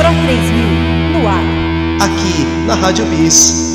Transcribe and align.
Pro 0.00 0.08
3000 0.08 1.12
no 1.12 1.28
ar. 1.28 1.44
Aqui 2.00 2.46
na 2.66 2.74
Rádio 2.74 3.04
Bis. 3.04 3.69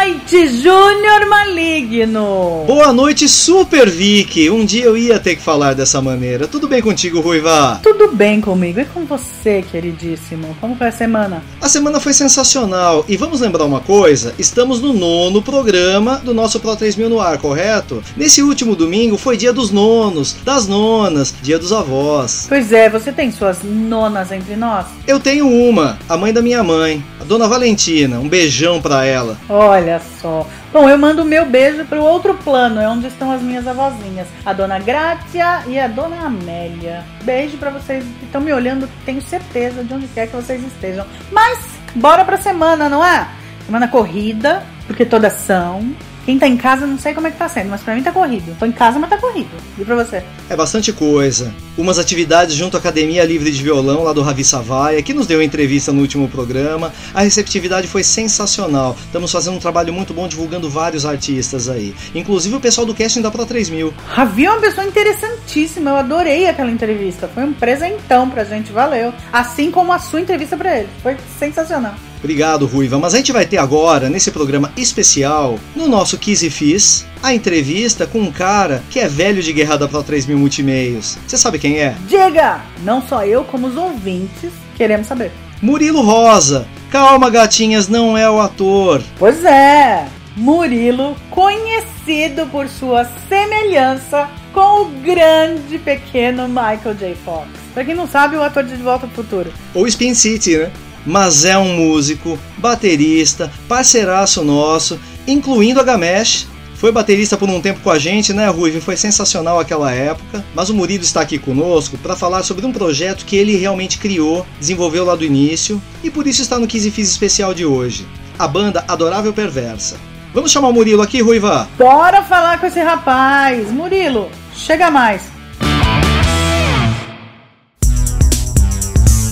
Noite, 0.00 0.48
Júnior 0.48 1.28
Maligno. 1.28 2.64
Boa 2.66 2.90
noite, 2.90 3.28
Super 3.28 3.90
Vic. 3.90 4.48
Um 4.48 4.64
dia 4.64 4.86
eu 4.86 4.96
ia 4.96 5.18
ter 5.18 5.36
que 5.36 5.42
falar 5.42 5.74
dessa 5.74 6.00
maneira. 6.00 6.48
Tudo 6.48 6.66
bem 6.66 6.80
contigo, 6.80 7.20
Ruiva? 7.20 7.78
Tudo 7.82 8.10
bem 8.10 8.40
comigo 8.40 8.80
e 8.80 8.86
com 8.86 9.04
você, 9.04 9.62
queridíssimo? 9.70 10.56
Como 10.58 10.74
foi 10.74 10.88
a 10.88 10.92
semana? 10.92 11.42
A 11.60 11.68
semana 11.68 12.00
foi 12.00 12.14
sensacional. 12.14 13.04
E 13.08 13.16
vamos 13.16 13.42
lembrar 13.42 13.66
uma 13.66 13.80
coisa: 13.80 14.34
estamos 14.38 14.80
no 14.80 14.94
nono 14.94 15.42
programa 15.42 16.16
do 16.16 16.32
nosso 16.32 16.58
Pro 16.60 16.74
3000 16.74 17.10
no 17.10 17.20
ar, 17.20 17.36
correto? 17.36 18.02
Nesse 18.16 18.42
último 18.42 18.74
domingo 18.74 19.18
foi 19.18 19.36
dia 19.36 19.52
dos 19.52 19.70
nonos, 19.70 20.34
das 20.42 20.66
nonas, 20.66 21.34
dia 21.42 21.58
dos 21.58 21.74
avós. 21.74 22.46
Pois 22.48 22.72
é, 22.72 22.88
você 22.88 23.12
tem 23.12 23.30
suas 23.30 23.58
nonas 23.62 24.32
entre 24.32 24.56
nós? 24.56 24.86
Eu 25.06 25.20
tenho 25.20 25.46
uma, 25.46 25.98
a 26.08 26.16
mãe 26.16 26.32
da 26.32 26.40
minha 26.40 26.64
mãe, 26.64 27.04
a 27.20 27.24
dona 27.24 27.46
Valentina. 27.46 28.18
Um 28.18 28.28
beijão 28.28 28.80
pra 28.80 29.04
ela. 29.04 29.36
Olha 29.46 29.89
só. 29.98 30.46
Bom, 30.72 30.88
eu 30.88 30.96
mando 30.98 31.22
o 31.22 31.24
meu 31.24 31.46
beijo 31.46 31.84
pro 31.86 32.02
outro 32.02 32.34
plano, 32.34 32.80
é 32.80 32.88
onde 32.88 33.06
estão 33.06 33.32
as 33.32 33.42
minhas 33.42 33.66
avózinhas, 33.66 34.28
a 34.44 34.52
dona 34.52 34.78
Grácia 34.78 35.62
e 35.66 35.78
a 35.78 35.88
dona 35.88 36.26
Amélia. 36.26 37.04
Beijo 37.24 37.56
pra 37.56 37.70
vocês 37.70 38.04
que 38.18 38.26
estão 38.26 38.40
me 38.40 38.52
olhando, 38.52 38.88
tenho 39.04 39.20
certeza 39.22 39.82
de 39.82 39.92
onde 39.92 40.06
quer 40.08 40.28
que 40.28 40.36
vocês 40.36 40.62
estejam. 40.64 41.06
Mas 41.32 41.58
bora 41.94 42.24
pra 42.24 42.36
semana, 42.36 42.88
não 42.88 43.04
é? 43.04 43.26
Semana 43.66 43.88
corrida, 43.88 44.62
porque 44.86 45.04
todas 45.04 45.32
são. 45.32 45.94
Quem 46.24 46.38
tá 46.38 46.46
em 46.46 46.56
casa, 46.56 46.86
não 46.86 46.98
sei 46.98 47.14
como 47.14 47.26
é 47.26 47.30
que 47.30 47.38
tá 47.38 47.48
sendo, 47.48 47.70
mas 47.70 47.80
pra 47.80 47.94
mim 47.94 48.02
tá 48.02 48.12
corrido. 48.12 48.56
Tô 48.58 48.66
em 48.66 48.72
casa, 48.72 48.98
mas 48.98 49.10
tá 49.10 49.16
corrido. 49.16 49.50
E 49.78 49.84
pra 49.84 49.96
você? 49.96 50.22
É 50.48 50.56
bastante 50.56 50.92
coisa. 50.92 51.52
Umas 51.78 51.98
atividades 51.98 52.54
junto 52.54 52.76
à 52.76 52.80
Academia 52.80 53.24
Livre 53.24 53.50
de 53.50 53.62
Violão, 53.62 54.02
lá 54.04 54.12
do 54.12 54.20
Ravi 54.22 54.44
Savaia, 54.44 55.02
que 55.02 55.14
nos 55.14 55.26
deu 55.26 55.42
entrevista 55.42 55.92
no 55.92 56.00
último 56.00 56.28
programa. 56.28 56.92
A 57.14 57.22
receptividade 57.22 57.88
foi 57.88 58.02
sensacional. 58.02 58.96
Estamos 59.06 59.32
fazendo 59.32 59.56
um 59.56 59.60
trabalho 59.60 59.92
muito 59.92 60.12
bom 60.12 60.28
divulgando 60.28 60.68
vários 60.68 61.06
artistas 61.06 61.68
aí. 61.68 61.94
Inclusive 62.14 62.54
o 62.54 62.60
pessoal 62.60 62.86
do 62.86 62.94
casting 62.94 63.22
da 63.22 63.30
Pro 63.30 63.46
3000. 63.46 63.94
Ravi 64.06 64.44
é 64.44 64.50
uma 64.50 64.60
pessoa 64.60 64.86
interessantíssima, 64.86 65.90
eu 65.90 65.96
adorei 65.96 66.46
aquela 66.46 66.70
entrevista. 66.70 67.28
Foi 67.28 67.44
um 67.44 67.52
presentão 67.52 68.28
pra 68.28 68.44
gente, 68.44 68.72
valeu. 68.72 69.12
Assim 69.32 69.70
como 69.70 69.92
a 69.92 69.98
sua 69.98 70.20
entrevista 70.20 70.56
pra 70.56 70.78
ele. 70.78 70.88
Foi 71.02 71.16
sensacional. 71.38 71.94
Obrigado, 72.20 72.66
Ruiva. 72.66 72.98
Mas 72.98 73.14
a 73.14 73.16
gente 73.16 73.32
vai 73.32 73.46
ter 73.46 73.56
agora, 73.56 74.08
nesse 74.10 74.30
programa 74.30 74.70
especial, 74.76 75.58
no 75.74 75.88
nosso 75.88 76.18
Kiss 76.18 76.46
e 76.46 76.50
Fiz, 76.50 77.06
a 77.22 77.34
entrevista 77.34 78.06
com 78.06 78.20
um 78.20 78.30
cara 78.30 78.82
que 78.90 79.00
é 79.00 79.08
velho 79.08 79.42
de 79.42 79.52
guerra 79.52 79.76
da 79.76 79.88
Pro 79.88 80.02
3000 80.02 80.38
Multimeios. 80.38 81.16
Você 81.26 81.38
sabe 81.38 81.58
quem 81.58 81.78
é? 81.78 81.96
Diga! 82.06 82.60
Não 82.84 83.02
só 83.02 83.24
eu, 83.24 83.42
como 83.44 83.66
os 83.66 83.76
ouvintes 83.76 84.50
queremos 84.76 85.06
saber. 85.06 85.32
Murilo 85.62 86.02
Rosa. 86.02 86.66
Calma, 86.90 87.30
gatinhas, 87.30 87.88
não 87.88 88.16
é 88.18 88.28
o 88.28 88.40
ator. 88.40 89.02
Pois 89.18 89.44
é, 89.44 90.06
Murilo, 90.36 91.16
conhecido 91.30 92.46
por 92.50 92.68
sua 92.68 93.08
semelhança 93.28 94.28
com 94.52 94.82
o 94.82 94.84
grande 94.86 95.78
pequeno 95.78 96.48
Michael 96.48 96.94
J. 96.98 97.14
Fox. 97.24 97.48
Pra 97.72 97.84
quem 97.84 97.94
não 97.94 98.08
sabe, 98.08 98.36
o 98.36 98.42
ator 98.42 98.64
de 98.64 98.76
De 98.76 98.82
Volta 98.82 99.06
ao 99.06 99.12
Futuro. 99.12 99.52
Ou 99.74 99.86
Spin 99.86 100.14
City, 100.14 100.56
né? 100.58 100.72
Mas 101.06 101.44
é 101.44 101.56
um 101.56 101.76
músico, 101.76 102.38
baterista, 102.58 103.50
parceiraço 103.68 104.44
nosso, 104.44 104.98
incluindo 105.26 105.80
a 105.80 105.82
Gamesh. 105.84 106.46
Foi 106.74 106.90
baterista 106.90 107.36
por 107.36 107.48
um 107.48 107.60
tempo 107.60 107.80
com 107.80 107.90
a 107.90 107.98
gente, 107.98 108.32
né, 108.32 108.48
Ruivo? 108.48 108.80
Foi 108.80 108.96
sensacional 108.96 109.60
aquela 109.60 109.92
época. 109.92 110.42
Mas 110.54 110.70
o 110.70 110.74
Murilo 110.74 111.04
está 111.04 111.20
aqui 111.20 111.38
conosco 111.38 111.98
para 111.98 112.16
falar 112.16 112.42
sobre 112.42 112.64
um 112.64 112.72
projeto 112.72 113.26
que 113.26 113.36
ele 113.36 113.54
realmente 113.54 113.98
criou, 113.98 114.46
desenvolveu 114.58 115.04
lá 115.04 115.14
do 115.14 115.24
início 115.24 115.80
e 116.02 116.10
por 116.10 116.26
isso 116.26 116.40
está 116.40 116.58
no 116.58 116.66
15 116.66 116.90
Fiz 116.90 117.10
especial 117.10 117.52
de 117.52 117.66
hoje. 117.66 118.06
A 118.38 118.48
banda 118.48 118.82
Adorável 118.88 119.32
Perversa. 119.32 119.98
Vamos 120.32 120.50
chamar 120.50 120.68
o 120.68 120.72
Murilo 120.72 121.02
aqui, 121.02 121.20
Ruiva? 121.20 121.68
Bora 121.76 122.22
falar 122.22 122.58
com 122.58 122.66
esse 122.66 122.80
rapaz. 122.80 123.70
Murilo, 123.70 124.30
chega 124.54 124.90
mais. 124.90 125.22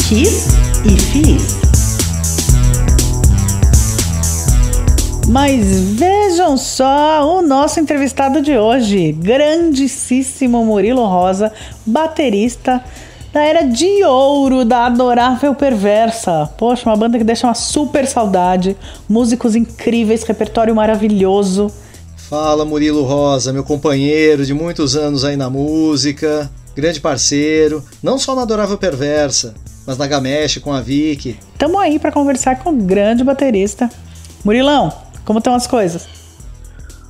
Kiss 0.06 0.68
e 0.84 0.97
Fiz. 0.97 1.59
Mas 5.28 5.81
vejam 5.94 6.56
só 6.56 7.39
o 7.39 7.43
nosso 7.43 7.78
entrevistado 7.81 8.41
de 8.41 8.56
hoje, 8.56 9.12
grandíssimo 9.12 10.65
Murilo 10.65 11.05
Rosa, 11.05 11.53
baterista 11.84 12.83
da 13.33 13.43
era 13.43 13.62
de 13.62 14.05
ouro 14.05 14.65
da 14.65 14.87
Adorável 14.87 15.55
Perversa. 15.55 16.49
Poxa, 16.56 16.88
uma 16.88 16.97
banda 16.97 17.19
que 17.19 17.25
deixa 17.25 17.47
uma 17.47 17.55
super 17.55 18.06
saudade, 18.06 18.77
músicos 19.09 19.55
incríveis, 19.55 20.22
repertório 20.22 20.75
maravilhoso. 20.75 21.71
Fala 22.17 22.65
Murilo 22.65 23.05
Rosa, 23.05 23.53
meu 23.53 23.65
companheiro 23.65 24.47
de 24.47 24.55
muitos 24.55 24.97
anos 24.97 25.25
aí 25.25 25.37
na 25.37 25.50
música, 25.50 26.50
grande 26.75 27.00
parceiro, 27.00 27.84
não 28.03 28.19
só 28.19 28.34
na 28.34 28.43
Adorável 28.43 28.78
Perversa, 28.78 29.55
mas 29.88 29.97
na 29.97 30.06
Gamesh 30.06 30.59
com 30.59 30.71
a 30.71 30.82
Vicky. 30.82 31.38
Tamo 31.56 31.78
aí 31.78 31.99
para 31.99 32.12
conversar 32.12 32.59
com 32.59 32.69
o 32.69 32.75
grande 32.75 33.25
baterista. 33.25 33.88
Murilão, 34.44 34.93
como 35.25 35.38
estão 35.38 35.54
as 35.54 35.66
coisas? 35.66 36.06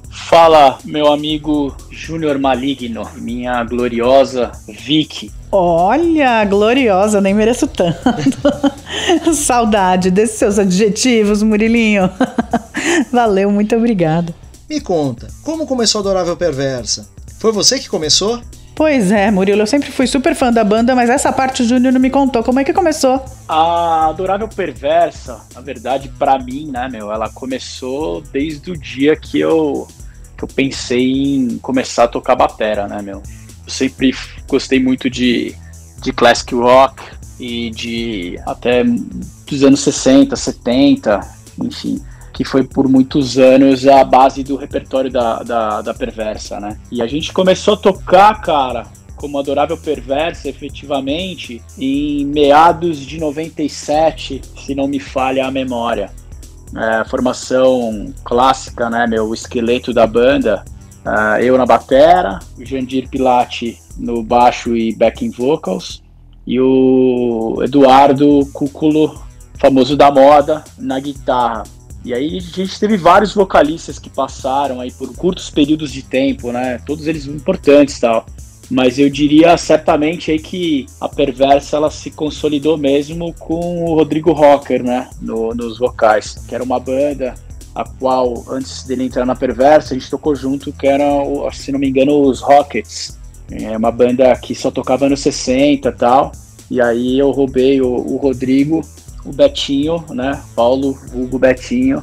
Fala, 0.09 0.79
meu 0.85 1.13
amigo 1.13 1.77
Júnior 1.91 2.39
Maligno, 2.39 3.03
minha 3.17 3.65
gloriosa 3.65 4.53
Vicky. 4.69 5.33
Olha, 5.51 6.45
gloriosa, 6.45 7.21
nem 7.21 7.35
mereço 7.35 7.67
tanto. 7.67 7.99
Saudade 9.35 10.09
desses 10.09 10.39
seus 10.39 10.57
adjetivos, 10.57 11.43
Murilinho. 11.43 12.09
Valeu, 13.11 13.51
muito 13.51 13.75
obrigada. 13.75 14.33
Me 14.71 14.81
conta, 14.81 15.27
como 15.43 15.67
começou 15.67 15.99
a 15.99 16.03
Adorável 16.03 16.37
Perversa? 16.37 17.09
Foi 17.41 17.51
você 17.51 17.77
que 17.77 17.89
começou? 17.89 18.41
Pois 18.79 19.11
é, 19.11 19.29
Murilo, 19.29 19.63
eu 19.63 19.67
sempre 19.67 19.91
fui 19.91 20.07
super 20.07 20.37
fã 20.37 20.53
da 20.53 20.63
banda, 20.63 20.95
mas 20.95 21.11
essa 21.11 21.33
parte 21.33 21.63
o 21.63 21.67
Júnior 21.67 21.93
não 21.93 22.01
me 22.01 22.11
contou. 22.11 22.45
Como 22.45 22.61
é 22.61 22.65
que 22.65 22.73
começou? 22.73 23.25
A 23.49 24.07
Adorável 24.07 24.47
Perversa, 24.47 25.41
na 25.53 25.61
verdade, 25.61 26.09
para 26.17 26.39
mim, 26.39 26.71
né, 26.71 26.89
meu, 26.89 27.11
ela 27.11 27.29
começou 27.29 28.21
desde 28.21 28.71
o 28.71 28.79
dia 28.79 29.17
que 29.17 29.41
eu, 29.41 29.89
que 30.37 30.45
eu 30.45 30.47
pensei 30.47 31.35
em 31.35 31.59
começar 31.59 32.05
a 32.05 32.09
tocar 32.09 32.37
batera, 32.37 32.87
né, 32.87 33.03
meu. 33.03 33.17
Eu 33.17 33.73
sempre 33.73 34.15
gostei 34.47 34.81
muito 34.81 35.11
de, 35.11 35.57
de 36.01 36.13
classic 36.13 36.55
rock 36.55 37.03
e 37.41 37.71
de 37.71 38.41
até 38.47 38.85
dos 38.85 39.65
anos 39.65 39.81
60, 39.81 40.37
70, 40.37 41.21
enfim 41.65 42.01
que 42.39 42.45
foi 42.45 42.63
por 42.63 42.89
muitos 42.89 43.37
anos 43.37 43.85
a 43.85 44.05
base 44.05 44.45
do 44.45 44.55
repertório 44.55 45.11
da, 45.11 45.43
da, 45.43 45.83
da 45.83 45.93
Perversa, 45.93 46.61
né? 46.61 46.79
E 46.89 47.03
a 47.03 47.07
gente 47.09 47.33
começou 47.33 47.75
a 47.75 47.77
tocar, 47.77 48.41
cara, 48.41 48.87
como 49.17 49.41
Adorável 49.41 49.77
Perversa, 49.77 50.49
efetivamente, 50.49 51.61
em 51.77 52.25
meados 52.25 52.99
de 52.99 53.19
97, 53.19 54.41
se 54.57 54.73
não 54.73 54.87
me 54.87 55.01
falha 55.01 55.47
a 55.47 55.51
memória. 55.51 56.13
É, 56.77 57.05
formação 57.07 58.15
clássica, 58.23 58.89
né, 58.89 59.05
meu, 59.09 59.35
esqueleto 59.35 59.93
da 59.93 60.07
banda, 60.07 60.65
uh, 61.05 61.43
eu 61.43 61.59
na 61.59 61.67
batera, 61.67 62.39
o 62.57 62.65
Jandir 62.65 63.09
Pilati 63.09 63.77
no 63.97 64.23
baixo 64.23 64.77
e 64.77 64.95
backing 64.95 65.33
vocals, 65.33 66.05
e 66.47 66.61
o 66.61 67.61
Eduardo 67.65 68.47
Cúculo, 68.53 69.21
famoso 69.55 69.97
da 69.97 70.13
moda, 70.13 70.63
na 70.79 71.01
guitarra. 71.01 71.65
E 72.09 72.15
aí 72.15 72.39
a 72.39 72.41
gente 72.41 72.81
teve 72.81 72.97
vários 72.97 73.35
vocalistas 73.35 73.99
que 73.99 74.09
passaram 74.09 74.81
aí 74.81 74.91
por 74.91 75.15
curtos 75.15 75.51
períodos 75.51 75.93
de 75.93 76.03
tempo, 76.03 76.51
né? 76.51 76.81
Todos 76.87 77.07
eles 77.07 77.27
importantes 77.27 78.01
tal. 78.01 78.25
Mas 78.71 78.99
eu 78.99 79.11
diria 79.11 79.55
certamente 79.59 80.31
aí 80.31 80.39
que 80.39 80.87
a 80.99 81.07
Perversa 81.07 81.77
ela 81.77 81.91
se 81.91 82.11
consolidou 82.11 82.79
mesmo 82.79 83.35
com 83.35 83.85
o 83.85 83.95
Rodrigo 83.95 84.33
Rocker, 84.33 84.83
né? 84.83 85.11
No, 85.21 85.55
nos 85.55 85.79
vocais, 85.79 86.43
que 86.49 86.55
era 86.55 86.65
uma 86.65 86.81
banda 86.81 87.35
a 87.75 87.85
qual, 87.85 88.43
antes 88.49 88.85
dele 88.85 89.05
entrar 89.05 89.27
na 89.27 89.37
Perversa, 89.37 89.93
a 89.93 89.99
gente 89.99 90.09
tocou 90.09 90.35
junto, 90.35 90.73
que 90.73 90.87
era, 90.87 91.05
se 91.53 91.71
não 91.71 91.79
me 91.79 91.91
engano, 91.91 92.23
os 92.23 92.41
Rockets. 92.41 93.19
É 93.51 93.77
uma 93.77 93.93
banda 93.93 94.35
que 94.37 94.55
só 94.55 94.71
tocava 94.71 95.11
nos 95.11 95.21
60 95.21 95.87
e 95.87 95.93
tal. 95.93 96.33
E 96.71 96.81
aí 96.81 97.19
eu 97.19 97.31
roubei 97.33 97.83
o, 97.83 97.89
o 97.91 98.17
Rodrigo 98.17 98.81
o 99.29 99.33
Betinho, 99.33 100.05
né? 100.11 100.43
Paulo 100.57 100.99
Hugo 101.13 101.39
Betinho 101.39 102.03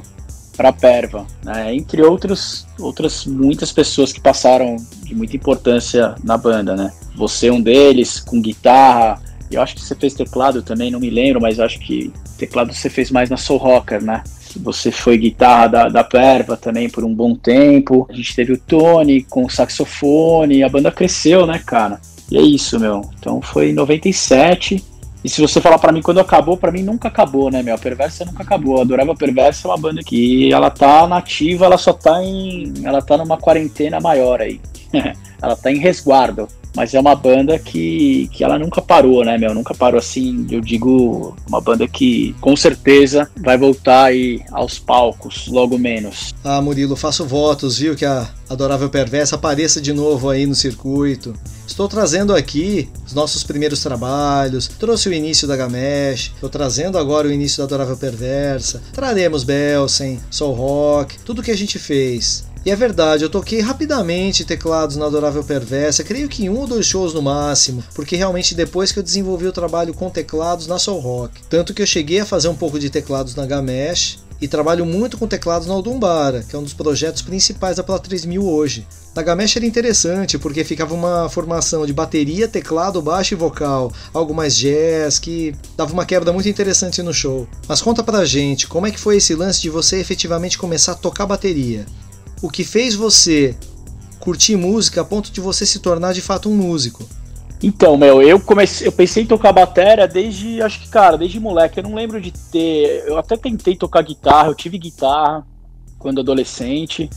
para 0.56 0.72
Perva, 0.72 1.26
né? 1.44 1.76
entre 1.76 2.02
outros, 2.02 2.66
outras 2.80 3.26
muitas 3.26 3.74
pessoas 3.74 4.14
que 4.14 4.22
passaram 4.22 4.78
de 5.04 5.14
muita 5.14 5.36
importância 5.36 6.16
na 6.24 6.38
banda, 6.38 6.76
né? 6.76 6.94
Você 7.16 7.48
é 7.48 7.54
um 7.54 7.62
deles 7.62 8.20
com 8.20 8.42
guitarra. 8.42 9.22
Eu 9.52 9.62
acho 9.62 9.76
que 9.76 9.82
você 9.82 9.96
fez 9.96 10.14
teclado 10.14 10.64
também, 10.64 10.90
não 10.90 11.00
me 11.00 11.10
lembro, 11.10 11.42
mas 11.42 11.60
acho 11.60 11.80
que 11.80 12.12
teclado 12.38 12.74
você 12.74 12.90
fez 12.90 13.12
mais 13.12 13.30
na 13.30 13.38
Soul 13.38 13.60
Rocker, 13.60 14.02
né? 14.02 14.24
Você 14.58 14.92
foi 14.92 15.18
guitarra 15.18 15.68
da, 15.68 15.90
da 15.90 16.04
Perva 16.04 16.56
também 16.56 16.90
por 16.90 17.04
um 17.04 17.14
bom 17.14 17.36
tempo. 17.36 18.08
A 18.10 18.14
gente 18.14 18.34
teve 18.34 18.54
o 18.54 18.58
Tony 18.58 19.24
com 19.24 19.50
saxofone, 19.50 20.64
a 20.64 20.70
banda 20.70 20.92
cresceu, 20.92 21.46
né, 21.46 21.62
cara? 21.66 22.00
E 22.32 22.38
é 22.38 22.42
isso, 22.42 22.80
meu. 22.80 23.02
Então 23.20 23.42
foi 23.42 23.72
em 23.72 23.74
97. 23.74 24.82
E 25.26 25.30
se 25.30 25.42
você 25.42 25.60
falar 25.60 25.80
para 25.80 25.92
mim 25.92 26.04
quando 26.04 26.20
acabou, 26.20 26.56
para 26.56 26.72
mim 26.72 26.84
nunca 26.84 27.08
acabou, 27.08 27.50
né, 27.50 27.64
meu? 27.64 27.74
A 27.74 27.80
Perversa 27.80 28.24
nunca 28.24 28.44
acabou. 28.44 28.78
A 28.78 28.84
Adorável 28.84 29.16
Perversa 29.16 29.68
é 29.68 29.72
uma 29.72 29.78
banda 29.78 30.04
que 30.04 30.54
ela 30.54 30.70
tá 30.70 31.08
nativa, 31.08 31.66
ela 31.66 31.80
só 31.80 31.94
tá 31.94 32.24
em. 32.24 32.72
Ela 32.84 33.02
tá 33.02 33.18
numa 33.18 33.36
quarentena 33.36 34.00
maior 34.00 34.40
aí. 34.40 34.62
ela 35.42 35.56
tá 35.56 35.72
em 35.72 35.80
resguardo. 35.80 36.48
Mas 36.76 36.94
é 36.94 37.00
uma 37.00 37.16
banda 37.16 37.58
que, 37.58 38.30
que 38.32 38.44
ela 38.44 38.60
nunca 38.60 38.82
parou, 38.82 39.24
né, 39.24 39.38
meu? 39.38 39.54
Nunca 39.54 39.74
parou 39.74 39.98
assim. 39.98 40.46
Eu 40.52 40.62
digo, 40.62 41.36
uma 41.48 41.62
banda 41.62 41.88
que 41.88 42.36
com 42.42 42.56
certeza 42.56 43.30
vai 43.38 43.58
voltar 43.58 44.06
aí 44.06 44.42
aos 44.52 44.78
palcos, 44.78 45.48
logo 45.48 45.78
menos. 45.78 46.34
Ah, 46.44 46.62
Murilo, 46.62 46.96
faço 46.96 47.26
votos, 47.26 47.80
viu? 47.80 47.96
Que 47.96 48.06
a 48.06 48.30
Adorável 48.50 48.90
Perversa 48.90 49.36
apareça 49.36 49.82
de 49.82 49.94
novo 49.94 50.30
aí 50.30 50.46
no 50.46 50.56
circuito. 50.56 51.34
Estou 51.68 51.88
trazendo 51.88 52.34
aqui 52.34 52.88
os 53.06 53.14
nossos 53.14 53.44
primeiros 53.44 53.82
trabalhos, 53.82 54.68
trouxe 54.68 55.10
o 55.10 55.14
início 55.14 55.48
da 55.48 55.58
Gamesh, 55.58 56.32
estou 56.36 56.50
trazendo 56.50 56.98
agora 56.98 57.28
o 57.28 57.32
início 57.32 57.58
da 57.58 57.64
Adorável 57.64 57.98
Perversa, 57.98 58.82
traremos 58.94 59.44
Belsen, 59.44 60.20
Soul 60.30 60.54
Rock, 60.54 61.18
tudo 61.20 61.42
que 61.42 61.52
a 61.52 61.58
gente 61.58 61.80
fez. 61.80 62.46
E 62.66 62.72
é 62.72 62.76
verdade, 62.76 63.24
eu 63.24 63.30
toquei 63.30 63.60
rapidamente 63.60 64.44
teclados 64.44 64.98
na 64.98 65.06
Adorável 65.06 65.44
Perversa, 65.44 66.04
creio 66.04 66.28
que 66.28 66.46
em 66.46 66.50
um 66.50 66.58
ou 66.58 66.66
dois 66.66 66.88
shows 66.88 67.14
no 67.14 67.22
máximo, 67.22 67.84
porque 67.94 68.16
realmente 68.16 68.56
depois 68.56 68.92
que 68.92 68.98
eu 68.98 69.04
desenvolvi 69.04 69.46
o 69.46 69.52
trabalho 69.52 69.94
com 69.94 70.10
teclados 70.10 70.66
na 70.66 70.80
Soul 70.80 71.00
Rock. 71.00 71.44
Tanto 71.48 71.76
que 71.76 71.84
eu 71.84 71.86
cheguei 71.86 72.22
a 72.22 72.26
fazer 72.26 72.48
um 72.48 72.56
pouco 72.56 72.80
de 72.80 72.90
teclados 72.90 73.36
na 73.36 73.46
Gamesh 73.46 74.18
e 74.42 74.48
trabalho 74.48 74.84
muito 74.84 75.16
com 75.16 75.28
teclados 75.28 75.68
na 75.68 75.76
Odumbara, 75.76 76.42
que 76.42 76.56
é 76.56 76.60
um 76.60 76.64
dos 76.64 76.74
projetos 76.74 77.22
principais 77.22 77.78
da 77.78 77.84
Pla 77.84 78.00
3000 78.00 78.44
hoje. 78.44 78.88
Na 79.16 79.22
Gamesh 79.22 79.58
era 79.58 79.66
interessante 79.68 80.40
porque 80.40 80.64
ficava 80.64 80.96
uma 80.96 81.30
formação 81.30 81.86
de 81.86 81.94
bateria, 81.94 82.48
teclado, 82.48 83.00
baixo 83.00 83.36
e 83.36 83.38
vocal, 83.38 83.94
algo 84.12 84.34
mais 84.34 84.58
jazz 84.58 85.20
que 85.20 85.54
dava 85.78 85.94
uma 85.94 86.04
quebra 86.04 86.34
muito 86.34 86.50
interessante 86.50 87.04
no 87.04 87.14
show. 87.14 87.48
Mas 87.68 87.80
conta 87.80 88.04
pra 88.04 88.26
gente, 88.26 88.66
como 88.66 88.88
é 88.88 88.92
que 88.92 89.00
foi 89.00 89.18
esse 89.18 89.36
lance 89.36 89.62
de 89.62 89.70
você 89.70 90.00
efetivamente 90.00 90.58
começar 90.58 90.94
a 90.94 90.96
tocar 90.96 91.28
bateria? 91.28 91.86
O 92.46 92.50
que 92.50 92.64
fez 92.64 92.94
você 92.94 93.56
curtir 94.20 94.56
música 94.56 95.02
a 95.02 95.06
ponto 95.06 95.32
de 95.32 95.42
você 95.42 95.66
se 95.66 95.80
tornar 95.80 96.14
de 96.14 96.22
fato 96.22 96.50
um 96.50 96.56
músico? 96.56 97.08
Então, 97.64 97.98
meu, 97.98 98.22
eu 98.22 98.40
comecei, 98.40 98.86
eu 98.86 98.92
pensei 98.92 99.24
em 99.24 99.26
tocar 99.26 99.52
bateria 99.52 100.08
desde, 100.08 100.62
acho 100.62 100.82
que, 100.82 100.90
cara, 100.90 101.18
desde 101.18 101.40
moleque. 101.40 101.80
Eu 101.80 101.84
não 101.84 101.96
lembro 101.96 102.22
de 102.22 102.32
ter. 102.32 103.04
Eu 103.08 103.18
até 103.18 103.36
tentei 103.36 103.76
tocar 103.76 104.04
guitarra, 104.04 104.50
eu 104.50 104.56
tive 104.56 104.78
guitarra 104.78 105.46
quando 105.98 106.22
adolescente, 106.22 107.10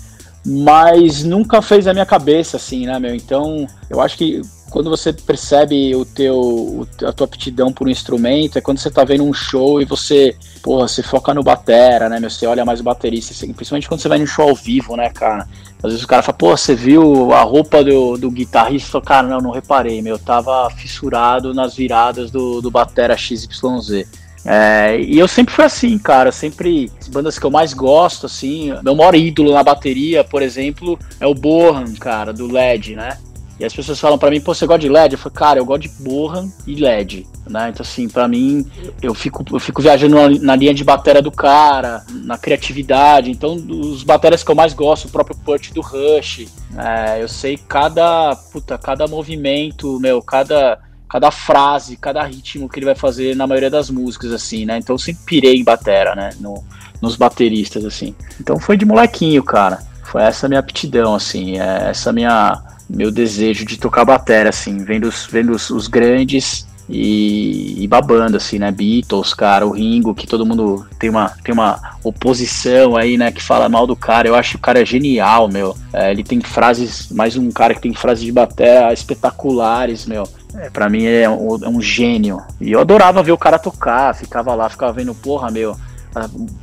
mas 0.47 1.23
nunca 1.23 1.61
fez 1.61 1.87
a 1.87 1.93
minha 1.93 2.07
cabeça, 2.07 2.57
assim, 2.57 2.87
né, 2.87 2.99
meu? 2.99 3.15
Então, 3.15 3.67
eu 3.91 4.01
acho 4.01 4.17
que 4.17 4.41
quando 4.71 4.91
você 4.91 5.13
percebe 5.13 5.95
o 5.95 6.05
teu, 6.05 6.87
a 7.05 7.13
tua 7.13 7.27
aptidão 7.27 7.73
por 7.73 7.87
um 7.87 7.91
instrumento, 7.91 8.59
é 8.59 8.61
quando 8.61 8.79
você 8.79 8.91
tá 8.91 9.05
vendo 9.05 9.25
um 9.25 9.33
show 9.33 9.81
e 9.81 9.85
você, 9.85 10.37
porra, 10.63 10.87
você 10.87 11.03
foca 11.03 11.33
no 11.33 11.43
batera, 11.43 12.09
né, 12.09 12.21
meu? 12.21 12.29
Você 12.29 12.47
olha 12.47 12.65
mais 12.65 12.81
o 12.81 12.85
baterista, 12.85 13.35
principalmente 13.55 13.89
quando 13.89 14.01
você 14.01 14.09
vai 14.09 14.19
no 14.19 14.27
show 14.27 14.49
ao 14.49 14.55
vivo, 14.55 14.97
né, 14.97 15.09
cara? 15.11 15.49
Às 15.83 15.93
vezes 15.93 16.05
o 16.05 16.09
cara 16.09 16.23
fala, 16.23 16.37
pô, 16.37 16.57
você 16.57 16.75
viu 16.75 17.33
a 17.33 17.43
roupa 17.43 17.83
do, 17.85 18.17
do 18.17 18.31
guitarrista? 18.31 19.01
Cara, 19.01 19.27
não, 19.27 19.39
não 19.39 19.51
reparei, 19.51 20.03
meu. 20.03 20.17
Eu 20.17 20.19
tava 20.19 20.69
fissurado 20.71 21.55
nas 21.55 21.75
viradas 21.75 22.31
do, 22.31 22.61
do 22.61 22.71
batera 22.71 23.17
XYZ. 23.17 24.07
É, 24.45 25.01
e 25.01 25.19
eu 25.19 25.29
sempre 25.29 25.55
fui 25.55 25.65
assim, 25.65 25.97
cara. 25.99 26.33
Sempre. 26.33 26.91
As 27.01 27.07
bandas 27.07 27.39
que 27.39 27.47
eu 27.47 27.51
mais 27.51 27.73
gosto, 27.73 28.27
assim. 28.27 28.73
Meu 28.83 28.97
maior 28.97 29.15
ídolo 29.15 29.53
na 29.53 29.63
bateria, 29.63 30.25
por 30.25 30.43
exemplo, 30.43 30.99
é 31.21 31.27
o 31.27 31.35
Bohan, 31.35 31.95
cara, 31.95 32.33
do 32.33 32.51
LED, 32.51 32.97
né? 32.97 33.19
E 33.59 33.65
as 33.65 33.75
pessoas 33.75 33.99
falam 33.99 34.17
para 34.17 34.31
mim, 34.31 34.41
pô, 34.41 34.55
você 34.55 34.67
gosta 34.67 34.79
de 34.79 34.89
LED? 34.89 35.15
Eu 35.15 35.19
falo, 35.19 35.35
cara, 35.35 35.59
eu 35.59 35.65
gosto 35.65 35.83
de 35.83 35.89
Bohan 35.89 36.49
e 36.65 36.77
LED, 36.77 37.27
né? 37.49 37.71
Então, 37.71 37.83
assim, 37.83 38.09
para 38.09 38.29
mim, 38.29 38.65
eu 39.03 39.13
fico, 39.15 39.45
eu 39.53 39.59
fico 39.59 39.83
viajando 39.83 40.15
na, 40.15 40.29
na, 40.29 40.57
linha 40.57 40.73
de 40.73 40.85
bateria 40.85 41.21
do 41.21 41.33
cara, 41.33 42.05
na 42.09 42.39
criatividade. 42.39 43.33
Então, 43.33 43.55
os 43.55 44.05
baterias 44.05 44.45
que 44.45 44.51
eu 44.51 44.55
mais 44.55 44.73
gosto, 44.73 45.07
o 45.07 45.11
próprio 45.11 45.37
Put 45.39 45.75
do 45.75 45.81
Rush, 45.81 46.47
é, 46.77 47.21
eu 47.21 47.27
sei 47.27 47.59
cada, 47.59 48.37
puta, 48.53 48.79
cada 48.79 49.09
movimento, 49.09 49.99
meu, 49.99 50.23
cada, 50.23 50.79
cada 51.09 51.33
frase, 51.33 51.97
cada 51.97 52.23
ritmo 52.23 52.69
que 52.69 52.79
ele 52.79 52.87
vai 52.87 52.95
fazer 52.95 53.35
na 53.35 53.45
maioria 53.45 53.71
das 53.71 53.91
músicas, 53.91 54.33
assim, 54.33 54.67
né? 54.67 54.79
Então, 54.79 54.95
eu 54.95 54.99
sempre 54.99 55.25
pirei 55.27 55.57
em 55.57 55.65
batera, 55.65 56.15
né? 56.15 56.31
No, 56.39 56.63
nos 57.03 57.17
bateristas, 57.17 57.85
assim. 57.85 58.15
Então, 58.41 58.57
foi 58.61 58.77
de 58.77 58.85
molequinho, 58.85 59.43
cara. 59.43 59.81
Foi 60.05 60.23
essa 60.23 60.47
minha 60.47 60.61
aptidão, 60.61 61.17
assim, 61.17 61.59
é, 61.59 61.91
essa 61.91 62.13
minha 62.13 62.63
meu 62.89 63.11
desejo 63.11 63.65
de 63.65 63.79
tocar 63.79 64.05
bateria, 64.05 64.49
assim, 64.49 64.79
vendo 64.79 65.09
os, 65.09 65.27
vendo 65.27 65.53
os, 65.53 65.71
os 65.71 65.87
grandes 65.87 66.67
e, 66.89 67.85
e, 67.85 67.87
babando, 67.87 68.39
assim, 68.39 68.59
né? 68.59 68.71
Beatles, 68.71 69.35
cara, 69.35 69.67
o 69.67 69.73
Ringo, 69.73 70.15
que 70.15 70.27
todo 70.27 70.47
mundo 70.47 70.87
tem 70.99 71.11
uma, 71.11 71.29
tem 71.45 71.53
uma 71.53 71.79
oposição 72.03 72.97
aí, 72.97 73.19
né? 73.19 73.31
Que 73.31 73.43
fala 73.43 73.69
mal 73.69 73.87
do 73.87 73.95
cara. 73.95 74.27
Eu 74.27 74.35
acho 74.35 74.53
que 74.53 74.57
o 74.57 74.61
cara 74.61 74.81
é 74.81 74.87
genial, 74.87 75.49
meu. 75.49 75.77
É, 75.93 76.11
ele 76.11 76.25
tem 76.25 76.41
frases, 76.41 77.11
mais 77.11 77.37
um 77.37 77.51
cara 77.51 77.75
que 77.75 77.81
tem 77.83 77.93
frases 77.93 78.25
de 78.25 78.33
bateria 78.33 78.93
espetaculares, 78.93 80.07
meu. 80.07 80.27
É, 80.55 80.71
pra 80.71 80.89
mim 80.89 81.05
é 81.05 81.29
um, 81.29 81.63
é 81.63 81.69
um 81.69 81.81
gênio. 81.81 82.41
E 82.59 82.73
eu 82.73 82.81
adorava 82.81 83.23
ver 83.23 83.33
o 83.33 83.39
cara 83.39 83.59
tocar, 83.59 84.15
ficava 84.15 84.55
lá, 84.55 84.71
ficava 84.71 84.95
vendo, 84.95 85.15
porra, 85.15 85.51
meu 85.51 85.77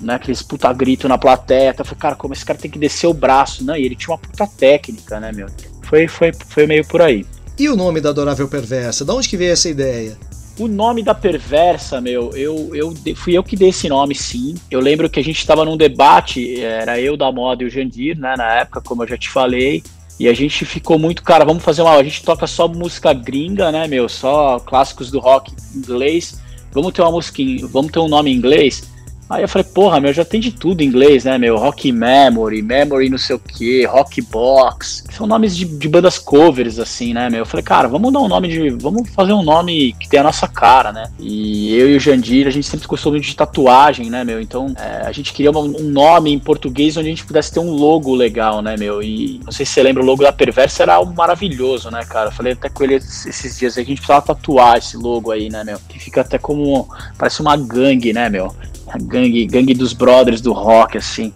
né, 0.01 0.16
aqueles 0.16 0.42
puta 0.42 0.71
grito 0.74 1.07
na 1.07 1.18
plateia. 1.18 1.69
Então 1.69 1.83
eu 1.83 1.86
falei, 1.86 2.00
cara, 2.00 2.16
como 2.16 2.33
esse 2.33 2.45
cara 2.45 2.60
tem 2.60 2.71
que 2.71 2.80
descer 2.80 3.07
o 3.07 3.13
braço, 3.13 3.63
né? 3.63 3.80
E 3.80 3.86
ele 3.86 3.95
tinha 3.95 4.13
uma 4.13 4.18
puta 4.18 4.48
técnica, 4.48 5.19
né, 5.19 5.31
meu? 5.31 5.48
Foi, 5.85 6.07
foi, 6.07 6.31
foi 6.47 6.67
meio 6.67 6.85
por 6.85 7.01
aí. 7.01 7.25
E 7.57 7.69
o 7.69 7.75
nome 7.75 8.01
da 8.01 8.09
Adorável 8.09 8.47
Perversa? 8.47 9.05
De 9.05 9.11
onde 9.11 9.29
que 9.29 9.37
veio 9.37 9.53
essa 9.53 9.69
ideia? 9.69 10.17
O 10.57 10.67
nome 10.67 11.03
da 11.03 11.13
Perversa, 11.13 11.99
meu, 11.99 12.31
eu, 12.35 12.71
eu 12.73 12.93
fui 13.15 13.37
eu 13.37 13.43
que 13.43 13.55
dei 13.55 13.69
esse 13.69 13.89
nome, 13.89 14.15
sim. 14.15 14.55
Eu 14.71 14.79
lembro 14.79 15.09
que 15.09 15.19
a 15.19 15.23
gente 15.23 15.37
estava 15.37 15.65
num 15.65 15.75
debate, 15.75 16.61
era 16.61 16.99
eu 16.99 17.17
da 17.17 17.31
moda 17.31 17.63
e 17.63 17.65
o 17.65 17.69
Jandir, 17.69 18.17
né, 18.17 18.35
na 18.37 18.55
época, 18.55 18.81
como 18.81 19.03
eu 19.03 19.07
já 19.07 19.17
te 19.17 19.29
falei. 19.29 19.83
E 20.17 20.29
a 20.29 20.33
gente 20.33 20.63
ficou 20.65 20.97
muito, 20.97 21.21
cara, 21.23 21.43
vamos 21.43 21.61
fazer 21.61 21.81
uma. 21.81 21.91
A 21.91 22.03
gente 22.03 22.23
toca 22.23 22.47
só 22.47 22.69
música 22.69 23.11
gringa, 23.11 23.69
né, 23.69 23.85
meu? 23.85 24.07
Só 24.07 24.59
clássicos 24.59 25.11
do 25.11 25.19
rock 25.19 25.53
inglês. 25.75 26.41
Vamos 26.71 26.93
ter 26.93 27.01
uma 27.01 27.11
música, 27.11 27.43
vamos 27.67 27.91
ter 27.91 27.99
um 27.99 28.07
nome 28.07 28.31
em 28.31 28.35
inglês. 28.35 28.83
Aí 29.30 29.42
eu 29.42 29.50
falei, 29.50 29.66
porra, 29.66 30.00
meu, 30.00 30.13
já 30.13 30.24
tem 30.24 30.39
de 30.39 30.51
tudo 30.51 30.81
em 30.81 30.86
inglês, 30.86 31.24
né, 31.25 31.38
meu? 31.38 31.57
Rock 31.57 31.92
Memory, 31.92 32.62
Memory 32.62 33.10
não 33.10 33.18
sei 33.18 33.36
o 33.36 33.39
que, 33.39 33.83
Rock 33.86 34.22
Box. 34.22 35.04
São 35.12 35.25
nomes 35.25 35.57
de, 35.57 35.66
de, 35.66 35.89
bandas 35.89 36.19
covers, 36.19 36.77
assim, 36.77 37.13
né, 37.13 37.30
meu? 37.30 37.39
Eu 37.39 37.45
falei, 37.45 37.63
cara, 37.63 37.88
vamos 37.88 38.13
dar 38.13 38.19
um 38.19 38.27
nome 38.27 38.47
de. 38.47 38.69
Vamos 38.69 39.09
fazer 39.09 39.33
um 39.33 39.42
nome 39.42 39.94
que 39.99 40.07
tenha 40.07 40.21
a 40.21 40.26
nossa 40.26 40.47
cara, 40.47 40.92
né? 40.92 41.11
E 41.19 41.76
eu 41.76 41.90
e 41.90 41.95
o 41.95 41.99
Jandir, 41.99 42.45
a 42.45 42.52
gente 42.52 42.68
sempre 42.68 42.88
gostou 42.88 43.11
muito 43.11 43.26
de 43.26 43.35
tatuagem, 43.35 44.09
né, 44.09 44.23
meu? 44.23 44.40
Então 44.40 44.73
é, 44.78 45.07
a 45.07 45.11
gente 45.11 45.33
queria 45.33 45.52
um 45.52 45.68
nome 45.81 46.31
em 46.31 46.40
português 46.40 46.95
onde 46.95 47.07
a 47.07 47.09
gente 47.09 47.26
pudesse 47.26 47.52
ter 47.52 47.59
um 47.59 47.71
logo 47.71 48.14
legal, 48.14 48.61
né, 48.61 48.76
meu? 48.78 49.02
E 49.02 49.40
não 49.44 49.52
sei 49.52 49.66
se 49.66 49.73
você 49.73 49.83
lembra, 49.83 50.04
o 50.04 50.06
logo 50.06 50.21
da 50.21 50.31
Perversa 50.31 50.83
era 50.83 50.95
algo 50.95 51.16
maravilhoso, 51.16 51.90
né, 51.90 52.06
cara? 52.06 52.28
Eu 52.28 52.33
falei 52.33 52.54
até 52.54 52.69
com 52.69 52.83
ele 52.83 52.95
esses 52.95 53.57
dias 53.57 53.76
aí 53.78 53.83
que 53.83 53.92
a 53.92 53.95
gente 53.95 54.02
precisava 54.02 54.26
tatuar 54.26 54.78
esse 54.78 54.95
logo 54.97 55.31
aí, 55.31 55.49
né, 55.49 55.64
meu? 55.64 55.80
Que 55.90 55.97
fica 55.97 56.21
até 56.21 56.38
como. 56.38 56.88
Parece 57.18 57.42
uma 57.42 57.57
gangue, 57.57 58.14
né, 58.14 58.30
meu? 58.30 58.54
A 58.87 58.97
gangue, 58.97 59.45
gangue 59.45 59.73
dos 59.73 59.94
brothers 59.94 60.42
do 60.42 60.54
rock, 60.54 60.97
assim. 60.97 61.33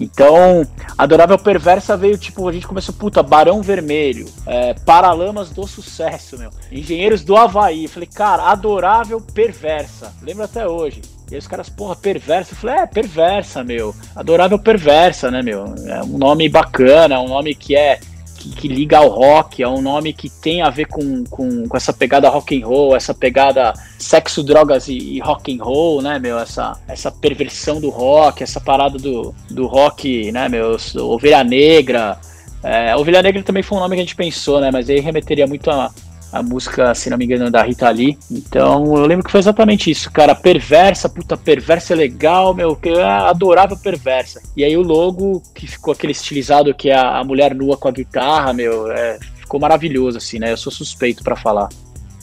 Então, 0.00 0.66
Adorável 0.96 1.38
Perversa 1.38 1.94
veio, 1.94 2.16
tipo, 2.16 2.48
a 2.48 2.52
gente 2.52 2.66
começou, 2.66 2.94
puta, 2.94 3.22
Barão 3.22 3.60
Vermelho, 3.60 4.26
é, 4.46 4.72
Paralamas 4.72 5.50
do 5.50 5.66
Sucesso, 5.66 6.38
meu, 6.38 6.50
Engenheiros 6.72 7.22
do 7.22 7.36
Havaí. 7.36 7.86
Falei, 7.86 8.08
cara, 8.08 8.44
Adorável 8.44 9.20
Perversa. 9.20 10.14
Lembro 10.22 10.44
até 10.44 10.66
hoje. 10.66 11.02
E 11.30 11.34
aí 11.34 11.38
os 11.38 11.46
caras, 11.46 11.68
porra, 11.68 11.94
perversa. 11.94 12.54
Eu 12.54 12.56
falei, 12.56 12.76
é, 12.76 12.86
perversa, 12.86 13.62
meu. 13.62 13.94
Adorável 14.16 14.58
Perversa, 14.58 15.30
né, 15.30 15.42
meu? 15.42 15.74
É 15.86 16.02
um 16.02 16.18
nome 16.18 16.48
bacana, 16.48 17.14
é 17.14 17.18
um 17.18 17.28
nome 17.28 17.54
que 17.54 17.76
é 17.76 18.00
que, 18.40 18.48
que, 18.48 18.68
liga 18.68 18.98
ao 18.98 19.08
rock, 19.08 19.62
é 19.62 19.68
um 19.68 19.82
nome 19.82 20.14
que 20.14 20.30
tem 20.30 20.62
a 20.62 20.70
ver 20.70 20.86
com, 20.86 21.24
com, 21.24 21.68
com 21.68 21.76
essa 21.76 21.92
pegada 21.92 22.28
rock 22.30 22.60
and 22.60 22.66
roll, 22.66 22.96
essa 22.96 23.12
pegada 23.12 23.74
sexo, 23.98 24.42
drogas 24.42 24.88
e, 24.88 24.96
e, 24.96 25.20
rock 25.20 25.54
and 25.54 25.62
roll, 25.62 26.00
né, 26.00 26.18
meu, 26.18 26.38
essa, 26.38 26.78
essa 26.88 27.12
perversão 27.12 27.80
do 27.80 27.90
rock, 27.90 28.42
essa 28.42 28.60
parada 28.60 28.96
do, 28.96 29.34
do 29.50 29.66
rock, 29.66 30.32
né, 30.32 30.48
meu, 30.48 30.76
Ovelha 30.96 31.44
Negra, 31.44 32.18
é, 32.62 32.96
Ovelha 32.96 33.22
Negra 33.22 33.42
também 33.42 33.62
foi 33.62 33.76
um 33.76 33.80
nome 33.82 33.94
que 33.94 34.00
a 34.00 34.04
gente 34.04 34.16
pensou, 34.16 34.60
né, 34.60 34.70
mas 34.72 34.88
aí 34.88 35.00
remeteria 35.00 35.46
muito 35.46 35.70
a, 35.70 35.90
a 36.32 36.42
música, 36.42 36.94
se 36.94 37.10
não 37.10 37.18
me 37.18 37.24
engano, 37.24 37.50
da 37.50 37.62
Rita 37.62 37.88
Lee. 37.90 38.18
Então 38.30 38.96
eu 38.96 39.06
lembro 39.06 39.24
que 39.24 39.30
foi 39.30 39.40
exatamente 39.40 39.90
isso, 39.90 40.10
cara. 40.10 40.34
Perversa, 40.34 41.08
puta, 41.08 41.36
perversa 41.36 41.94
é 41.94 41.96
legal, 41.96 42.54
meu, 42.54 42.76
que 42.76 42.88
é 42.88 43.02
adorável 43.02 43.76
perversa. 43.76 44.40
E 44.56 44.64
aí 44.64 44.76
o 44.76 44.82
logo, 44.82 45.42
que 45.54 45.66
ficou 45.66 45.92
aquele 45.92 46.12
estilizado 46.12 46.74
que 46.74 46.90
é 46.90 46.96
a, 46.96 47.22
mulher 47.24 47.54
nua 47.54 47.76
com 47.76 47.88
a 47.88 47.92
guitarra, 47.92 48.52
meu, 48.52 48.90
é, 48.90 49.18
ficou 49.36 49.60
maravilhoso, 49.60 50.18
assim, 50.18 50.38
né? 50.38 50.52
Eu 50.52 50.56
sou 50.56 50.72
suspeito 50.72 51.22
para 51.22 51.36
falar. 51.36 51.68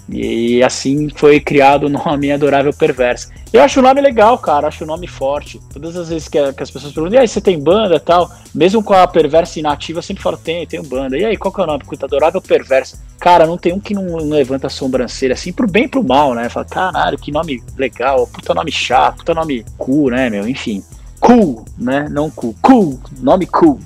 E 0.10 0.64
assim 0.64 1.10
foi 1.10 1.40
criado 1.40 1.86
o 1.86 1.90
nome 1.90 2.32
Adorável 2.32 2.74
Perversa. 2.74 3.30
Eu 3.52 3.62
acho 3.62 3.80
o 3.80 3.84
nome 3.84 4.02
legal, 4.02 4.38
cara, 4.38 4.68
acho 4.68 4.84
o 4.84 4.88
nome 4.88 5.08
forte. 5.08 5.60
Todas 5.72 5.96
as 5.96 6.10
vezes 6.10 6.28
que, 6.28 6.54
que 6.54 6.64
as 6.64 6.72
pessoas 6.72 6.94
perguntam, 6.94 7.18
e 7.18 7.22
aí, 7.22 7.28
você 7.28 7.40
tem 7.40 7.60
banda 7.60 8.00
tal? 8.00 8.30
Mesmo 8.54 8.84
com 8.84 8.94
a 8.94 9.08
Perversa 9.08 9.60
inativa, 9.60 10.00
eu 10.00 10.04
sempre 10.04 10.24
falo, 10.24 10.38
tem, 10.38 10.66
tenho 10.68 10.84
banda. 10.84 11.18
E 11.18 11.26
aí, 11.26 11.38
qual 11.38 11.54
que 11.54 11.62
é 11.62 11.64
o 11.64 11.68
nome? 11.68 11.84
Puta, 11.84 12.06
Adorável 12.06 12.42
Perversa. 12.42 13.00
Cara, 13.20 13.46
não 13.46 13.58
tem 13.58 13.74
um 13.74 13.80
que 13.80 13.94
não, 13.94 14.04
não 14.04 14.30
levanta 14.30 14.68
a 14.68 14.70
sobrancelha, 14.70 15.34
assim, 15.34 15.52
pro 15.52 15.70
bem 15.70 15.86
e 15.86 15.88
pro 15.88 16.04
mal, 16.04 16.34
né? 16.34 16.50
Fala, 16.50 16.66
caralho, 16.66 17.18
que 17.18 17.32
nome 17.32 17.64
legal, 17.78 18.28
puta 18.28 18.54
nome 18.54 18.72
chato, 18.72 19.18
puta 19.18 19.34
nome 19.34 19.66
cool, 19.78 20.10
né, 20.10 20.30
meu? 20.30 20.48
Enfim. 20.48 20.84
Cool, 21.20 21.66
né? 21.78 22.08
Não 22.10 22.30
cool. 22.30 22.56
Cool, 22.62 23.00
nome 23.20 23.46
cool. 23.48 23.80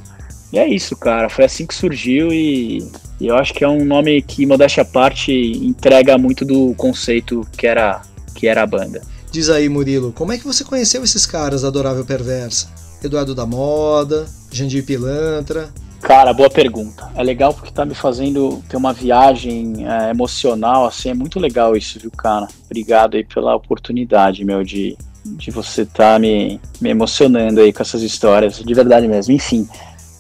E 0.51 0.60
é 0.60 0.68
isso, 0.68 0.96
cara. 0.98 1.30
Foi 1.30 1.46
assim 1.46 1.66
que 1.66 1.74
surgiu 1.74 2.32
e, 2.34 2.80
e 3.22 3.28
eu 3.28 3.38
acho 3.38 3.54
que 3.54 3.63
é 3.63 3.70
um 3.70 3.86
nome 3.86 4.20
que, 4.24 4.48
modéstia 4.48 4.82
à 4.82 4.86
parte, 4.86 5.32
entrega 5.32 6.18
muito 6.18 6.44
do 6.44 6.74
conceito 6.74 7.48
que 7.56 7.68
era, 7.68 8.01
que 8.34 8.48
era 8.48 8.63
a 8.63 8.66
banda. 8.66 9.00
Diz 9.32 9.48
aí, 9.48 9.70
Murilo, 9.70 10.12
como 10.12 10.34
é 10.34 10.40
que 10.40 10.44
você 10.44 10.63
conheceu 10.63 11.04
esses 11.04 11.24
caras 11.28 11.63
Adorável 11.63 12.04
Perversa? 12.04 12.70
Eduardo 13.04 13.36
da 13.36 13.46
Moda, 13.46 14.25
Jandir 14.51 14.84
Pilantra. 14.84 15.70
Cara, 16.01 16.34
boa 16.34 16.50
pergunta. 16.50 17.12
É 17.13 17.22
legal 17.22 17.54
porque 17.54 17.72
tá 17.72 17.86
me 17.86 17.94
fazendo 17.94 18.60
ter 18.68 18.75
uma 18.75 18.92
viagem 18.92 19.86
é, 19.88 20.10
emocional, 20.10 20.88
assim, 20.88 21.10
é 21.10 21.13
muito 21.13 21.40
legal 21.40 21.78
isso, 21.78 22.00
viu, 22.00 22.10
cara? 22.10 22.48
Obrigado 22.66 23.18
aí 23.18 23.24
pela 23.24 23.56
oportunidade, 23.56 24.44
meu, 24.44 24.63
de, 24.63 24.98
de 25.24 25.51
você 25.51 25.86
tá 25.86 26.18
me, 26.18 26.60
me 26.82 26.90
emocionando 26.90 27.62
aí 27.62 27.72
com 27.72 27.84
essas 27.84 28.01
histórias, 28.01 28.58
de 28.58 28.74
verdade 28.74 29.08
mesmo. 29.08 29.32
Enfim, 29.32 29.70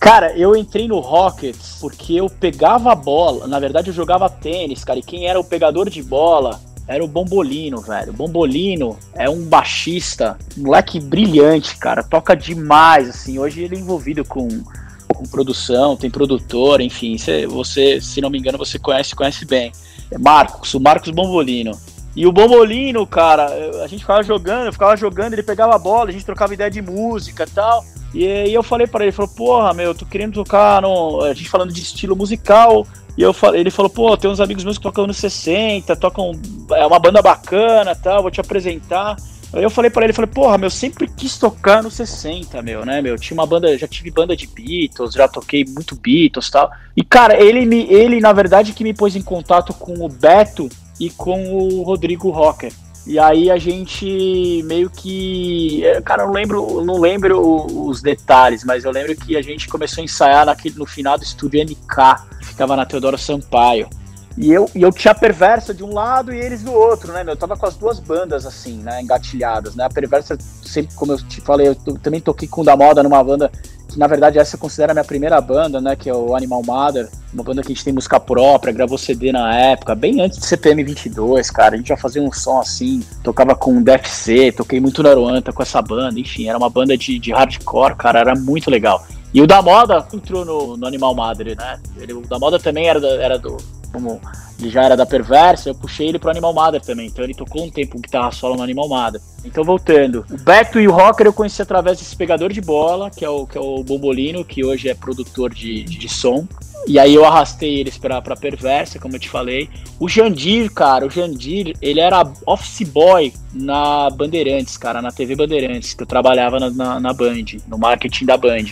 Cara, 0.01 0.35
eu 0.35 0.55
entrei 0.55 0.87
no 0.87 0.99
Rockets 0.99 1.77
porque 1.79 2.15
eu 2.15 2.27
pegava 2.27 2.91
a 2.91 2.95
bola. 2.95 3.45
Na 3.45 3.59
verdade, 3.59 3.91
eu 3.91 3.93
jogava 3.93 4.27
tênis, 4.27 4.83
cara. 4.83 4.97
E 4.97 5.03
quem 5.03 5.27
era 5.27 5.39
o 5.39 5.43
pegador 5.43 5.91
de 5.91 6.01
bola 6.01 6.59
era 6.87 7.05
o 7.05 7.07
Bombolino, 7.07 7.79
velho. 7.81 8.11
Bombolino 8.11 8.97
é 9.13 9.29
um 9.29 9.43
baixista, 9.43 10.39
um 10.57 10.63
moleque 10.63 10.99
brilhante, 10.99 11.77
cara. 11.77 12.01
Toca 12.01 12.35
demais, 12.35 13.09
assim. 13.09 13.37
Hoje 13.37 13.61
ele 13.61 13.75
é 13.75 13.79
envolvido 13.79 14.25
com, 14.25 14.47
com 15.13 15.23
produção, 15.25 15.95
tem 15.95 16.09
produtor, 16.09 16.81
enfim. 16.81 17.15
Cê, 17.19 17.45
você, 17.45 18.01
se 18.01 18.19
não 18.21 18.31
me 18.31 18.39
engano, 18.39 18.57
você 18.57 18.79
conhece, 18.79 19.15
conhece 19.15 19.45
bem. 19.45 19.71
É 20.09 20.17
Marcos, 20.17 20.73
o 20.73 20.79
Marcos 20.79 21.11
Bombolino. 21.11 21.79
E 22.15 22.25
o 22.25 22.31
Bombolino, 22.31 23.05
cara, 23.05 23.45
a 23.83 23.87
gente 23.87 23.99
ficava 23.99 24.23
jogando, 24.23 24.65
eu 24.65 24.73
ficava 24.73 24.97
jogando, 24.97 25.33
ele 25.33 25.43
pegava 25.43 25.75
a 25.75 25.79
bola, 25.79 26.09
a 26.09 26.11
gente 26.11 26.25
trocava 26.25 26.55
ideia 26.55 26.71
de 26.71 26.81
música 26.81 27.43
e 27.43 27.51
tal. 27.51 27.85
E 28.13 28.27
aí 28.27 28.53
eu 28.53 28.63
falei 28.63 28.87
para 28.87 29.05
ele, 29.05 29.11
falou, 29.11 29.31
porra, 29.31 29.73
meu, 29.73 29.95
tô 29.95 30.05
querendo 30.05 30.33
tocar 30.33 30.81
no. 30.81 31.21
A 31.23 31.33
gente 31.33 31.49
falando 31.49 31.71
de 31.71 31.81
estilo 31.81 32.15
musical. 32.15 32.85
E 33.17 33.21
eu 33.21 33.33
falei, 33.33 33.61
ele 33.61 33.71
falou, 33.71 33.89
pô, 33.89 34.15
tem 34.15 34.29
uns 34.29 34.39
amigos 34.39 34.63
meus 34.63 34.77
que 34.77 34.83
tocam 34.83 35.07
nos 35.07 35.17
60, 35.17 35.95
tocam. 35.95 36.31
É 36.71 36.85
uma 36.85 36.99
banda 36.99 37.21
bacana 37.21 37.95
tal, 37.95 38.21
vou 38.21 38.31
te 38.31 38.39
apresentar. 38.39 39.15
Aí 39.53 39.63
eu 39.63 39.69
falei 39.69 39.91
para 39.91 40.05
ele, 40.05 40.13
falei, 40.13 40.31
porra, 40.31 40.57
meu, 40.57 40.69
sempre 40.69 41.09
quis 41.09 41.37
tocar 41.37 41.83
nos 41.83 41.93
60, 41.95 42.61
meu, 42.61 42.85
né, 42.85 43.01
meu? 43.01 43.17
Tinha 43.17 43.37
uma 43.37 43.45
banda, 43.45 43.77
já 43.77 43.85
tive 43.85 44.09
banda 44.09 44.35
de 44.35 44.47
Beatles, 44.47 45.13
já 45.13 45.27
toquei 45.27 45.65
muito 45.65 45.93
Beatles 45.93 46.49
tal. 46.49 46.71
E, 46.95 47.03
cara, 47.03 47.35
ele, 47.41 47.65
me, 47.65 47.83
ele 47.91 48.21
na 48.21 48.31
verdade, 48.31 48.71
que 48.71 48.83
me 48.83 48.93
pôs 48.93 49.13
em 49.13 49.21
contato 49.21 49.73
com 49.73 50.05
o 50.05 50.07
Beto 50.07 50.69
e 50.97 51.09
com 51.09 51.53
o 51.53 51.83
Rodrigo 51.83 52.29
Rocker. 52.29 52.71
E 53.05 53.17
aí 53.17 53.49
a 53.49 53.57
gente 53.57 54.61
meio 54.63 54.89
que. 54.89 55.83
É, 55.85 56.01
cara, 56.01 56.25
não 56.25 56.31
lembro, 56.31 56.83
não 56.85 56.99
lembro 56.99 57.39
os 57.87 58.01
detalhes, 58.01 58.63
mas 58.63 58.85
eu 58.85 58.91
lembro 58.91 59.15
que 59.15 59.35
a 59.35 59.41
gente 59.41 59.67
começou 59.67 60.01
a 60.01 60.05
ensaiar 60.05 60.45
naquele, 60.45 60.77
no 60.77 60.85
final 60.85 61.17
do 61.17 61.23
estúdio 61.23 61.63
NK, 61.63 61.75
que 62.39 62.45
ficava 62.45 62.75
na 62.75 62.85
Teodoro 62.85 63.17
Sampaio. 63.17 63.89
E 64.37 64.51
eu, 64.51 64.69
e 64.73 64.81
eu 64.81 64.91
tinha 64.91 65.11
a 65.11 65.15
perversa 65.15 65.73
de 65.73 65.83
um 65.83 65.93
lado 65.93 66.33
e 66.33 66.39
eles 66.39 66.61
do 66.63 66.71
outro, 66.71 67.11
né? 67.11 67.23
Eu 67.27 67.35
tava 67.35 67.57
com 67.57 67.65
as 67.65 67.75
duas 67.75 67.99
bandas 67.99 68.45
assim, 68.45 68.77
né? 68.77 69.01
Engatilhadas, 69.01 69.75
né? 69.75 69.83
A 69.83 69.89
perversa, 69.89 70.37
sempre, 70.39 70.95
como 70.95 71.11
eu 71.11 71.17
te 71.17 71.41
falei, 71.41 71.67
eu 71.67 71.75
também 71.75 72.21
toquei 72.21 72.47
com 72.47 72.61
o 72.61 72.63
da 72.63 72.77
moda 72.77 73.03
numa 73.03 73.21
banda 73.23 73.51
que 73.91 73.99
na 73.99 74.07
verdade 74.07 74.39
essa 74.39 74.55
eu 74.55 74.59
considero 74.59 74.91
a 74.91 74.93
minha 74.93 75.03
primeira 75.03 75.39
banda, 75.41 75.81
né, 75.81 75.95
que 75.95 76.09
é 76.09 76.13
o 76.13 76.35
Animal 76.35 76.63
Mother, 76.65 77.09
uma 77.33 77.43
banda 77.43 77.61
que 77.61 77.67
a 77.67 77.75
gente 77.75 77.83
tem 77.83 77.93
música 77.93 78.19
própria, 78.19 78.73
gravou 78.73 78.97
CD 78.97 79.31
na 79.31 79.55
época, 79.55 79.95
bem 79.95 80.21
antes 80.21 80.39
de 80.39 80.45
CPM 80.45 80.83
22, 80.83 81.49
cara, 81.51 81.75
a 81.75 81.77
gente 81.77 81.89
já 81.89 81.97
fazia 81.97 82.21
um 82.21 82.31
som 82.31 82.59
assim, 82.59 83.03
tocava 83.23 83.55
com 83.55 83.81
DFC, 83.81 84.51
toquei 84.51 84.79
muito 84.79 85.03
na 85.03 85.09
Aruanta 85.09 85.51
com 85.53 85.61
essa 85.61 85.81
banda, 85.81 86.19
enfim, 86.19 86.47
era 86.47 86.57
uma 86.57 86.69
banda 86.69 86.97
de, 86.97 87.19
de 87.19 87.31
hardcore, 87.31 87.95
cara, 87.95 88.19
era 88.19 88.35
muito 88.35 88.69
legal. 88.69 89.05
E 89.33 89.41
o 89.41 89.47
da 89.47 89.61
moda 89.61 90.05
entrou 90.13 90.43
no, 90.43 90.77
no 90.77 90.85
Animal 90.85 91.15
Mother, 91.15 91.55
né, 91.57 91.79
Ele, 91.97 92.13
o 92.13 92.21
da 92.21 92.37
moda 92.37 92.59
também 92.59 92.87
era, 92.87 92.99
era 93.05 93.39
do, 93.39 93.57
como 93.91 94.19
ele 94.59 94.69
já 94.69 94.83
era 94.83 94.95
da 94.95 95.05
Perversa, 95.05 95.69
eu 95.69 95.75
puxei 95.75 96.09
ele 96.09 96.19
pro 96.19 96.29
Animal 96.29 96.53
Mother 96.53 96.81
também. 96.81 97.07
Então 97.07 97.23
ele 97.23 97.33
tocou 97.33 97.63
um 97.63 97.69
tempo 97.69 97.99
guitarra 97.99 98.31
solo 98.31 98.55
no 98.55 98.63
Animal 98.63 98.87
Mother. 98.87 99.21
Então 99.43 99.63
voltando, 99.63 100.25
o 100.29 100.37
Beto 100.37 100.79
e 100.79 100.87
o 100.87 100.91
Rocker 100.91 101.25
eu 101.25 101.33
conheci 101.33 101.61
através 101.61 101.97
desse 101.97 102.15
pegador 102.15 102.51
de 102.51 102.61
bola, 102.61 103.09
que 103.09 103.25
é 103.25 103.29
o, 103.29 103.47
que 103.47 103.57
é 103.57 103.61
o 103.61 103.83
Bombolino, 103.83 104.45
que 104.45 104.63
hoje 104.63 104.89
é 104.89 104.93
produtor 104.93 105.53
de, 105.53 105.83
de, 105.83 105.97
de 105.97 106.09
som. 106.09 106.47
E 106.87 106.97
aí 106.97 107.13
eu 107.13 107.23
arrastei 107.23 107.79
eles 107.79 107.97
pra, 107.97 108.21
pra 108.21 108.35
Perversa, 108.35 108.99
como 108.99 109.15
eu 109.15 109.19
te 109.19 109.29
falei. 109.29 109.69
O 109.99 110.09
Jandir, 110.09 110.71
cara, 110.71 111.05
o 111.05 111.11
Jandir, 111.11 111.75
ele 111.81 111.99
era 111.99 112.23
office 112.45 112.87
boy 112.87 113.31
na 113.53 114.09
Bandeirantes, 114.09 114.77
cara, 114.77 115.01
na 115.01 115.11
TV 115.11 115.35
Bandeirantes, 115.35 115.93
que 115.93 116.01
eu 116.01 116.07
trabalhava 116.07 116.59
na, 116.59 116.69
na, 116.71 116.99
na 116.99 117.13
Band, 117.13 117.45
no 117.67 117.77
marketing 117.77 118.25
da 118.25 118.35
Band. 118.35 118.65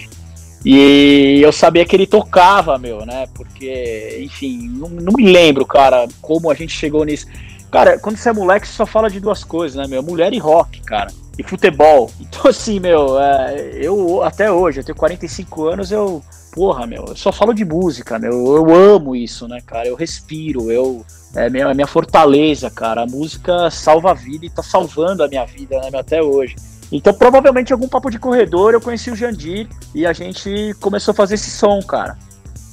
E 0.63 1.39
eu 1.42 1.51
sabia 1.51 1.86
que 1.86 1.96
ele 1.96 2.06
tocava, 2.06 2.78
meu, 2.78 3.06
né? 3.06 3.28
Porque, 3.34 4.20
enfim, 4.22 4.68
não, 4.68 4.89
não, 4.89 5.13
me 5.13 5.32
lembro, 5.32 5.66
cara, 5.66 6.08
como 6.22 6.51
a 6.51 6.54
gente 6.54 6.74
chegou 6.74 7.06
nisso. 7.06 7.28
Cara, 7.72 7.98
quando 8.00 8.18
você 8.18 8.30
é 8.30 8.34
moleque, 8.34 8.68
você 8.68 8.74
só 8.74 8.86
fala 8.86 9.10
de 9.10 9.20
duas 9.20 9.44
coisas, 9.44 9.78
né, 9.78 9.88
meu? 9.88 10.04
Mulher 10.04 10.34
e 10.34 10.38
rock, 10.38 10.82
cara. 10.82 11.12
E 11.38 11.44
futebol. 11.44 12.12
Então, 12.20 12.50
assim, 12.50 12.80
meu, 12.80 13.20
é, 13.20 13.72
eu 13.82 14.24
até 14.24 14.51
hoje, 14.51 14.80
eu 14.80 14.84
tenho 14.84 14.98
45 14.98 15.66
anos, 15.66 15.92
eu. 15.92 16.22
Porra, 16.54 16.86
meu, 16.88 17.06
eu 17.08 17.16
só 17.16 17.32
falo 17.32 17.54
de 17.54 17.63
música, 17.63 18.18
meu. 18.18 18.32
Eu 18.32 18.74
amo 18.74 19.16
isso, 19.16 19.48
né, 19.48 19.60
cara? 19.66 19.88
Eu 19.88 19.96
respiro, 19.96 20.72
eu. 20.72 21.06
É 21.36 21.50
minha, 21.50 21.74
minha 21.74 21.88
fortaleza, 21.88 22.70
cara. 22.70 23.04
A 23.04 23.06
música 23.06 23.70
salva 23.70 24.12
a 24.12 24.13
vida 24.13 24.46
e 24.46 24.50
tá 24.50 24.63
salvando 24.63 25.24
a 25.24 25.28
minha 25.28 25.46
vida, 25.46 25.80
né, 25.80 25.89
meu, 25.92 26.00
até 26.00 26.22
hoje. 26.22 26.56
Então, 26.91 27.13
provavelmente, 27.13 27.72
algum 27.72 27.88
papo 27.88 28.10
de 28.10 28.17
corredor 28.17 28.74
eu 28.74 28.81
conheci 28.81 29.12
o 29.12 29.15
Jandir 29.15 29.67
e 29.93 30.05
a 30.05 30.13
gente 30.13 30.75
começou 30.79 31.12
a 31.12 31.15
fazer 31.15 31.36
esse 31.36 31.51
som, 31.51 31.79
cara. 31.81 32.17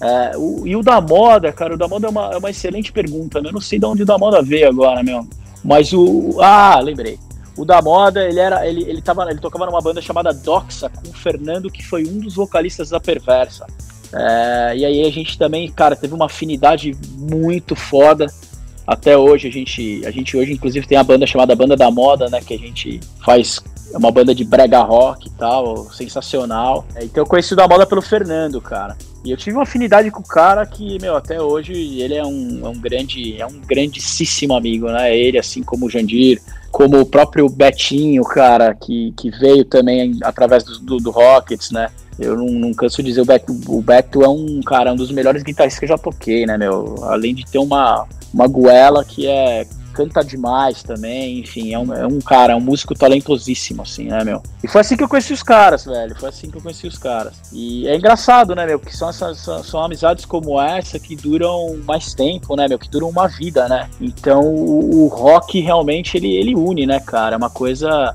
É, 0.01 0.37
o, 0.37 0.67
e 0.67 0.77
o 0.77 0.83
da 0.83 1.01
moda, 1.01 1.53
cara, 1.53 1.75
o 1.75 1.79
da 1.79 1.89
moda 1.89 2.07
é 2.07 2.11
uma, 2.11 2.31
é 2.33 2.37
uma 2.37 2.51
excelente 2.51 2.93
pergunta, 2.93 3.41
né? 3.41 3.49
Eu 3.49 3.53
não 3.53 3.61
sei 3.61 3.79
de 3.79 3.87
onde 3.87 4.03
o 4.03 4.07
da 4.07 4.19
moda 4.19 4.43
veio 4.43 4.69
agora, 4.69 5.03
meu. 5.03 5.27
Mas 5.65 5.93
o. 5.93 6.39
Ah, 6.41 6.79
lembrei. 6.81 7.19
O 7.57 7.65
da 7.65 7.81
moda, 7.81 8.27
ele 8.27 8.39
era. 8.39 8.67
Ele, 8.67 8.83
ele, 8.85 9.03
tava, 9.03 9.31
ele 9.31 9.41
tocava 9.41 9.67
numa 9.67 9.81
banda 9.81 10.01
chamada 10.01 10.33
Doxa 10.33 10.89
com 10.91 11.11
o 11.11 11.15
Fernando, 11.15 11.71
que 11.71 11.85
foi 11.85 12.05
um 12.07 12.19
dos 12.19 12.35
vocalistas 12.35 12.91
da 12.91 13.01
Perversa. 13.01 13.67
É, 14.13 14.77
e 14.77 14.85
aí 14.85 15.07
a 15.07 15.11
gente 15.11 15.39
também, 15.39 15.71
cara, 15.71 15.97
teve 15.97 16.15
uma 16.15 16.27
afinidade 16.27 16.97
muito 17.19 17.75
foda. 17.75 18.27
Até 18.87 19.17
hoje 19.17 19.49
a 19.49 19.51
gente, 19.51 20.03
a 20.07 20.11
gente 20.11 20.37
hoje 20.37 20.53
inclusive 20.53 20.87
tem 20.87 20.97
a 20.97 21.03
banda 21.03 21.27
chamada 21.27 21.57
Banda 21.57 21.77
da 21.77 21.91
Moda, 21.91 22.29
né, 22.31 22.41
que 22.41 22.55
a 22.55 22.59
gente 22.59 23.01
faz 23.25 23.61
é 23.97 23.99
uma 23.99 24.13
banda 24.13 24.35
de 24.35 24.45
brega 24.45 24.83
rock 24.83 25.27
e 25.27 25.31
tal, 25.31 25.91
sensacional. 25.91 26.85
É, 26.95 27.03
então 27.03 27.25
eu 27.25 27.27
conheci 27.27 27.55
o 27.55 27.57
da 27.57 27.67
moda 27.67 27.87
pelo 27.87 28.03
Fernando, 28.03 28.61
cara. 28.61 28.95
E 29.25 29.31
eu 29.31 29.39
tive 29.39 29.57
uma 29.57 29.63
afinidade 29.63 30.11
com 30.11 30.21
o 30.21 30.27
cara 30.27 30.65
que, 30.67 31.01
meu, 31.01 31.17
até 31.17 31.41
hoje 31.41 31.73
ele 31.73 32.15
é 32.15 32.25
um, 32.25 32.61
é 32.63 32.69
um 32.69 32.79
grande, 32.79 33.41
é 33.41 33.47
um 33.47 33.59
grandíssimo 33.59 34.55
amigo, 34.55 34.87
né? 34.89 35.17
Ele, 35.17 35.39
assim 35.39 35.63
como 35.63 35.87
o 35.87 35.91
Jandir, 35.91 36.43
como 36.71 37.01
o 37.01 37.07
próprio 37.07 37.49
Betinho, 37.49 38.23
cara, 38.23 38.75
que, 38.75 39.13
que 39.17 39.31
veio 39.31 39.65
também 39.65 40.19
através 40.23 40.63
do, 40.63 40.79
do, 40.79 40.97
do 40.99 41.11
Rockets, 41.11 41.71
né? 41.71 41.89
Eu 42.19 42.37
não, 42.37 42.47
não, 42.47 42.75
canso 42.75 43.03
de 43.03 43.09
dizer, 43.09 43.23
o 43.23 43.25
Beto, 43.25 43.53
o 43.67 43.81
Beto 43.81 44.23
é 44.23 44.29
um 44.29 44.61
cara, 44.61 44.93
um 44.93 44.97
dos 44.97 45.11
melhores 45.11 45.43
guitarristas 45.43 45.79
que 45.79 45.87
eu 45.87 45.97
já 45.97 45.99
toquei, 45.99 46.45
né, 46.45 46.59
meu? 46.59 46.97
Além 47.05 47.35
de 47.35 47.47
ter 47.47 47.59
uma, 47.59 48.07
uma 48.33 48.47
goela 48.47 49.05
que 49.05 49.27
é 49.27 49.67
canta 49.97 50.23
demais 50.23 50.83
também, 50.83 51.39
enfim, 51.39 51.73
é 51.73 51.79
um, 51.79 51.95
é 51.95 52.07
um 52.07 52.21
cara, 52.21 52.53
é 52.53 52.57
um 52.57 52.61
músico 52.61 52.95
talentosíssimo, 52.95 53.81
assim, 53.81 54.05
né, 54.05 54.23
meu? 54.23 54.43
E 54.63 54.69
foi 54.69 54.83
assim 54.83 54.95
que 54.95 55.03
eu 55.03 55.09
conheci 55.09 55.33
os 55.33 55.43
caras, 55.43 55.87
velho, 55.87 56.15
foi 56.21 56.29
assim 56.29 56.51
que 56.51 56.59
eu 56.59 56.61
conheci 56.61 56.87
os 56.87 56.99
caras. 56.99 57.33
E 57.51 57.89
é 57.89 57.97
engraçado, 57.97 58.55
né, 58.55 58.67
meu, 58.67 58.79
porque 58.79 58.95
são, 58.95 59.09
essas, 59.09 59.39
são, 59.39 59.65
são 59.65 59.83
amizades 59.83 60.27
como 60.27 60.61
essa 60.61 60.99
que 60.99 61.17
duram 61.17 61.79
mais 61.87 62.13
tempo, 62.13 62.55
né, 62.55 62.69
meu, 62.69 62.79
que 62.79 62.91
duram 62.91 63.09
uma 63.09 63.27
vida, 63.27 63.67
né? 63.71 63.89
Então 63.99 64.43
o, 64.43 65.05
o 65.05 65.07
rock 65.07 65.61
realmente, 65.61 66.19
ele, 66.19 66.37
ele 66.37 66.55
une, 66.55 66.85
né, 66.85 67.01
cara, 67.01 67.35
é 67.35 67.39
uma 67.39 67.51
coisa... 67.51 68.13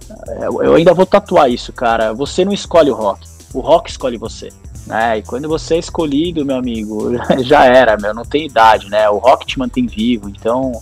Eu 0.62 0.76
ainda 0.76 0.94
vou 0.94 1.08
tatuar 1.08 1.50
isso, 1.50 1.74
cara, 1.74 2.14
você 2.14 2.46
não 2.46 2.54
escolhe 2.54 2.92
o 2.92 2.96
rock, 2.96 3.28
o 3.56 3.60
rock 3.60 3.90
escolhe 3.90 4.18
você. 4.18 4.50
É, 4.90 5.18
e 5.18 5.24
quando 5.24 5.48
você 5.48 5.76
é 5.76 5.80
escolhido, 5.80 6.46
meu 6.46 6.58
amigo, 6.58 7.12
já 7.44 7.66
era, 7.66 7.98
meu, 7.98 8.14
não 8.14 8.26
tem 8.26 8.46
idade, 8.46 8.90
né? 8.90 9.10
O 9.10 9.18
rock 9.18 9.46
te 9.46 9.58
mantém 9.58 9.86
vivo, 9.86 10.30
então 10.30 10.74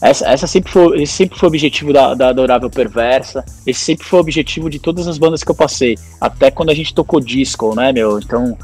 Essa, 0.00 0.28
essa 0.28 0.46
sempre 0.46 0.70
foi, 0.70 1.02
esse 1.02 1.12
sempre 1.12 1.38
foi 1.38 1.46
o 1.46 1.50
objetivo 1.50 1.92
da, 1.92 2.14
da 2.14 2.28
Adorável 2.28 2.68
Perversa. 2.68 3.44
Esse 3.66 3.80
sempre 3.80 4.06
foi 4.06 4.18
o 4.18 4.22
objetivo 4.22 4.68
de 4.68 4.78
todas 4.78 5.08
as 5.08 5.18
bandas 5.18 5.42
que 5.42 5.50
eu 5.50 5.54
passei. 5.54 5.96
Até 6.20 6.50
quando 6.50 6.70
a 6.70 6.74
gente 6.74 6.94
tocou 6.94 7.20
disco, 7.20 7.74
né, 7.74 7.92
meu? 7.92 8.18
Então, 8.18 8.56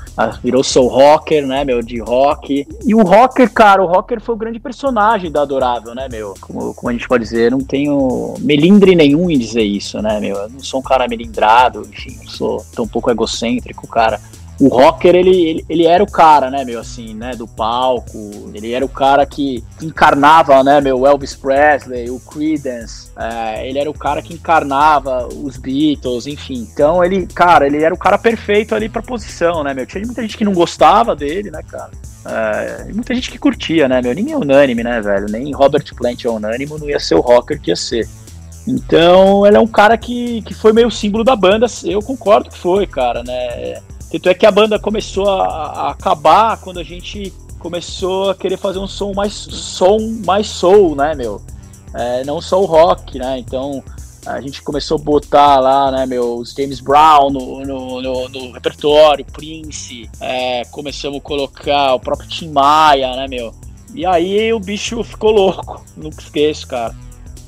virou 0.43 0.63
Soul 0.63 0.89
Rocker, 0.89 1.47
né, 1.47 1.65
meu? 1.65 1.83
De 1.83 2.01
rock. 2.01 2.67
E 2.85 2.95
o 2.95 3.03
Rocker, 3.03 3.51
cara, 3.51 3.83
o 3.83 3.87
Rocker 3.87 4.21
foi 4.21 4.35
o 4.35 4.39
grande 4.39 4.61
personagem 4.61 5.31
da 5.31 5.43
Adorável, 5.43 5.95
né, 5.95 6.07
meu? 6.11 6.35
Como, 6.41 6.75
como 6.75 6.91
a 6.91 6.93
gente 6.93 7.09
pode 7.09 7.25
dizer, 7.25 7.47
eu 7.47 7.59
não 7.59 7.65
tenho 7.65 8.35
melindre 8.41 8.95
nenhum 8.95 9.31
em 9.31 9.39
dizer 9.39 9.63
isso, 9.63 10.01
né, 10.03 10.21
meu? 10.21 10.37
Eu 10.37 10.49
não 10.51 10.61
sou 10.61 10.81
um 10.81 10.83
cara 10.83 11.09
melindrado, 11.09 11.89
enfim, 11.91 12.19
eu 12.23 12.31
sou 12.31 12.67
tão 12.75 12.87
pouco 12.87 13.11
egocêntrico, 13.11 13.87
cara 13.87 14.21
o 14.61 14.69
rocker, 14.69 15.15
ele, 15.15 15.31
ele, 15.31 15.65
ele, 15.69 15.87
era 15.87 16.03
o 16.03 16.11
cara, 16.11 16.51
né, 16.51 16.65
meu, 16.65 16.79
assim, 16.79 17.15
né, 17.15 17.33
do 17.33 17.49
palco, 17.49 18.51
ele 18.55 18.73
era 18.73 18.85
o 18.85 18.89
cara 18.89 19.27
que 19.27 19.65
encarnava, 19.81 20.63
né, 20.63 20.81
meu, 20.81 21.07
Elvis 21.07 21.35
Presley, 21.35 22.11
o 22.11 22.21
Creedence, 22.21 23.11
é, 23.17 23.69
ele 23.69 23.79
era 23.79 23.91
o 23.91 23.95
cara 23.95 24.23
que 24.23 24.35
encarnava 24.35 25.27
os 25.27 25.57
Beatles, 25.57 26.27
enfim. 26.27 26.69
Então, 26.73 27.05
ele, 27.05 27.27
cara, 27.27 27.67
ele 27.67 27.83
era 27.83 27.95
o 27.95 27.99
cara 27.99 28.17
perfeito 28.17 28.75
ali 28.75 28.89
pra 28.89 29.03
posição, 29.03 29.63
né, 29.63 29.75
meu. 29.75 29.87
Tinha 29.87 30.05
muita 30.05 30.23
gente 30.23 30.37
que 30.37 30.45
não 30.45 30.53
gostava 30.53 31.15
dele, 31.17 31.51
né, 31.51 31.61
cara. 31.69 31.91
É, 32.25 32.93
muita 32.93 33.15
gente 33.15 33.31
que 33.31 33.39
curtia, 33.39 33.89
né, 33.89 34.01
meu. 34.01 34.15
Ninguém 34.15 34.33
é 34.33 34.37
unânime, 34.37 34.83
né, 34.83 35.01
velho. 35.01 35.27
Nem 35.29 35.53
Robert 35.53 35.85
Plant 35.95 36.25
é 36.25 36.31
unânime, 36.31 36.71
não 36.79 36.89
ia 36.89 37.01
ser 37.01 37.17
o 37.17 37.21
rocker 37.21 37.61
que 37.61 37.71
ia 37.71 37.77
ser. 37.77 38.09
Então, 38.67 39.45
ele 39.45 39.57
é 39.57 39.61
um 39.61 39.67
cara 39.67 39.99
que, 39.99 40.41
que 40.43 40.55
foi 40.55 40.73
meio 40.73 40.91
símbolo 40.91 41.25
da 41.25 41.35
banda. 41.35 41.67
Eu 41.85 42.01
concordo 42.01 42.49
que 42.49 42.59
foi, 42.59 42.87
cara, 42.87 43.23
né. 43.23 43.81
Tanto 44.13 44.29
é 44.29 44.35
que 44.35 44.45
a 44.45 44.51
banda 44.51 44.79
começou 44.79 45.29
a, 45.29 45.47
a, 45.47 45.91
acabar 45.93 46.59
quando 46.61 46.79
a 46.79 46.85
gente 46.85 47.33
começou 47.59 48.29
a 48.29 48.35
querer 48.35 48.59
fazer 48.59 48.79
um 48.79 48.87
som 48.87 49.15
mais 49.15 49.33
som 49.33 49.99
mais 50.27 50.47
soul, 50.47 50.95
né, 50.95 51.15
meu? 51.15 51.41
É, 51.95 52.23
não 52.25 52.41
só 52.41 52.61
o 52.61 52.67
rock, 52.67 53.19
né? 53.19 53.39
Então 53.39 53.83
a 54.27 54.41
gente 54.41 54.63
começou 54.63 54.99
a 54.99 55.03
botar 55.03 55.59
lá, 55.59 55.91
né, 55.91 56.07
meu, 56.07 56.37
os 56.37 56.53
James 56.53 56.79
Brown 56.81 57.31
no, 57.31 57.65
no, 57.65 58.03
no, 58.03 58.29
no 58.29 58.53
repertório, 58.53 59.25
Prince, 59.25 60.09
é, 60.21 60.63
começamos 60.67 61.19
a 61.19 61.21
colocar 61.23 61.95
o 61.95 62.01
próprio 62.01 62.29
Tim 62.29 62.51
Maia, 62.51 63.17
né, 63.17 63.27
meu? 63.27 63.53
E 63.95 64.07
aí 64.07 64.53
o 64.53 64.61
bicho 64.61 65.03
ficou 65.03 65.33
louco, 65.33 65.85
nunca 65.97 66.23
esqueço, 66.23 66.69
cara. 66.69 66.95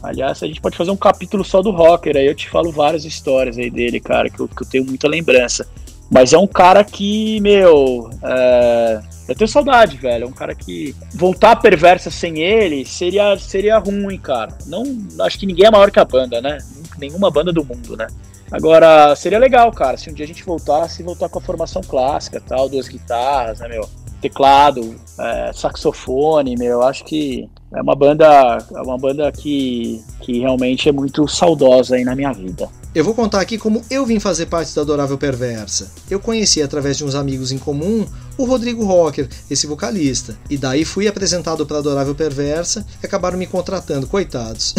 Aliás, 0.02 0.42
a 0.42 0.46
gente 0.46 0.60
pode 0.60 0.76
fazer 0.76 0.90
um 0.90 0.96
capítulo 0.96 1.44
só 1.44 1.62
do 1.62 1.70
rocker, 1.70 2.16
aí 2.16 2.26
eu 2.26 2.34
te 2.34 2.50
falo 2.50 2.72
várias 2.72 3.04
histórias 3.04 3.56
aí 3.56 3.70
dele, 3.70 4.00
cara, 4.00 4.28
que 4.28 4.40
eu, 4.40 4.48
que 4.48 4.62
eu 4.62 4.68
tenho 4.68 4.84
muita 4.84 5.06
lembrança. 5.08 5.66
Mas 6.14 6.32
é 6.32 6.38
um 6.38 6.46
cara 6.46 6.84
que, 6.84 7.40
meu. 7.40 8.08
É... 8.22 9.00
Eu 9.26 9.34
tenho 9.34 9.48
saudade, 9.48 9.96
velho. 9.96 10.24
É 10.24 10.28
um 10.28 10.32
cara 10.32 10.54
que 10.54 10.94
voltar 11.12 11.56
perversa 11.56 12.08
sem 12.08 12.38
ele 12.40 12.86
seria, 12.86 13.36
seria 13.36 13.78
ruim, 13.78 14.16
cara. 14.16 14.56
Não, 14.66 14.84
acho 15.22 15.36
que 15.36 15.44
ninguém 15.44 15.66
é 15.66 15.70
maior 15.72 15.90
que 15.90 15.98
a 15.98 16.04
banda, 16.04 16.40
né? 16.40 16.58
Nenhuma 16.98 17.32
banda 17.32 17.52
do 17.52 17.64
mundo, 17.64 17.96
né? 17.96 18.06
Agora, 18.52 19.16
seria 19.16 19.40
legal, 19.40 19.72
cara, 19.72 19.96
se 19.96 20.08
um 20.08 20.12
dia 20.12 20.24
a 20.24 20.28
gente 20.28 20.44
voltasse, 20.44 21.02
voltar 21.02 21.28
com 21.28 21.40
a 21.40 21.42
formação 21.42 21.82
clássica, 21.82 22.40
tal, 22.40 22.68
duas 22.68 22.86
guitarras, 22.86 23.58
né, 23.58 23.66
meu? 23.66 23.88
Teclado, 24.20 24.94
é, 25.18 25.52
saxofone, 25.52 26.54
meu, 26.56 26.82
acho 26.82 27.04
que 27.04 27.48
é 27.74 27.82
uma 27.82 27.96
banda, 27.96 28.58
é 28.72 28.80
uma 28.82 28.96
banda 28.96 29.32
que, 29.32 30.00
que 30.20 30.38
realmente 30.38 30.88
é 30.88 30.92
muito 30.92 31.26
saudosa 31.26 31.96
aí 31.96 32.04
na 32.04 32.14
minha 32.14 32.32
vida. 32.32 32.68
Eu 32.94 33.02
vou 33.02 33.12
contar 33.12 33.40
aqui 33.40 33.58
como 33.58 33.82
eu 33.90 34.06
vim 34.06 34.20
fazer 34.20 34.46
parte 34.46 34.72
da 34.72 34.82
Adorável 34.82 35.18
Perversa. 35.18 35.90
Eu 36.08 36.20
conheci 36.20 36.62
através 36.62 36.96
de 36.96 37.04
uns 37.04 37.16
amigos 37.16 37.50
em 37.50 37.58
comum 37.58 38.06
o 38.38 38.44
Rodrigo 38.44 38.84
Rocker, 38.84 39.28
esse 39.50 39.66
vocalista, 39.66 40.38
e 40.48 40.56
daí 40.56 40.84
fui 40.84 41.08
apresentado 41.08 41.66
para 41.66 41.78
Adorável 41.78 42.14
Perversa 42.14 42.86
e 43.02 43.06
acabaram 43.06 43.36
me 43.36 43.48
contratando, 43.48 44.06
coitados. 44.06 44.76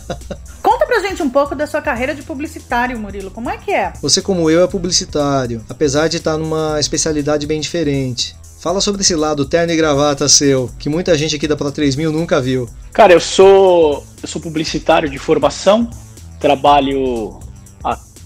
Conta 0.62 0.86
pra 0.86 1.00
gente 1.00 1.22
um 1.22 1.28
pouco 1.28 1.54
da 1.54 1.66
sua 1.66 1.82
carreira 1.82 2.14
de 2.14 2.22
publicitário, 2.22 2.98
Murilo. 2.98 3.30
Como 3.30 3.50
é 3.50 3.58
que 3.58 3.70
é? 3.72 3.92
Você, 4.00 4.22
como 4.22 4.48
eu, 4.48 4.62
é 4.62 4.66
publicitário, 4.66 5.62
apesar 5.68 6.08
de 6.08 6.16
estar 6.16 6.38
numa 6.38 6.80
especialidade 6.80 7.46
bem 7.46 7.60
diferente. 7.60 8.34
Fala 8.58 8.80
sobre 8.80 9.02
esse 9.02 9.14
lado 9.14 9.44
terno 9.44 9.70
e 9.70 9.76
gravata 9.76 10.30
seu, 10.30 10.70
que 10.78 10.88
muita 10.88 11.16
gente 11.16 11.36
aqui 11.36 11.46
da 11.46 11.56
Pro 11.56 11.70
3000 11.70 12.10
nunca 12.10 12.40
viu. 12.40 12.70
Cara, 12.90 13.12
eu 13.12 13.20
sou 13.20 14.02
eu 14.22 14.28
sou 14.28 14.40
publicitário 14.40 15.10
de 15.10 15.18
formação, 15.18 15.90
trabalho 16.38 17.38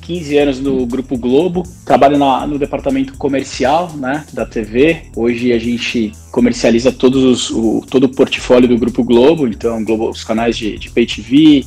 15 0.05 0.39
anos 0.39 0.61
no 0.61 0.87
Grupo 0.87 1.17
Globo, 1.17 1.63
trabalho 1.85 2.19
na, 2.19 2.47
no 2.47 2.59
departamento 2.59 3.15
comercial 3.15 3.91
né, 3.97 4.25
da 4.33 4.45
TV. 4.45 5.07
Hoje 5.17 5.53
a 5.53 5.59
gente 5.59 6.13
comercializa 6.31 6.93
todos 6.93 7.23
os, 7.23 7.51
o, 7.51 7.85
todo 7.89 8.05
o 8.05 8.09
portfólio 8.09 8.69
do 8.69 8.79
Grupo 8.79 9.03
Globo, 9.03 9.49
então 9.49 9.83
Globo, 9.83 10.11
os 10.11 10.23
canais 10.23 10.57
de, 10.57 10.79
de 10.79 10.91
Pay 10.91 11.07
TV, 11.07 11.65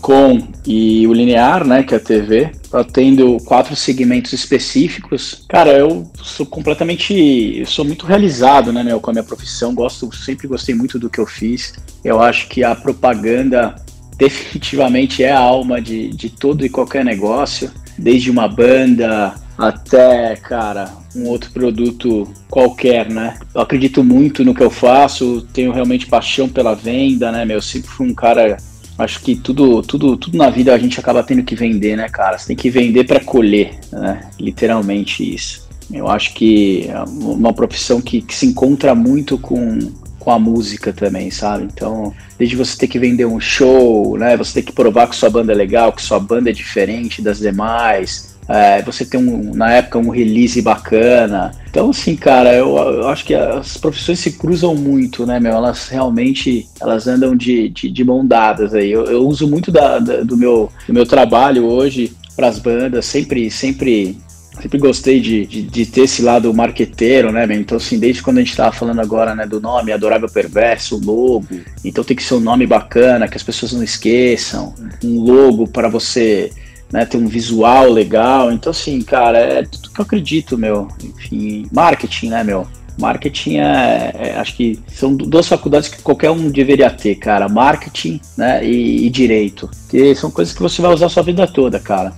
.com 0.00 0.48
e 0.66 1.06
o 1.06 1.14
linear, 1.14 1.66
né, 1.66 1.82
que 1.82 1.94
é 1.94 1.96
a 1.96 2.00
TV, 2.00 2.50
tendo 2.92 3.38
quatro 3.38 3.74
segmentos 3.74 4.32
específicos. 4.32 5.44
Cara, 5.48 5.72
eu 5.72 6.10
sou 6.22 6.44
completamente, 6.44 7.58
eu 7.58 7.66
sou 7.66 7.84
muito 7.84 8.04
realizado, 8.04 8.72
né, 8.72 8.84
com 9.00 9.10
a 9.10 9.14
minha 9.14 9.24
profissão. 9.24 9.74
Gosto, 9.74 10.14
sempre 10.14 10.46
gostei 10.46 10.74
muito 10.74 10.98
do 10.98 11.08
que 11.08 11.18
eu 11.18 11.26
fiz. 11.26 11.74
Eu 12.04 12.20
acho 12.20 12.48
que 12.48 12.62
a 12.62 12.74
propaganda 12.74 13.74
definitivamente 14.22 15.24
é 15.24 15.32
a 15.32 15.40
alma 15.40 15.80
de, 15.80 16.08
de 16.10 16.30
todo 16.30 16.64
e 16.64 16.68
qualquer 16.68 17.04
negócio, 17.04 17.72
desde 17.98 18.30
uma 18.30 18.46
banda 18.46 19.34
até, 19.58 20.36
cara, 20.36 20.88
um 21.16 21.26
outro 21.26 21.50
produto 21.50 22.32
qualquer, 22.48 23.10
né? 23.10 23.36
Eu 23.52 23.60
acredito 23.60 24.04
muito 24.04 24.44
no 24.44 24.54
que 24.54 24.62
eu 24.62 24.70
faço, 24.70 25.42
tenho 25.52 25.72
realmente 25.72 26.06
paixão 26.06 26.48
pela 26.48 26.72
venda, 26.72 27.32
né, 27.32 27.44
meu? 27.44 27.56
Eu 27.56 27.62
sempre 27.62 27.88
fui 27.88 28.08
um 28.08 28.14
cara. 28.14 28.56
Acho 28.96 29.20
que 29.20 29.34
tudo, 29.34 29.82
tudo, 29.82 30.16
tudo 30.16 30.38
na 30.38 30.50
vida 30.50 30.72
a 30.72 30.78
gente 30.78 31.00
acaba 31.00 31.24
tendo 31.24 31.42
que 31.42 31.56
vender, 31.56 31.96
né, 31.96 32.08
cara? 32.08 32.38
Você 32.38 32.46
tem 32.46 32.56
que 32.56 32.70
vender 32.70 33.04
para 33.04 33.18
colher, 33.18 33.80
né? 33.90 34.20
Literalmente 34.38 35.34
isso. 35.34 35.68
Eu 35.92 36.08
acho 36.08 36.32
que 36.34 36.86
é 36.88 37.02
uma 37.02 37.52
profissão 37.52 38.00
que, 38.00 38.22
que 38.22 38.34
se 38.34 38.46
encontra 38.46 38.94
muito 38.94 39.36
com, 39.36 39.78
com 40.22 40.30
a 40.30 40.38
música 40.38 40.92
também, 40.92 41.32
sabe? 41.32 41.64
Então, 41.64 42.14
desde 42.38 42.54
você 42.54 42.78
ter 42.78 42.86
que 42.86 42.98
vender 42.98 43.24
um 43.24 43.40
show, 43.40 44.16
né? 44.16 44.36
Você 44.36 44.54
ter 44.54 44.62
que 44.62 44.72
provar 44.72 45.08
que 45.08 45.16
sua 45.16 45.28
banda 45.28 45.52
é 45.52 45.54
legal, 45.54 45.92
que 45.92 46.00
sua 46.00 46.20
banda 46.20 46.48
é 46.48 46.52
diferente 46.52 47.20
das 47.20 47.40
demais. 47.40 48.36
É, 48.48 48.80
você 48.82 49.04
tem 49.04 49.18
um, 49.18 49.52
na 49.52 49.72
época 49.72 49.98
um 49.98 50.10
release 50.10 50.62
bacana. 50.62 51.50
Então, 51.68 51.90
assim, 51.90 52.14
cara, 52.14 52.54
eu, 52.54 52.76
eu, 52.76 53.08
acho 53.08 53.24
que 53.24 53.34
as 53.34 53.76
profissões 53.76 54.20
se 54.20 54.32
cruzam 54.32 54.76
muito, 54.76 55.26
né, 55.26 55.40
meu? 55.40 55.52
Elas 55.52 55.88
realmente 55.88 56.68
elas 56.80 57.08
andam 57.08 57.34
de, 57.34 57.68
de, 57.70 57.90
de 57.90 58.04
mão 58.04 58.24
dadas 58.24 58.74
aí. 58.74 58.92
Eu, 58.92 59.06
eu 59.06 59.26
uso 59.26 59.48
muito 59.48 59.72
da, 59.72 59.98
da, 59.98 60.22
do, 60.22 60.36
meu, 60.36 60.70
do 60.86 60.94
meu 60.94 61.04
trabalho 61.04 61.64
hoje 61.64 62.12
para 62.36 62.46
as 62.46 62.60
bandas, 62.60 63.06
sempre, 63.06 63.50
sempre 63.50 64.16
sempre 64.62 64.78
gostei 64.78 65.20
de, 65.20 65.44
de, 65.44 65.62
de, 65.62 65.86
ter 65.86 66.02
esse 66.02 66.22
lado 66.22 66.52
marqueteiro, 66.54 67.32
né, 67.32 67.46
Então, 67.50 67.76
assim, 67.76 67.98
desde 67.98 68.22
quando 68.22 68.38
a 68.38 68.40
gente 68.40 68.56
tava 68.56 68.70
falando 68.70 69.00
agora, 69.00 69.34
né, 69.34 69.44
do 69.44 69.60
nome 69.60 69.90
Adorável 69.90 70.28
Perverso, 70.28 71.00
logo, 71.04 71.46
então 71.84 72.04
tem 72.04 72.16
que 72.16 72.22
ser 72.22 72.34
um 72.34 72.40
nome 72.40 72.64
bacana, 72.64 73.26
que 73.26 73.36
as 73.36 73.42
pessoas 73.42 73.72
não 73.72 73.82
esqueçam, 73.82 74.72
um 75.04 75.20
logo 75.20 75.66
para 75.66 75.88
você, 75.88 76.52
né, 76.92 77.04
ter 77.04 77.16
um 77.16 77.26
visual 77.26 77.90
legal. 77.90 78.52
Então, 78.52 78.70
assim, 78.70 79.00
cara, 79.02 79.38
é 79.38 79.62
tudo 79.64 79.90
que 79.90 80.00
eu 80.00 80.04
acredito, 80.04 80.56
meu. 80.56 80.86
Enfim, 81.02 81.66
marketing, 81.72 82.28
né, 82.28 82.44
meu? 82.44 82.66
Marketing 82.98 83.56
é, 83.56 84.12
é, 84.14 84.34
acho 84.36 84.54
que 84.54 84.78
são 84.86 85.16
duas 85.16 85.48
faculdades 85.48 85.88
que 85.88 86.02
qualquer 86.02 86.30
um 86.30 86.50
deveria 86.50 86.90
ter, 86.90 87.16
cara. 87.16 87.48
Marketing, 87.48 88.20
né, 88.36 88.64
e, 88.64 89.06
e 89.06 89.10
direito. 89.10 89.68
Que 89.88 90.14
são 90.14 90.30
coisas 90.30 90.54
que 90.54 90.62
você 90.62 90.80
vai 90.80 90.92
usar 90.92 91.06
a 91.06 91.08
sua 91.08 91.22
vida 91.22 91.46
toda, 91.46 91.80
cara. 91.80 92.12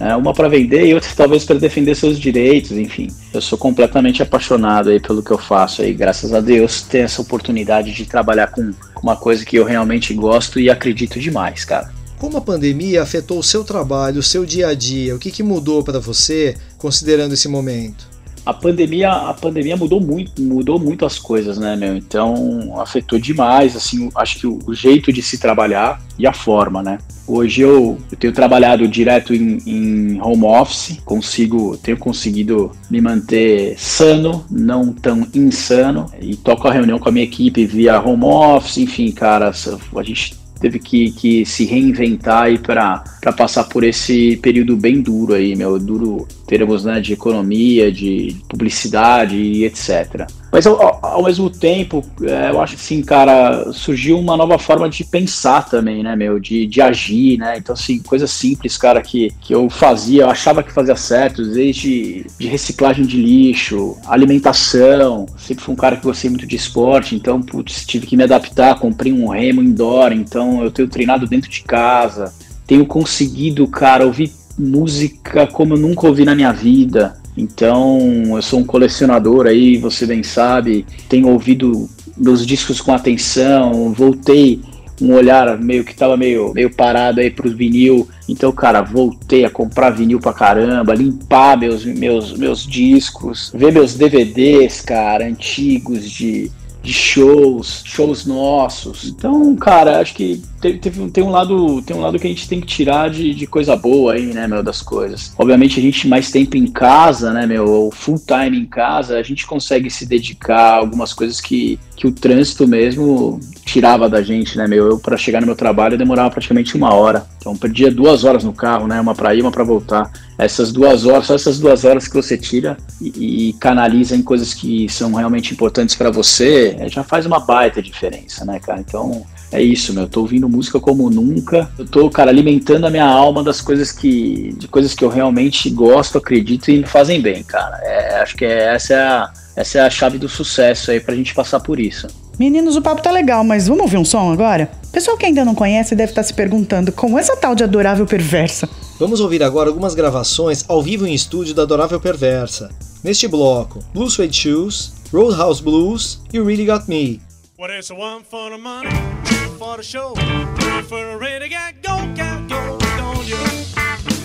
É, 0.00 0.16
uma 0.16 0.32
para 0.32 0.48
vender 0.48 0.86
e 0.86 0.94
outra 0.94 1.10
talvez 1.14 1.44
para 1.44 1.58
defender 1.58 1.94
seus 1.94 2.18
direitos, 2.18 2.72
enfim. 2.72 3.08
Eu 3.34 3.40
sou 3.42 3.58
completamente 3.58 4.22
apaixonado 4.22 4.88
aí 4.88 4.98
pelo 4.98 5.22
que 5.22 5.30
eu 5.30 5.36
faço 5.36 5.82
aí, 5.82 5.92
graças 5.92 6.32
a 6.32 6.40
Deus, 6.40 6.80
ter 6.80 7.00
essa 7.00 7.20
oportunidade 7.20 7.92
de 7.92 8.06
trabalhar 8.06 8.46
com 8.46 8.72
uma 9.02 9.14
coisa 9.14 9.44
que 9.44 9.56
eu 9.56 9.64
realmente 9.64 10.14
gosto 10.14 10.58
e 10.58 10.70
acredito 10.70 11.20
demais, 11.20 11.66
cara. 11.66 11.92
Como 12.18 12.38
a 12.38 12.40
pandemia 12.40 13.02
afetou 13.02 13.38
o 13.38 13.42
seu 13.42 13.62
trabalho, 13.62 14.20
o 14.20 14.22
seu 14.22 14.46
dia 14.46 14.68
a 14.68 14.74
dia? 14.74 15.14
O 15.14 15.18
que, 15.18 15.30
que 15.30 15.42
mudou 15.42 15.84
para 15.84 15.98
você, 15.98 16.56
considerando 16.78 17.34
esse 17.34 17.48
momento? 17.48 18.09
A 18.50 18.54
pandemia, 18.54 19.12
a 19.12 19.32
pandemia 19.32 19.76
mudou 19.76 20.00
muito, 20.00 20.42
mudou 20.42 20.76
muito 20.76 21.06
as 21.06 21.20
coisas, 21.20 21.56
né, 21.56 21.76
meu? 21.76 21.96
Então 21.96 22.80
afetou 22.80 23.16
demais, 23.16 23.76
assim, 23.76 24.10
acho 24.16 24.40
que 24.40 24.46
o, 24.46 24.74
jeito 24.74 25.12
de 25.12 25.22
se 25.22 25.38
trabalhar 25.38 26.02
e 26.18 26.26
a 26.26 26.32
forma, 26.32 26.82
né? 26.82 26.98
Hoje 27.28 27.60
eu, 27.60 27.96
eu 28.10 28.18
tenho 28.18 28.32
trabalhado 28.32 28.88
direto 28.88 29.32
em, 29.32 29.58
em, 29.64 30.20
home 30.20 30.44
office, 30.44 30.98
consigo, 31.04 31.76
tenho 31.76 31.96
conseguido 31.96 32.72
me 32.90 33.00
manter 33.00 33.78
sano, 33.78 34.44
não 34.50 34.92
tão 34.92 35.24
insano, 35.32 36.06
e 36.20 36.34
toco 36.34 36.66
a 36.66 36.72
reunião 36.72 36.98
com 36.98 37.08
a 37.08 37.12
minha 37.12 37.24
equipe 37.24 37.64
via 37.64 38.00
home 38.00 38.24
office, 38.24 38.78
enfim, 38.78 39.12
cara, 39.12 39.50
a 39.50 40.02
gente 40.02 40.40
teve 40.60 40.78
que, 40.78 41.10
que 41.12 41.46
se 41.46 41.64
reinventar 41.64 42.42
aí 42.42 42.58
para 42.58 43.02
passar 43.36 43.64
por 43.64 43.82
esse 43.82 44.36
período 44.36 44.76
bem 44.76 45.00
duro 45.00 45.34
aí, 45.34 45.56
meu, 45.56 45.78
duro 45.78 46.28
termos 46.50 46.84
né, 46.84 47.00
de 47.00 47.12
economia, 47.12 47.92
de 47.92 48.36
publicidade 48.48 49.36
e 49.36 49.64
etc. 49.64 50.26
Mas 50.50 50.66
ao, 50.66 50.98
ao 51.00 51.22
mesmo 51.22 51.48
tempo, 51.48 52.04
é, 52.22 52.50
eu 52.50 52.60
acho 52.60 52.74
que 52.74 52.82
assim, 52.82 53.02
cara, 53.02 53.72
surgiu 53.72 54.18
uma 54.18 54.36
nova 54.36 54.58
forma 54.58 54.88
de 54.90 55.04
pensar 55.04 55.70
também, 55.70 56.02
né, 56.02 56.16
meu, 56.16 56.40
de, 56.40 56.66
de 56.66 56.82
agir, 56.82 57.38
né? 57.38 57.54
Então, 57.56 57.72
assim, 57.72 58.00
coisas 58.00 58.32
simples, 58.32 58.76
cara, 58.76 59.00
que, 59.00 59.32
que 59.40 59.54
eu 59.54 59.70
fazia, 59.70 60.24
eu 60.24 60.28
achava 60.28 60.60
que 60.64 60.72
fazia 60.72 60.96
certo, 60.96 61.46
desde 61.46 62.26
de 62.36 62.48
reciclagem 62.48 63.06
de 63.06 63.16
lixo, 63.16 63.96
alimentação. 64.04 65.26
Sempre 65.38 65.62
fui 65.62 65.72
um 65.72 65.76
cara 65.76 65.94
que 65.94 66.02
gostei 66.02 66.28
muito 66.30 66.48
de 66.48 66.56
esporte, 66.56 67.14
então, 67.14 67.40
putz, 67.40 67.86
tive 67.86 68.08
que 68.08 68.16
me 68.16 68.24
adaptar, 68.24 68.76
comprei 68.80 69.12
um 69.12 69.28
remo 69.28 69.62
indoor, 69.62 70.10
então 70.10 70.64
eu 70.64 70.70
tenho 70.72 70.88
treinado 70.88 71.28
dentro 71.28 71.48
de 71.48 71.62
casa. 71.62 72.34
Tenho 72.66 72.84
conseguido, 72.86 73.68
cara, 73.68 74.04
ouvir 74.04 74.39
música 74.60 75.46
como 75.46 75.74
eu 75.74 75.78
nunca 75.78 76.06
ouvi 76.06 76.24
na 76.24 76.34
minha 76.34 76.52
vida. 76.52 77.16
Então, 77.36 78.36
eu 78.36 78.42
sou 78.42 78.60
um 78.60 78.64
colecionador 78.64 79.46
aí, 79.46 79.78
você 79.78 80.04
bem 80.06 80.22
sabe, 80.22 80.84
tenho 81.08 81.28
ouvido 81.28 81.88
meus 82.16 82.44
discos 82.44 82.80
com 82.80 82.92
atenção, 82.92 83.92
voltei 83.92 84.60
um 85.00 85.14
olhar 85.14 85.58
meio 85.58 85.82
que 85.82 85.94
tava 85.94 86.16
meio, 86.16 86.52
meio 86.52 86.68
parado 86.68 87.20
aí 87.20 87.30
pros 87.30 87.54
vinil. 87.54 88.06
Então, 88.28 88.52
cara, 88.52 88.82
voltei 88.82 89.44
a 89.44 89.50
comprar 89.50 89.90
vinil 89.90 90.20
pra 90.20 90.34
caramba, 90.34 90.94
limpar 90.94 91.58
meus, 91.58 91.84
meus, 91.84 92.36
meus 92.36 92.66
discos, 92.66 93.50
ver 93.54 93.72
meus 93.72 93.94
DVDs, 93.94 94.82
cara, 94.82 95.26
antigos 95.26 96.10
de 96.10 96.50
de 96.82 96.92
shows, 96.92 97.82
shows 97.84 98.24
nossos. 98.26 99.08
Então, 99.08 99.54
cara, 99.56 100.00
acho 100.00 100.14
que 100.14 100.42
tem, 100.60 100.78
tem, 100.78 101.24
um 101.24 101.30
lado, 101.30 101.80
tem 101.82 101.96
um 101.96 102.00
lado 102.00 102.18
que 102.18 102.26
a 102.26 102.30
gente 102.30 102.46
tem 102.46 102.60
que 102.60 102.66
tirar 102.66 103.08
de, 103.08 103.34
de 103.34 103.46
coisa 103.46 103.74
boa 103.74 104.12
aí, 104.12 104.26
né, 104.26 104.46
meu, 104.46 104.62
das 104.62 104.82
coisas. 104.82 105.32
Obviamente 105.38 105.80
a 105.80 105.82
gente 105.82 106.06
mais 106.06 106.30
tempo 106.30 106.56
em 106.56 106.66
casa, 106.66 107.32
né, 107.32 107.46
meu, 107.46 107.90
full 107.92 108.18
time 108.18 108.58
em 108.58 108.66
casa, 108.66 109.16
a 109.16 109.22
gente 109.22 109.46
consegue 109.46 109.88
se 109.88 110.04
dedicar 110.04 110.74
a 110.74 110.76
algumas 110.76 111.14
coisas 111.14 111.40
que, 111.40 111.80
que 111.96 112.06
o 112.06 112.12
trânsito 112.12 112.68
mesmo 112.68 113.40
tirava 113.64 114.08
da 114.08 114.20
gente, 114.22 114.58
né, 114.58 114.66
meu. 114.66 114.86
Eu 114.86 114.98
para 114.98 115.16
chegar 115.16 115.40
no 115.40 115.46
meu 115.46 115.56
trabalho 115.56 115.96
demorava 115.96 116.30
praticamente 116.30 116.76
uma 116.76 116.92
hora. 116.92 117.26
Então 117.38 117.56
perdia 117.56 117.90
duas 117.90 118.24
horas 118.24 118.44
no 118.44 118.52
carro, 118.52 118.86
né, 118.86 119.00
uma 119.00 119.14
para 119.14 119.34
ir, 119.34 119.40
uma 119.40 119.50
para 119.50 119.64
voltar. 119.64 120.12
Essas 120.36 120.72
duas 120.72 121.06
horas, 121.06 121.26
só 121.26 121.34
essas 121.34 121.58
duas 121.58 121.84
horas 121.84 122.06
que 122.06 122.14
você 122.14 122.36
tira 122.36 122.76
e, 123.00 123.48
e 123.48 123.52
canaliza 123.54 124.14
em 124.14 124.22
coisas 124.22 124.52
que 124.52 124.88
são 124.90 125.14
realmente 125.14 125.54
importantes 125.54 125.94
para 125.94 126.10
você, 126.10 126.76
já 126.88 127.02
faz 127.02 127.24
uma 127.24 127.40
baita 127.40 127.82
diferença, 127.82 128.44
né, 128.44 128.58
cara. 128.60 128.80
Então 128.80 129.24
é 129.52 129.60
isso, 129.60 129.92
meu. 129.92 130.04
Eu 130.04 130.08
tô 130.08 130.20
ouvindo 130.20 130.48
música 130.48 130.78
como 130.78 131.10
nunca. 131.10 131.70
Eu 131.78 131.86
tô, 131.86 132.08
cara, 132.08 132.30
alimentando 132.30 132.86
a 132.86 132.90
minha 132.90 133.06
alma 133.06 133.42
das 133.42 133.60
coisas 133.60 133.90
que. 133.90 134.54
de 134.56 134.68
coisas 134.68 134.94
que 134.94 135.04
eu 135.04 135.08
realmente 135.08 135.68
gosto, 135.70 136.18
acredito 136.18 136.70
e 136.70 136.78
me 136.78 136.86
fazem 136.86 137.20
bem, 137.20 137.42
cara. 137.42 137.76
É, 137.82 138.20
acho 138.20 138.36
que 138.36 138.44
é, 138.44 138.74
essa, 138.74 138.94
é 138.94 138.98
a, 138.98 139.32
essa 139.56 139.78
é 139.78 139.80
a 139.82 139.90
chave 139.90 140.18
do 140.18 140.28
sucesso 140.28 140.90
aí 140.90 141.00
pra 141.00 141.14
gente 141.14 141.34
passar 141.34 141.60
por 141.60 141.80
isso. 141.80 142.06
Meninos, 142.38 142.74
o 142.74 142.80
papo 142.80 143.02
tá 143.02 143.10
legal, 143.10 143.44
mas 143.44 143.68
vamos 143.68 143.82
ouvir 143.82 143.98
um 143.98 144.04
som 144.04 144.32
agora? 144.32 144.70
Pessoal 144.90 145.16
que 145.16 145.26
ainda 145.26 145.44
não 145.44 145.54
conhece 145.54 145.94
deve 145.94 146.12
estar 146.12 146.22
tá 146.22 146.26
se 146.26 146.32
perguntando 146.32 146.90
como 146.90 147.18
essa 147.18 147.36
tal 147.36 147.54
de 147.54 147.62
Adorável 147.62 148.06
Perversa. 148.06 148.66
Vamos 148.98 149.20
ouvir 149.20 149.42
agora 149.42 149.68
algumas 149.68 149.94
gravações 149.94 150.64
ao 150.66 150.82
vivo 150.82 151.06
em 151.06 151.12
estúdio 151.12 151.54
da 151.54 151.62
Adorável 151.62 152.00
Perversa. 152.00 152.70
Neste 153.04 153.28
bloco, 153.28 153.80
Blue 153.92 154.08
Suede 154.08 154.36
Shoes, 154.36 154.92
Roadhouse 155.12 155.62
Blues 155.62 156.20
e 156.32 156.40
Really 156.40 156.64
Got 156.64 156.84
Me. 156.86 157.20
What 157.60 157.70
is 157.72 157.92
one 157.92 158.22
for 158.22 158.48
the 158.48 158.56
money, 158.56 158.88
two 159.22 159.34
for 159.58 159.76
the 159.76 159.82
show, 159.82 160.14
three 160.14 160.80
for 160.80 161.04
the 161.04 161.18
renegade, 161.20 161.82
go, 161.82 161.94
cat, 162.16 162.48
go, 162.48 162.78
don't 162.96 163.28
you 163.28 163.36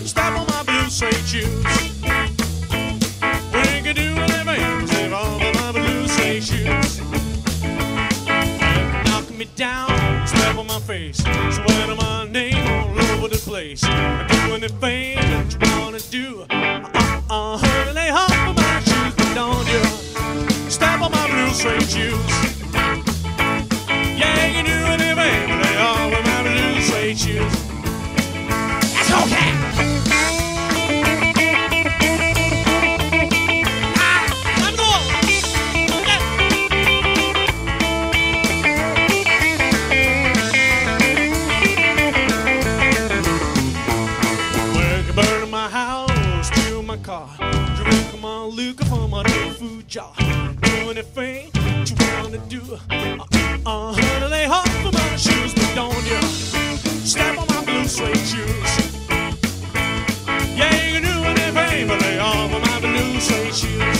step 0.07 0.31
on 0.39 0.47
my 0.47 0.63
blue 0.63 0.89
suede 0.89 1.13
shoes. 1.15 1.65
We 3.51 3.81
can 3.83 3.93
do 3.93 4.15
whatever 4.15 4.51
anything, 4.51 4.87
save 4.87 5.11
all 5.11 5.35
of 5.35 5.53
my 5.53 5.71
blue 5.73 6.07
suede 6.07 6.45
shoes. 6.45 7.01
Knocking 9.03 9.37
me 9.37 9.49
down, 9.57 9.89
step 10.25 10.55
on 10.57 10.67
my 10.67 10.79
face, 10.79 11.17
sweating 11.17 11.97
my 11.97 12.29
name 12.29 12.65
all 12.69 12.97
over 13.17 13.27
the 13.27 13.41
place. 13.43 13.83
I 13.83 14.27
do 14.29 14.53
anything 14.53 15.17
that 15.17 15.51
you 15.51 15.81
wanna 15.81 15.99
do. 15.99 16.45
Uh-uh, 16.49 17.25
uh-uh 17.29 17.57
honey, 17.57 17.91
lay 17.91 18.09
off 18.11 18.31
of 18.31 18.55
my 18.55 18.79
shoes, 18.79 19.13
but 19.13 19.33
don't 19.35 19.67
you 19.67 20.69
step 20.69 21.01
on 21.01 21.11
my 21.11 21.27
blue 21.27 21.49
suede 21.49 21.83
shoes. 21.83 22.54
Uh, 53.67 53.93
honey, 53.93 54.45
off 54.45 54.85
of 54.85 54.93
my 54.93 55.15
shoes, 55.15 55.51
but 55.55 55.71
don't 55.73 56.05
you 56.05 56.21
step 57.03 57.35
on 57.35 57.47
my 57.47 57.65
blue 57.65 57.87
suede 57.87 58.15
shoes. 58.17 58.91
Yeah, 60.55 60.93
you 60.93 61.01
but 61.87 61.99
of 62.53 62.61
my 62.61 62.79
blue 62.79 63.19
suede 63.19 63.55
shoes. 63.55 63.94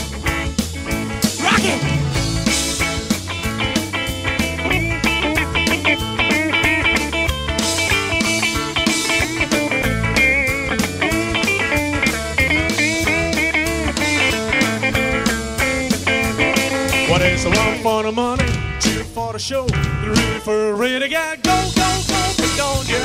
For 20.46 20.70
a 20.70 20.74
renegade. 20.76 21.42
Go, 21.42 21.58
go, 21.76 21.90
go, 22.08 22.22
but 22.38 22.54
don't 22.56 22.88
you 22.88 23.04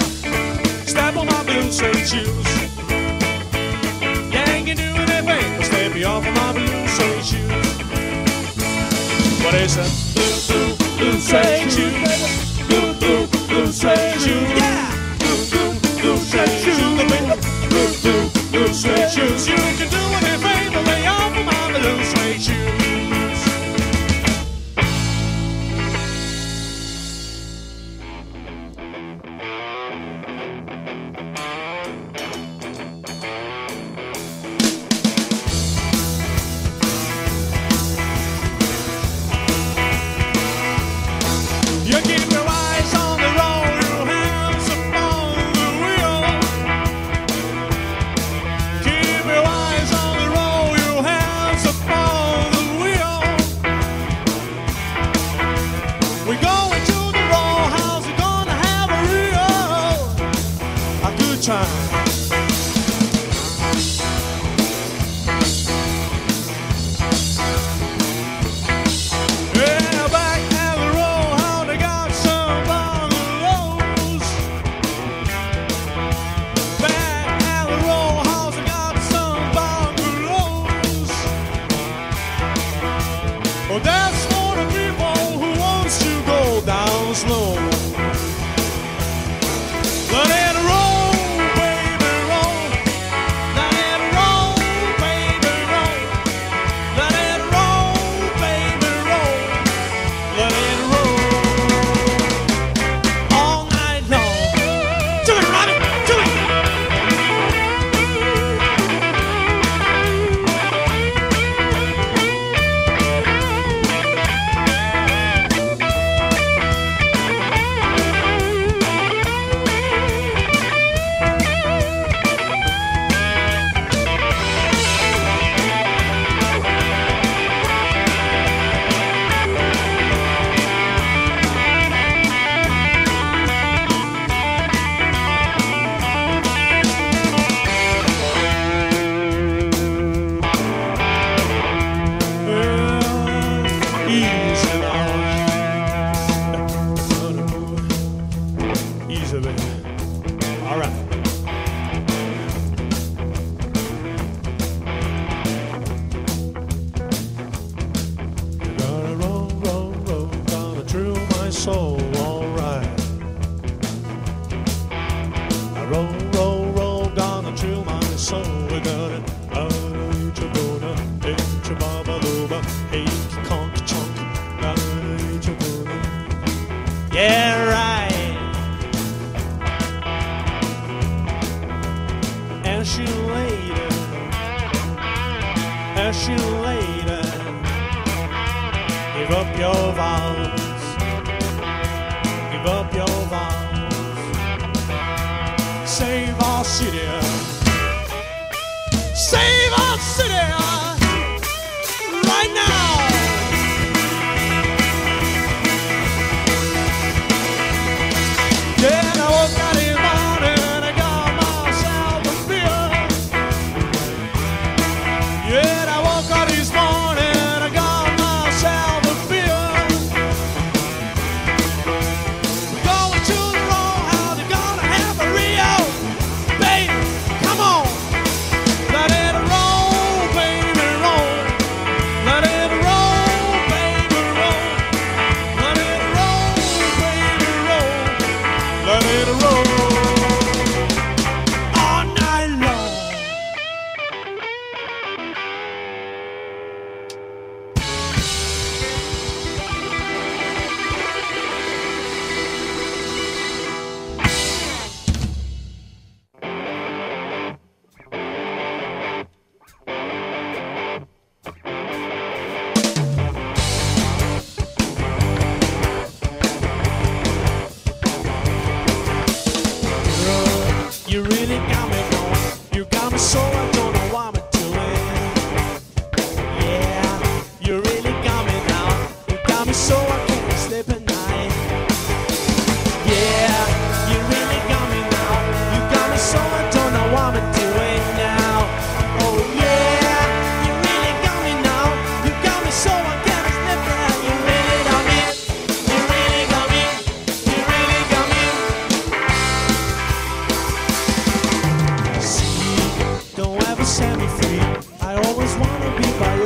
step 0.87 1.17
on 1.17 1.25
my 1.25 1.43
blue 1.45 1.73
suede 1.73 2.07
shoes. 2.07 2.47
Yeah, 4.31 4.57
you 4.59 4.65
can 4.67 4.77
do 4.77 4.83
anything 4.83 5.57
but 5.57 5.65
step 5.65 5.95
me 5.95 6.05
off 6.05 6.27
of 6.27 6.35
my 6.35 6.53
blue 6.53 6.87
suede 6.87 7.25
shoes. 7.25 7.79
What 9.43 9.55
is 9.55 9.75
that? 9.77 9.91
Blue, 10.15 10.77
blue, 10.77 10.99
blue 10.99 11.19
suede 11.19 11.73
shoes. 11.73 12.50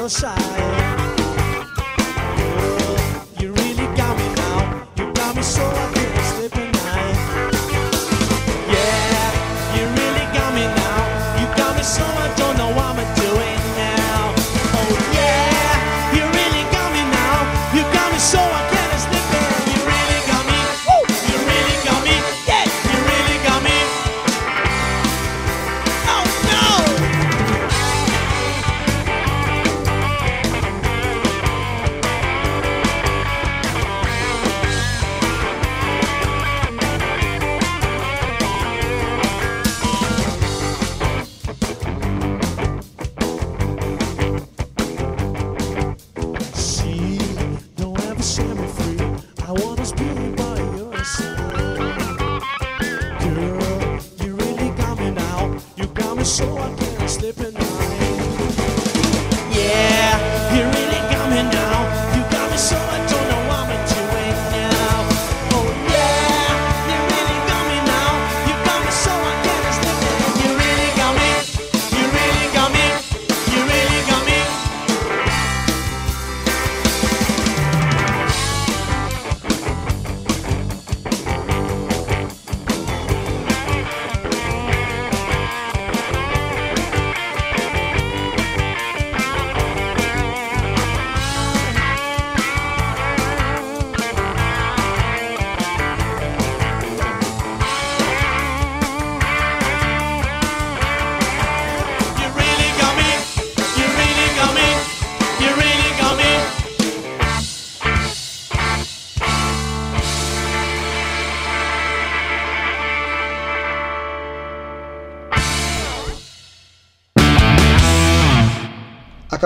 your 0.05 0.11
side. 0.11 0.54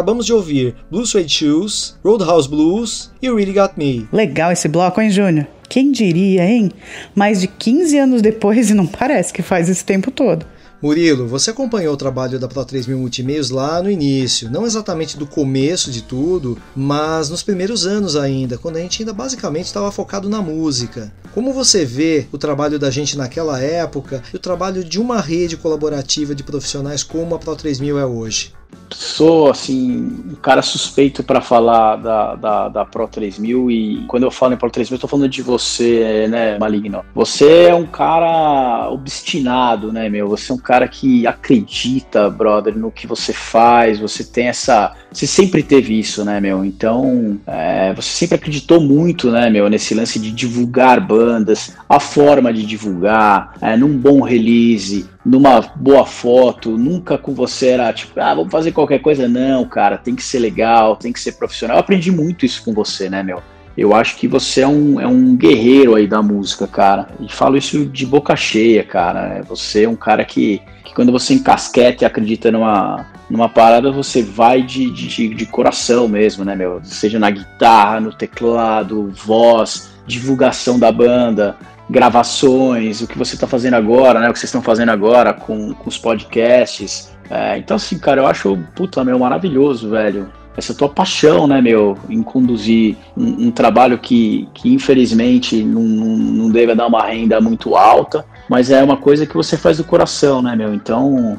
acabamos 0.09 0.25
de 0.25 0.33
ouvir 0.33 0.75
Blue 0.91 1.05
Suede 1.05 1.31
Shoes, 1.31 1.95
Roadhouse 2.03 2.49
Blues 2.49 3.11
e 3.21 3.29
Really 3.29 3.53
Got 3.53 3.73
Me. 3.77 4.09
Legal 4.11 4.51
esse 4.51 4.67
bloco, 4.67 5.03
hein, 5.03 5.11
Júnior? 5.11 5.47
Quem 5.69 5.93
diria, 5.93 6.47
hein? 6.47 6.73
Mais 7.15 7.43
de 7.43 7.47
15 7.47 7.99
anos 7.99 8.23
depois 8.23 8.71
e 8.71 8.75
não 8.75 8.87
parece 8.87 9.35
que 9.35 9.43
faz 9.43 9.69
esse 9.69 9.85
tempo 9.85 10.11
todo. 10.11 10.47
Murilo, 10.81 11.27
você 11.27 11.51
acompanhou 11.51 11.93
o 11.93 11.97
trabalho 11.97 12.39
da 12.39 12.49
Pro 12.49 12.65
3000 12.65 12.97
Multimeios 12.97 13.51
lá 13.51 13.83
no 13.83 13.91
início, 13.91 14.51
não 14.51 14.65
exatamente 14.65 15.19
do 15.19 15.27
começo 15.27 15.91
de 15.91 16.01
tudo, 16.01 16.57
mas 16.75 17.29
nos 17.29 17.43
primeiros 17.43 17.85
anos 17.85 18.17
ainda, 18.17 18.57
quando 18.57 18.77
a 18.77 18.81
gente 18.81 19.03
ainda 19.03 19.13
basicamente 19.13 19.67
estava 19.67 19.93
focado 19.93 20.27
na 20.31 20.41
música. 20.41 21.13
Como 21.35 21.53
você 21.53 21.85
vê 21.85 22.27
o 22.33 22.39
trabalho 22.39 22.79
da 22.79 22.91
gente 22.91 23.19
naquela 23.19 23.61
época 23.61 24.23
e 24.33 24.37
o 24.37 24.41
trabalho 24.41 24.83
de 24.83 24.99
uma 24.99 25.21
rede 25.21 25.59
colaborativa 25.59 26.35
de 26.35 26.43
profissionais 26.43 27.03
como 27.03 27.35
a 27.35 27.39
Pro 27.39 27.55
3000 27.55 27.99
é 27.99 28.07
hoje? 28.07 28.58
Sou 28.91 29.51
assim 29.51 30.23
um 30.31 30.35
cara 30.35 30.63
suspeito 30.63 31.23
para 31.23 31.41
falar 31.41 31.97
da, 31.97 32.35
da, 32.35 32.69
da, 32.69 32.85
Pro 32.85 33.07
3000 33.07 33.71
e 33.71 34.05
quando 34.07 34.23
eu 34.23 34.31
falo 34.31 34.55
em 34.55 34.57
Pro 34.57 34.71
3000 34.71 34.97
eu 34.97 35.01
tô 35.01 35.09
falando 35.09 35.29
de 35.29 35.43
você, 35.43 36.27
né, 36.29 36.59
Maligno. 36.59 37.05
Você 37.15 37.67
é 37.69 37.75
um 37.75 37.87
cara 37.87 38.91
obstinado, 38.91 39.93
né, 39.93 40.09
meu? 40.09 40.29
Você 40.29 40.53
é 40.53 40.55
um 40.55 40.59
cara 40.59 40.89
que 40.89 41.27
acredita, 41.27 42.31
brother, 42.31 42.77
no 42.77 42.91
que 42.91 43.07
você 43.07 43.33
faz. 43.33 43.99
Você 43.99 44.25
tem 44.25 44.49
essa, 44.49 44.95
você 45.13 45.27
sempre 45.27 45.63
teve 45.63 45.99
isso, 45.99 46.25
né, 46.25 46.41
meu? 46.41 46.65
Então, 46.65 47.39
é, 47.47 47.93
você 47.95 48.11
sempre 48.11 48.37
acreditou 48.37 48.81
muito, 48.81 49.31
né, 49.31 49.51
meu, 49.51 49.69
nesse 49.69 49.95
lance 49.95 50.19
de 50.19 50.31
divulgar 50.31 51.01
bandas, 51.01 51.77
a 51.89 52.01
forma 52.01 52.53
de 52.53 52.65
divulgar, 52.65 53.55
é, 53.61 53.77
num 53.77 53.97
bom 53.97 54.21
release, 54.21 55.07
numa 55.29 55.61
boa 55.77 56.07
foto, 56.07 56.79
nunca 56.79 57.19
com 57.19 57.35
você 57.35 57.69
era 57.69 57.93
tipo, 57.93 58.19
ah, 58.19 58.35
vamos 58.35 58.51
fazer 58.51 58.73
qualquer 58.73 59.01
coisa. 59.01 59.29
Não, 59.29 59.67
cara, 59.67 59.99
tem 59.99 60.17
que 60.17 60.23
ser 60.23 60.39
legal, 60.39 60.97
tem 60.97 61.13
que 61.13 61.21
ser 61.21 61.33
profissional. 61.33 61.77
Eu 61.77 61.81
aprendi 61.81 62.11
muito 62.11 62.47
isso 62.47 62.65
com 62.65 62.73
você, 62.73 63.11
né, 63.11 63.23
meu? 63.23 63.43
Eu 63.77 63.95
acho 63.95 64.17
que 64.17 64.27
você 64.27 64.63
é 64.63 64.67
um, 64.67 64.99
é 64.99 65.07
um 65.07 65.37
guerreiro 65.37 65.95
aí 65.95 66.07
da 66.07 66.23
música, 66.23 66.67
cara. 66.67 67.09
E 67.21 67.31
falo 67.31 67.59
isso 67.59 67.85
de 67.85 68.07
boca 68.07 68.35
cheia, 68.35 68.83
cara. 68.83 69.43
Você 69.47 69.85
é 69.85 69.89
um 69.89 69.95
cara 69.95 70.25
que, 70.25 70.63
que 70.83 70.95
quando 70.95 71.13
você 71.13 71.35
encasqueta 71.35 72.03
e 72.03 72.07
acredita 72.07 72.51
numa, 72.51 73.07
numa 73.29 73.51
parada, 73.51 73.93
você 73.93 74.23
vai 74.23 74.63
de, 74.63 74.91
de, 74.91 75.29
de 75.29 75.47
coração 75.47 76.09
mesmo, 76.09 76.43
né, 76.43 76.57
meu? 76.57 76.81
Seja 76.83 77.19
na 77.19 77.31
guitarra, 77.31 78.01
no 78.01 78.13
teclado, 78.13 79.13
voz, 79.15 79.91
divulgação 80.07 80.79
da 80.79 80.91
banda 80.91 81.55
gravações, 81.89 83.01
o 83.01 83.07
que 83.07 83.17
você 83.17 83.35
está 83.35 83.47
fazendo 83.47 83.75
agora, 83.75 84.21
né? 84.21 84.29
O 84.29 84.33
que 84.33 84.39
vocês 84.39 84.49
estão 84.49 84.63
fazendo 84.63 84.91
agora 84.91 85.33
com, 85.33 85.73
com 85.73 85.89
os 85.89 85.97
podcasts. 85.97 87.13
É, 87.31 87.59
então, 87.59 87.77
assim, 87.77 87.99
cara, 87.99 88.21
eu 88.21 88.27
acho, 88.27 88.59
puta, 88.75 89.05
meu, 89.05 89.19
maravilhoso, 89.19 89.91
velho. 89.91 90.29
Essa 90.57 90.75
tua 90.75 90.89
paixão, 90.89 91.47
né, 91.47 91.61
meu, 91.61 91.97
em 92.11 92.21
conduzir 92.21 92.97
um, 93.17 93.47
um 93.47 93.51
trabalho 93.51 93.97
que, 93.97 94.49
que 94.53 94.75
infelizmente 94.75 95.63
não, 95.63 95.83
não, 95.83 96.17
não 96.17 96.51
deve 96.51 96.75
dar 96.75 96.89
uma 96.89 97.07
renda 97.07 97.41
muito 97.41 97.77
alta, 97.77 98.25
mas 98.51 98.69
é 98.69 98.83
uma 98.83 98.97
coisa 98.97 99.25
que 99.25 99.37
você 99.37 99.57
faz 99.57 99.77
do 99.77 99.85
coração, 99.85 100.43
né, 100.43 100.57
meu? 100.57 100.75
Então, 100.75 101.39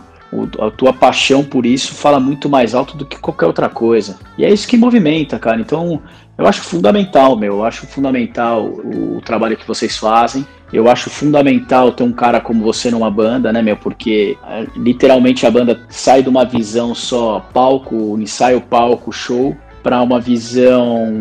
a 0.60 0.70
tua 0.72 0.94
paixão 0.94 1.44
por 1.44 1.66
isso 1.66 1.94
fala 1.94 2.20
muito 2.20 2.48
mais 2.48 2.76
alto 2.76 2.96
do 2.96 3.06
que 3.06 3.18
qualquer 3.18 3.48
outra 3.48 3.68
coisa. 3.68 4.20
E 4.38 4.46
é 4.46 4.52
isso 4.52 4.68
que 4.68 4.78
movimenta, 4.78 5.40
cara. 5.40 5.60
Então, 5.60 6.02
eu 6.38 6.48
acho 6.48 6.62
fundamental, 6.62 7.36
meu. 7.36 7.56
Eu 7.56 7.66
acho 7.66 7.88
fundamental 7.88 8.66
o, 8.66 9.22
trabalho 9.26 9.58
que 9.58 9.68
vocês 9.68 9.98
fazem. 9.98 10.46
Eu 10.72 10.90
acho 10.90 11.10
fundamental 11.10 11.92
ter 11.92 12.04
um 12.04 12.14
cara 12.14 12.40
como 12.40 12.64
você 12.64 12.92
numa 12.92 13.10
banda, 13.10 13.52
né, 13.52 13.62
meu? 13.62 13.76
Porque 13.76 14.38
é, 14.48 14.68
literalmente 14.76 15.46
a 15.46 15.52
banda 15.52 15.82
sai 15.90 16.22
de 16.22 16.30
uma 16.30 16.46
visão 16.46 16.94
só 16.94 17.40
palco, 17.52 18.18
ensaio, 18.20 18.62
palco, 18.62 19.12
show, 19.12 19.58
para 19.82 20.02
uma 20.02 20.20
visão 20.20 21.12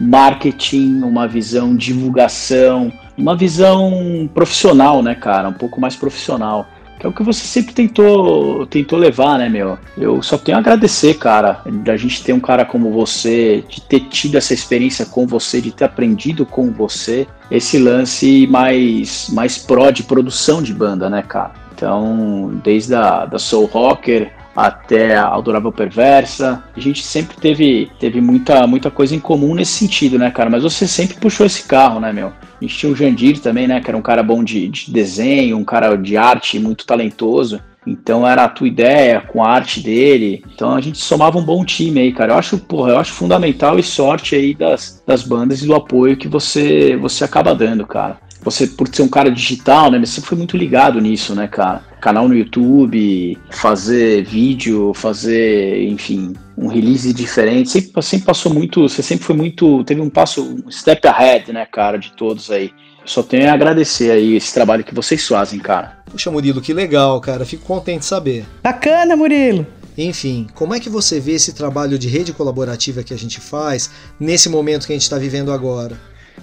marketing, 0.00 1.02
uma 1.02 1.26
visão 1.26 1.74
divulgação, 1.74 2.92
uma 3.16 3.36
visão 3.36 4.30
profissional, 4.32 5.02
né, 5.02 5.14
cara? 5.14 5.48
Um 5.48 5.54
pouco 5.54 5.80
mais 5.80 5.96
profissional 5.96 6.66
que 6.98 7.06
é 7.06 7.08
o 7.08 7.12
que 7.12 7.22
você 7.22 7.44
sempre 7.44 7.72
tentou, 7.72 8.66
tentou 8.66 8.98
levar, 8.98 9.38
né, 9.38 9.48
meu? 9.48 9.78
Eu 9.96 10.22
só 10.22 10.36
tenho 10.36 10.58
a 10.58 10.60
agradecer, 10.60 11.14
cara, 11.14 11.62
da 11.66 11.96
gente 11.96 12.22
ter 12.22 12.32
um 12.32 12.40
cara 12.40 12.64
como 12.64 12.90
você, 12.90 13.64
de 13.68 13.80
ter 13.80 14.00
tido 14.00 14.36
essa 14.36 14.52
experiência 14.52 15.06
com 15.06 15.26
você, 15.26 15.60
de 15.60 15.70
ter 15.70 15.84
aprendido 15.84 16.44
com 16.44 16.72
você 16.72 17.26
esse 17.50 17.78
lance 17.78 18.46
mais, 18.48 19.28
mais 19.32 19.56
pró 19.56 19.90
de 19.90 20.02
produção 20.02 20.62
de 20.62 20.74
banda, 20.74 21.08
né, 21.08 21.22
cara? 21.22 21.52
Então, 21.74 22.60
desde 22.62 22.94
a 22.94 23.24
da 23.24 23.38
Soul 23.38 23.66
Rocker 23.66 24.32
até 24.58 25.14
a 25.14 25.28
Adorável 25.28 25.70
Perversa. 25.70 26.64
A 26.76 26.80
gente 26.80 27.04
sempre 27.04 27.36
teve, 27.36 27.92
teve 28.00 28.20
muita, 28.20 28.66
muita 28.66 28.90
coisa 28.90 29.14
em 29.14 29.20
comum 29.20 29.54
nesse 29.54 29.72
sentido, 29.72 30.18
né, 30.18 30.32
cara? 30.32 30.50
Mas 30.50 30.64
você 30.64 30.84
sempre 30.84 31.16
puxou 31.16 31.46
esse 31.46 31.62
carro, 31.62 32.00
né, 32.00 32.12
meu? 32.12 32.32
A 32.60 32.64
gente 32.64 32.76
tinha 32.76 32.92
o 32.92 32.96
Jandir 32.96 33.38
também, 33.40 33.68
né, 33.68 33.80
que 33.80 33.88
era 33.88 33.96
um 33.96 34.02
cara 34.02 34.22
bom 34.22 34.42
de, 34.42 34.68
de 34.68 34.90
desenho, 34.90 35.56
um 35.56 35.64
cara 35.64 35.96
de 35.96 36.16
arte 36.16 36.58
muito 36.58 36.86
talentoso. 36.86 37.60
Então 37.86 38.26
era 38.26 38.44
a 38.44 38.48
tua 38.48 38.68
ideia 38.68 39.20
com 39.20 39.42
a 39.42 39.48
arte 39.48 39.80
dele. 39.80 40.44
Então 40.54 40.74
a 40.74 40.80
gente 40.80 40.98
somava 40.98 41.38
um 41.38 41.44
bom 41.44 41.64
time 41.64 42.00
aí, 42.00 42.12
cara. 42.12 42.32
Eu 42.32 42.38
acho, 42.38 42.58
porra, 42.58 42.90
eu 42.90 42.98
acho 42.98 43.12
fundamental 43.12 43.78
e 43.78 43.82
sorte 43.82 44.34
aí 44.34 44.54
das, 44.54 45.02
das 45.06 45.22
bandas 45.22 45.62
e 45.62 45.66
do 45.66 45.74
apoio 45.74 46.16
que 46.16 46.28
você, 46.28 46.96
você 46.96 47.24
acaba 47.24 47.54
dando, 47.54 47.86
cara 47.86 48.18
você, 48.42 48.66
por 48.66 48.88
ser 48.88 49.02
um 49.02 49.08
cara 49.08 49.30
digital, 49.30 49.90
né, 49.90 49.98
você 49.98 50.20
foi 50.20 50.36
muito 50.36 50.56
ligado 50.56 51.00
nisso, 51.00 51.34
né, 51.34 51.46
cara? 51.46 51.82
Canal 52.00 52.28
no 52.28 52.36
YouTube, 52.36 53.36
fazer 53.50 54.24
vídeo, 54.24 54.92
fazer, 54.94 55.82
enfim, 55.88 56.32
um 56.56 56.68
release 56.68 57.12
diferente. 57.12 57.70
Sempre, 57.70 58.02
sempre 58.02 58.26
passou 58.26 58.52
muito, 58.52 58.88
você 58.88 59.02
sempre 59.02 59.24
foi 59.24 59.36
muito, 59.36 59.82
teve 59.84 60.00
um 60.00 60.10
passo, 60.10 60.42
um 60.42 60.70
step 60.70 61.06
ahead, 61.08 61.52
né, 61.52 61.66
cara, 61.66 61.98
de 61.98 62.12
todos 62.12 62.50
aí. 62.50 62.72
Só 63.04 63.22
tenho 63.22 63.48
a 63.48 63.54
agradecer 63.54 64.10
aí 64.10 64.36
esse 64.36 64.52
trabalho 64.52 64.84
que 64.84 64.94
vocês 64.94 65.26
fazem, 65.26 65.58
cara. 65.58 65.98
Puxa, 66.10 66.30
Murilo, 66.30 66.60
que 66.60 66.74
legal, 66.74 67.20
cara. 67.20 67.44
Fico 67.44 67.64
contente 67.64 68.00
de 68.00 68.04
saber. 68.04 68.44
Bacana, 68.62 69.16
Murilo. 69.16 69.66
Enfim, 69.96 70.46
como 70.54 70.74
é 70.74 70.80
que 70.80 70.88
você 70.88 71.18
vê 71.18 71.32
esse 71.32 71.52
trabalho 71.52 71.98
de 71.98 72.06
rede 72.06 72.32
colaborativa 72.32 73.02
que 73.02 73.12
a 73.12 73.18
gente 73.18 73.40
faz 73.40 73.90
nesse 74.20 74.48
momento 74.48 74.86
que 74.86 74.92
a 74.92 74.94
gente 74.94 75.02
está 75.02 75.18
vivendo 75.18 75.50
agora? 75.50 75.98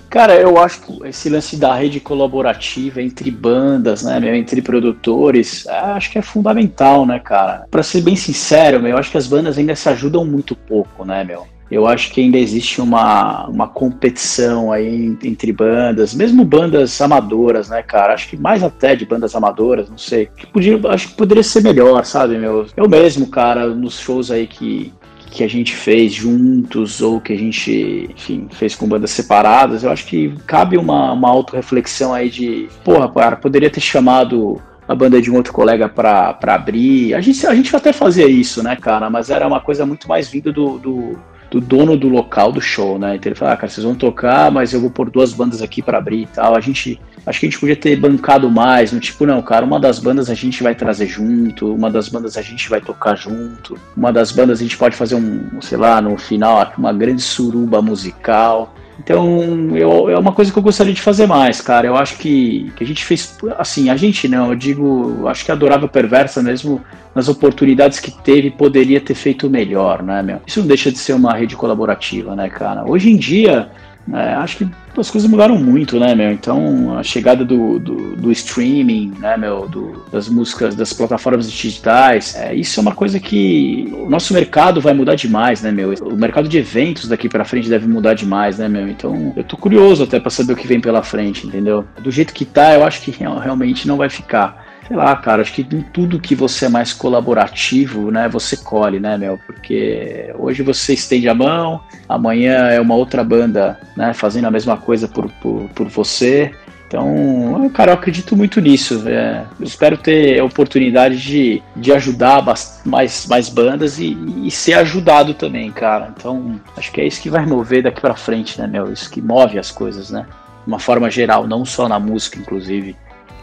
Cara, 0.10 0.36
eu 0.36 0.58
acho 0.58 0.82
que 0.82 1.08
esse 1.08 1.30
lance 1.30 1.58
da 1.58 1.74
rede 1.76 2.00
colaborativa 2.00 3.02
entre 3.02 3.30
bandas, 3.32 4.04
né, 4.04 4.20
meu, 4.20 4.36
entre 4.36 4.62
produtores, 4.62 5.66
é, 5.66 5.78
acho 5.78 6.12
que 6.12 6.18
é 6.18 6.22
fundamental, 6.22 7.06
né, 7.06 7.20
cara? 7.20 7.68
Pra 7.70 7.84
ser 7.84 8.02
bem 8.02 8.16
sincero, 8.16 8.80
meu, 8.80 8.92
eu 8.92 8.98
acho 8.98 9.12
que 9.12 9.18
as 9.18 9.28
bandas 9.28 9.58
ainda 9.58 9.76
se 9.76 9.90
ajudam 9.90 10.26
muito 10.26 10.56
pouco, 10.56 11.04
né, 11.04 11.24
meu? 11.24 11.48
Eu 11.70 11.88
acho 11.88 12.12
que 12.12 12.22
ainda 12.22 12.38
existe 12.38 12.80
uma, 12.80 13.48
uma 13.48 13.68
competição 13.68 14.72
aí 14.72 15.18
entre 15.24 15.52
bandas, 15.52 16.14
mesmo 16.14 16.46
bandas 16.46 17.02
amadoras, 17.02 17.70
né, 17.70 17.82
cara? 17.82 18.14
Acho 18.14 18.30
que 18.30 18.38
mais 18.38 18.62
até 18.62 18.96
de 18.96 19.06
bandas 19.06 19.36
amadoras, 19.36 19.90
não 19.90 19.98
sei. 19.98 20.28
Que 20.28 20.46
podia, 20.46 20.80
acho 20.90 21.08
que 21.10 21.16
poderia 21.16 21.42
ser 21.42 21.64
melhor, 21.64 22.06
sabe, 22.06 22.38
meu? 22.38 22.68
Eu 22.78 22.88
mesmo, 22.88 23.28
cara, 23.28 23.68
nos 23.68 24.00
shows 24.00 24.30
aí 24.30 24.46
que, 24.46 24.94
que 25.36 25.44
a 25.44 25.50
gente 25.50 25.76
fez 25.76 26.14
juntos 26.14 27.02
ou 27.02 27.20
que 27.20 27.34
a 27.34 27.38
gente, 27.38 28.10
enfim, 28.10 28.48
fez 28.52 28.74
com 28.74 28.88
bandas 28.88 29.12
separadas, 29.12 29.84
eu 29.84 29.92
acho 29.92 30.06
que 30.06 30.34
cabe 30.48 30.78
uma, 30.78 31.12
uma 31.12 31.30
auto-reflexão 31.30 32.14
aí 32.14 32.30
de, 32.30 32.70
porra, 32.86 33.12
cara, 33.12 33.36
poderia 33.36 33.70
ter 33.70 33.82
chamado 33.82 34.62
a 34.88 34.96
banda 34.96 35.22
de 35.22 35.30
um 35.30 35.36
outro 35.36 35.52
colega 35.52 35.90
para 35.90 36.38
abrir. 36.42 37.14
A 37.14 37.20
gente, 37.20 37.46
a 37.46 37.54
gente 37.54 37.76
até 37.76 37.92
fazia 37.92 38.28
isso, 38.28 38.64
né, 38.64 38.78
cara? 38.78 39.10
Mas 39.10 39.30
era 39.30 39.46
uma 39.46 39.60
coisa 39.60 39.86
muito 39.86 40.08
mais 40.08 40.30
vinda 40.30 40.54
do, 40.54 40.80
do, 40.80 41.20
do 41.56 41.62
dono 41.62 41.96
do 41.96 42.10
local 42.10 42.52
do 42.52 42.60
show, 42.60 43.00
né? 43.00 43.16
Então 43.16 43.30
ele 43.30 43.40
falou, 43.40 43.54
ah, 43.54 43.58
cara, 43.58 43.70
vocês 43.70 43.86
vão 43.86 43.96
tocar, 43.96 44.52
mas 44.52 44.74
eu 44.74 44.82
vou 44.82 44.90
pôr 44.90 45.10
duas 45.10 45.32
bandas 45.32 45.62
aqui 45.62 45.82
para 45.82 45.98
abrir 45.98 46.24
e 46.24 46.28
tal. 46.28 46.54
A 46.54 46.60
gente 46.60 47.00
Acho 47.26 47.40
que 47.40 47.48
a 47.48 47.50
gente 47.50 47.60
podia 47.60 47.76
ter 47.76 47.96
bancado 47.96 48.52
mais, 48.52 48.92
no 48.92 49.00
tipo, 49.00 49.26
não, 49.26 49.42
cara, 49.42 49.66
uma 49.66 49.80
das 49.80 49.98
bandas 49.98 50.30
a 50.30 50.36
gente 50.36 50.62
vai 50.62 50.76
trazer 50.76 51.08
junto, 51.08 51.74
uma 51.74 51.90
das 51.90 52.08
bandas 52.08 52.38
a 52.38 52.42
gente 52.44 52.70
vai 52.70 52.80
tocar 52.80 53.16
junto, 53.16 53.80
uma 53.98 54.14
das 54.14 54.32
bandas 54.32 54.60
a 54.60 54.62
gente 54.62 54.78
pode 54.78 54.96
fazer 54.96 55.16
um, 55.16 55.60
sei 55.60 55.76
lá, 55.76 56.00
no 56.00 56.16
final, 56.20 56.72
uma 56.78 56.94
grande 56.94 57.24
suruba 57.24 57.82
musical. 57.82 58.76
Então, 59.00 59.76
eu, 59.76 60.10
é 60.10 60.18
uma 60.18 60.32
coisa 60.32 60.52
que 60.52 60.58
eu 60.58 60.64
gostaria 60.64 60.94
de 60.94 61.02
fazer 61.02 61.28
mais, 61.28 61.62
cara. 61.62 61.88
Eu 61.88 61.96
acho 61.96 62.18
que, 62.18 62.72
que 62.76 62.84
a 62.84 62.88
gente 62.88 63.04
fez, 63.04 63.38
assim, 63.58 63.90
a 63.90 63.96
gente 63.96 64.28
não, 64.28 64.50
eu 64.50 64.56
digo, 64.56 65.28
acho 65.28 65.44
que 65.44 65.52
a 65.52 65.54
Adorável 65.54 65.88
Perversa 65.88 66.42
mesmo, 66.42 66.82
nas 67.14 67.28
oportunidades 67.28 68.00
que 68.00 68.12
teve, 68.12 68.52
poderia 68.52 69.02
ter 69.02 69.16
feito 69.16 69.50
melhor, 69.50 70.02
né, 70.02 70.22
meu? 70.22 70.42
Isso 70.48 70.60
não 70.62 70.68
deixa 70.68 70.92
de 70.92 70.98
ser 70.98 71.14
uma 71.14 71.34
rede 71.34 71.56
colaborativa, 71.56 72.36
né, 72.36 72.50
cara? 72.50 72.84
Hoje 72.90 73.12
em 73.12 73.18
dia, 73.18 73.70
é, 74.14 74.36
acho 74.36 74.58
que 74.58 74.70
as 74.98 75.10
coisas 75.10 75.30
mudaram 75.30 75.58
muito, 75.58 76.00
né, 76.00 76.14
meu? 76.14 76.32
Então, 76.32 76.98
a 76.98 77.04
chegada 77.04 77.44
do, 77.44 77.80
do, 77.80 78.16
do 78.16 78.32
streaming, 78.32 79.14
né, 79.20 79.36
meu, 79.36 79.68
do, 79.68 80.06
das 80.12 80.30
músicas, 80.30 80.76
das 80.76 80.94
plataformas 80.94 81.52
digitais, 81.52 82.36
é, 82.36 82.54
isso 82.54 82.80
é 82.80 82.82
uma 82.82 82.94
coisa 82.94 83.20
que 83.20 83.92
o 83.94 84.10
nosso 84.10 84.34
mercado 84.34 84.80
vai 84.80 84.94
mudar 84.94 85.16
demais, 85.16 85.62
né, 85.62 85.72
meu? 85.72 85.94
O 86.02 86.16
mercado 86.16 86.48
de 86.48 86.58
eventos 86.58 87.08
daqui 87.08 87.28
para 87.28 87.44
frente 87.44 87.68
deve 87.68 87.88
mudar 87.88 88.14
demais, 88.14 88.60
né, 88.60 88.70
meu? 88.70 88.88
Então, 88.88 89.34
eu 89.36 89.44
tô 89.44 89.58
curioso 89.58 90.04
até 90.04 90.20
para 90.20 90.30
saber 90.30 90.54
o 90.54 90.56
que 90.56 90.68
vem 90.68 90.80
pela 90.80 91.02
frente, 91.02 91.48
entendeu? 91.48 91.86
Do 92.00 92.12
jeito 92.12 92.34
que 92.34 92.46
tá, 92.46 92.74
eu 92.74 92.86
acho 92.86 93.02
que 93.02 93.12
realmente 93.12 93.88
não 93.88 93.98
vai 93.98 94.10
ficar 94.10 94.65
sei 94.88 94.96
lá, 94.96 95.16
cara, 95.16 95.42
acho 95.42 95.54
que 95.54 95.62
em 95.62 95.82
tudo 95.82 96.20
que 96.20 96.36
você 96.36 96.66
é 96.66 96.70
mais 96.70 96.94
colaborativo, 96.94 98.12
né, 98.12 98.30
você 98.30 98.56
colhe, 98.56 99.00
né, 99.00 99.18
meu? 99.18 99.40
Porque 99.46 100.32
hoje 100.38 100.62
você 100.62 100.94
estende 100.94 101.28
a 101.28 101.34
mão, 101.34 101.82
amanhã 102.08 102.70
é 102.70 102.80
uma 102.80 102.96
outra 102.96 103.24
banda, 103.24 103.80
né, 103.98 104.14
fazendo 104.14 104.46
a 104.46 104.52
mesma 104.52 104.78
coisa 104.78 105.08
por, 105.08 105.30
por, 105.42 105.68
por 105.70 105.88
você. 105.88 106.52
Então, 106.88 107.68
cara, 107.74 107.92
eu 107.92 107.96
acredito 107.96 108.38
muito 108.38 108.62
nisso. 108.62 109.04
É, 109.08 109.44
espero 109.60 109.98
ter 109.98 110.40
a 110.40 110.46
oportunidade 110.46 111.18
de, 111.18 111.62
de 111.76 111.92
ajudar 111.92 112.44
mais, 112.86 113.26
mais 113.28 113.50
bandas 113.50 113.98
e, 113.98 114.16
e 114.44 114.52
ser 114.52 114.74
ajudado 114.74 115.34
também, 115.34 115.72
cara. 115.72 116.14
Então, 116.16 116.62
acho 116.78 116.92
que 116.92 117.02
é 117.02 117.08
isso 117.08 117.22
que 117.22 117.30
vai 117.30 117.44
mover 117.44 117.82
daqui 117.82 118.00
para 118.00 118.16
frente, 118.16 118.62
né, 118.62 118.68
meu? 118.68 118.94
Isso 118.94 119.10
que 119.10 119.20
move 119.20 119.58
as 119.58 119.72
coisas, 119.72 120.12
né? 120.12 120.28
De 120.64 120.68
uma 120.68 120.80
forma 120.80 121.10
geral, 121.10 121.48
não 121.48 121.66
só 121.66 121.90
na 121.90 122.00
música, 122.00 122.40
inclusive. 122.40 122.96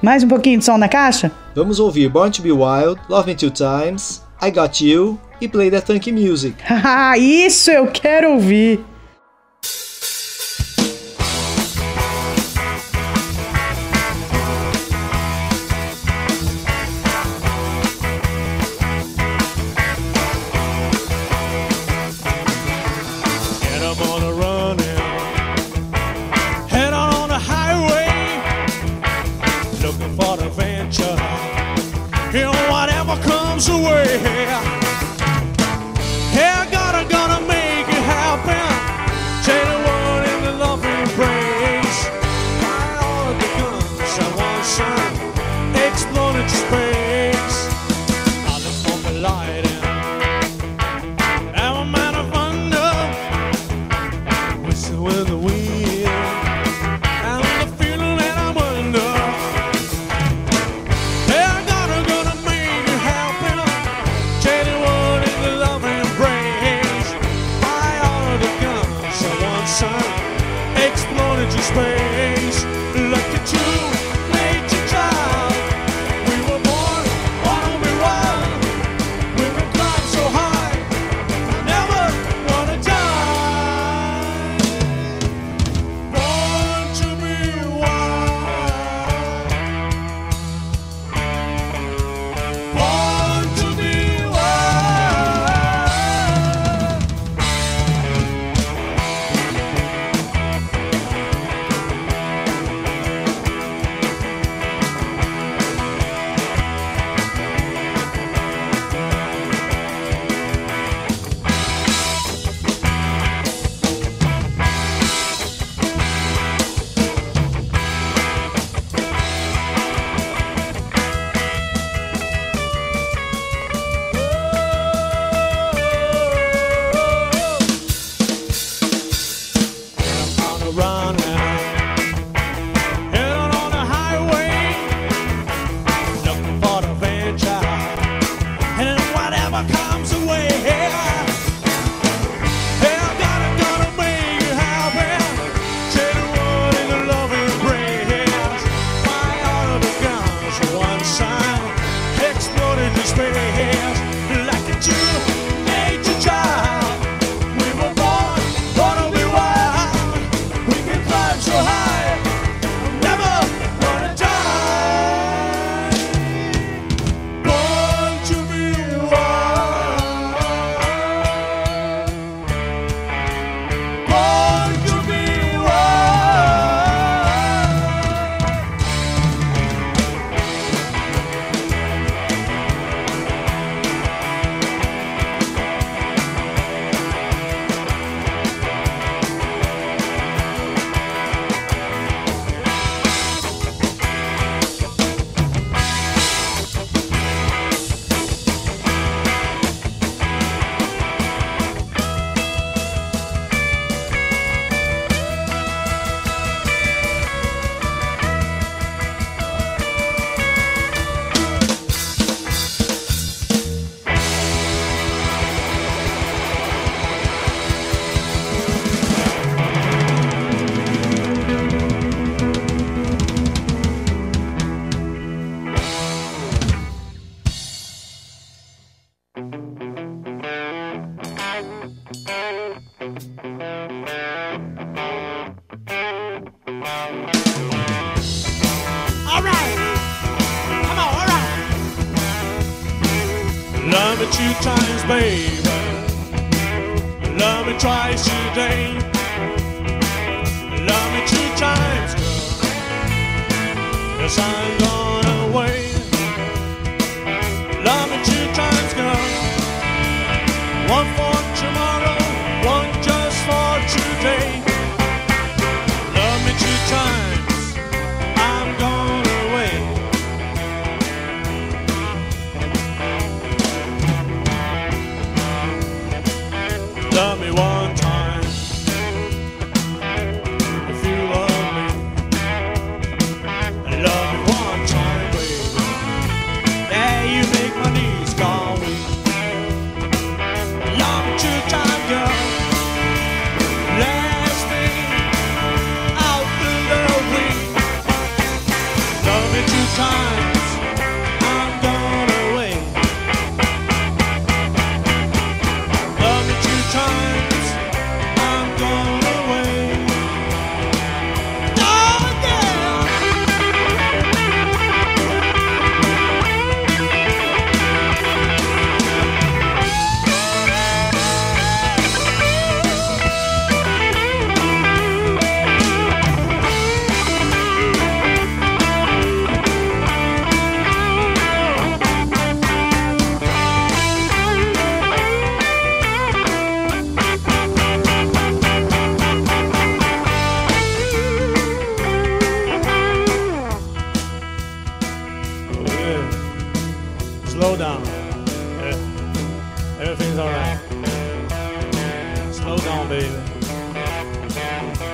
Mais 0.02 0.24
um 0.24 0.28
pouquinho 0.28 0.58
de 0.58 0.64
som 0.64 0.76
na 0.76 0.88
caixa? 0.88 1.30
Vamos 1.54 1.78
ouvir 1.78 2.08
Born 2.08 2.30
to 2.32 2.42
Be 2.42 2.50
Wild, 2.50 3.00
Love 3.08 3.26
Me 3.28 3.34
Two 3.36 3.50
Times, 3.50 4.20
I 4.42 4.50
Got 4.50 4.84
You 4.84 5.16
e 5.40 5.46
Play 5.46 5.70
That 5.70 5.86
Funk 5.86 6.10
Music. 6.10 6.56
Ah, 6.68 7.16
isso 7.16 7.70
eu 7.70 7.86
quero 7.86 8.32
ouvir! 8.32 8.84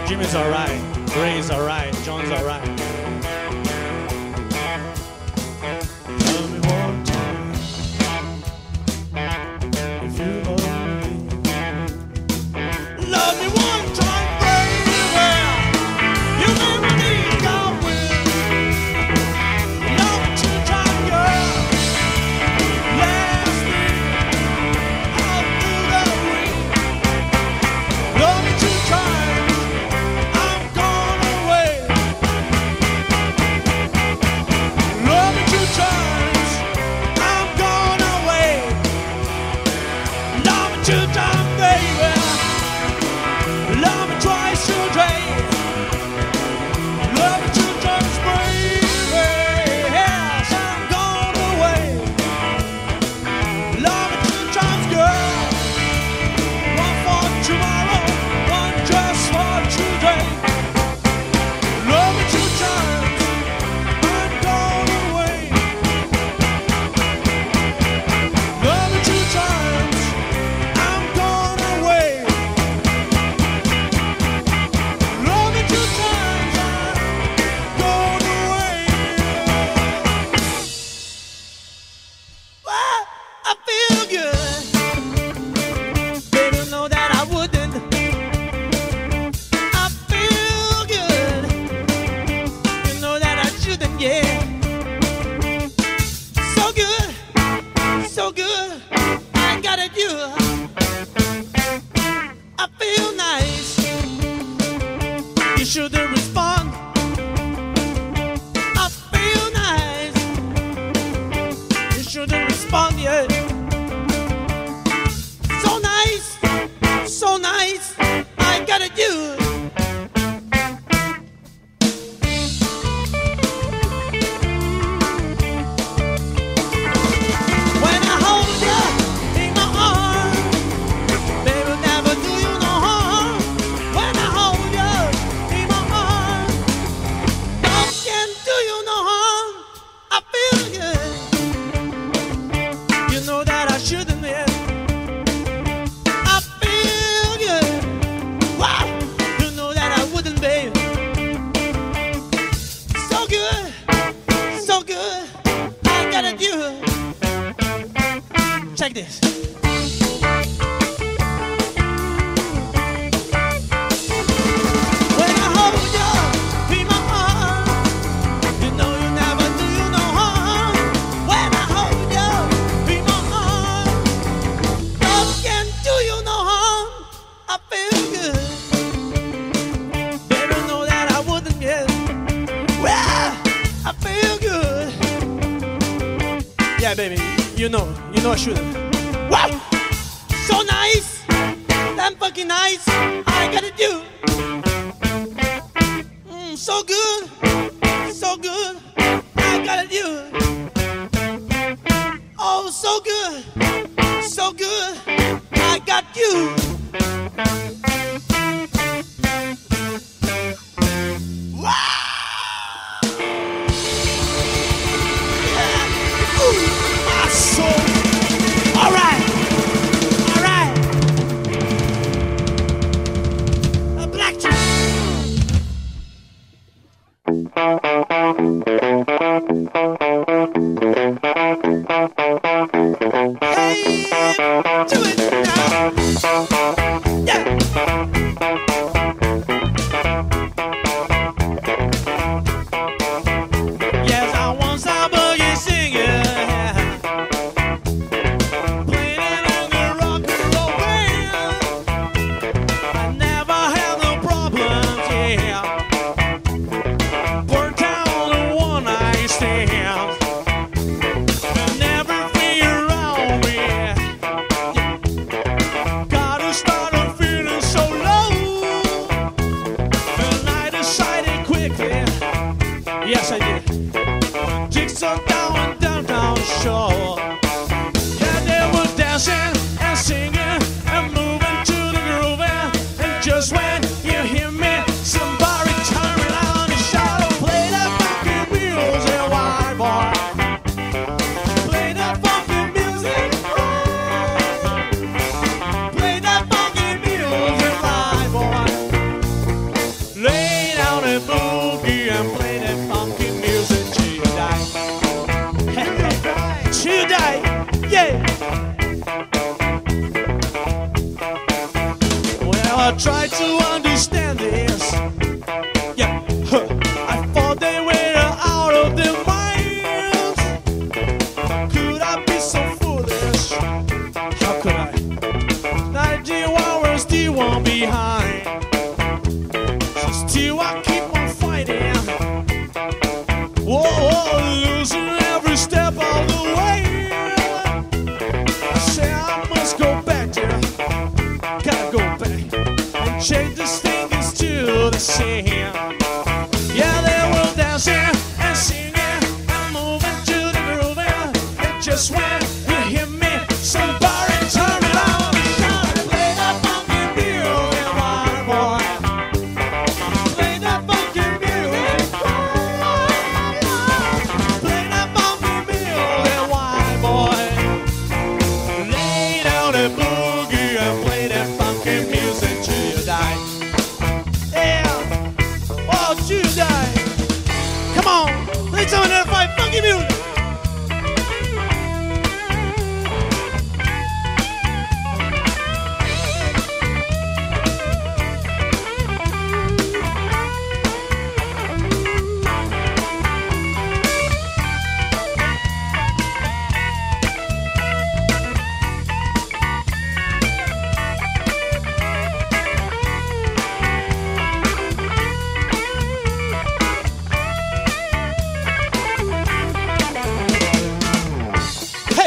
Jimmy's 0.08 0.34
alright, 0.34 0.80
Ray's 1.16 1.50
alright, 1.50 1.92
John's 2.02 2.30
alright. 2.30 2.87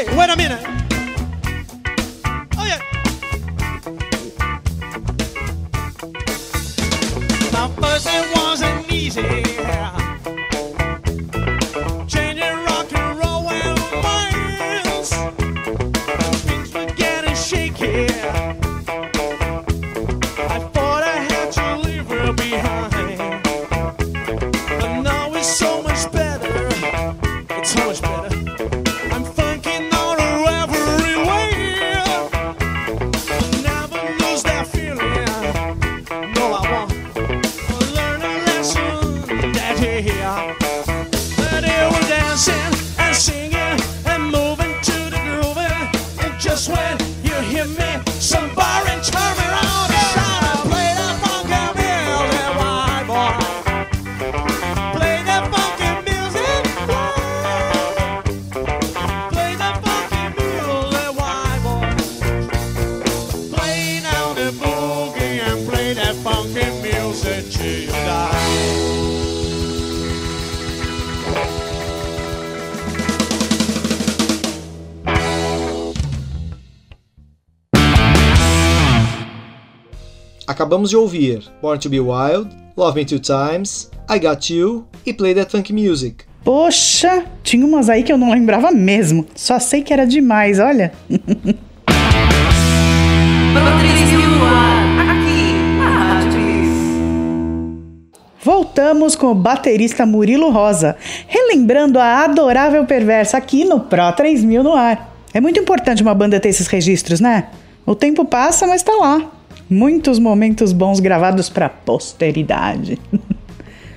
Hey, 0.03 0.17
wait 0.17 0.29
a 0.31 0.35
minute. 0.35 0.63
Oh 2.57 2.65
yeah. 2.65 2.81
Now 7.51 7.67
first 7.67 8.07
it 8.09 8.35
wasn't 8.35 8.91
easy. 8.91 10.00
Acabamos 80.71 80.89
de 80.89 80.95
ouvir 80.95 81.43
Born 81.61 81.77
to 81.81 81.89
Be 81.89 81.99
Wild, 81.99 82.49
Love 82.77 82.95
Me 82.95 83.03
Two 83.05 83.19
Times, 83.19 83.91
I 84.09 84.17
Got 84.17 84.49
You 84.53 84.87
e 85.05 85.11
Play 85.11 85.35
That 85.35 85.51
Funk 85.51 85.73
Music. 85.73 86.23
Poxa, 86.45 87.25
tinha 87.43 87.65
umas 87.65 87.89
aí 87.89 88.03
que 88.03 88.13
eu 88.13 88.17
não 88.17 88.31
lembrava 88.31 88.71
mesmo. 88.71 89.27
Só 89.35 89.59
sei 89.59 89.81
que 89.81 89.91
era 89.91 90.07
demais, 90.07 90.59
olha. 90.61 90.93
Voltamos 98.41 99.17
com 99.17 99.27
o 99.27 99.35
baterista 99.35 100.05
Murilo 100.05 100.51
Rosa, 100.51 100.95
relembrando 101.27 101.99
a 101.99 102.23
adorável 102.23 102.85
perversa 102.85 103.35
aqui 103.35 103.65
no 103.65 103.81
Pro 103.81 104.09
3000 104.13 104.63
no 104.63 104.73
ar. 104.73 105.13
É 105.33 105.41
muito 105.41 105.59
importante 105.59 106.01
uma 106.01 106.15
banda 106.15 106.39
ter 106.39 106.47
esses 106.47 106.67
registros, 106.67 107.19
né? 107.19 107.49
O 107.85 107.93
tempo 107.93 108.23
passa, 108.23 108.65
mas 108.65 108.81
tá 108.81 108.93
lá. 108.93 109.40
Muitos 109.73 110.19
momentos 110.19 110.73
bons 110.73 110.99
gravados 110.99 111.47
pra 111.47 111.69
posteridade. 111.69 112.99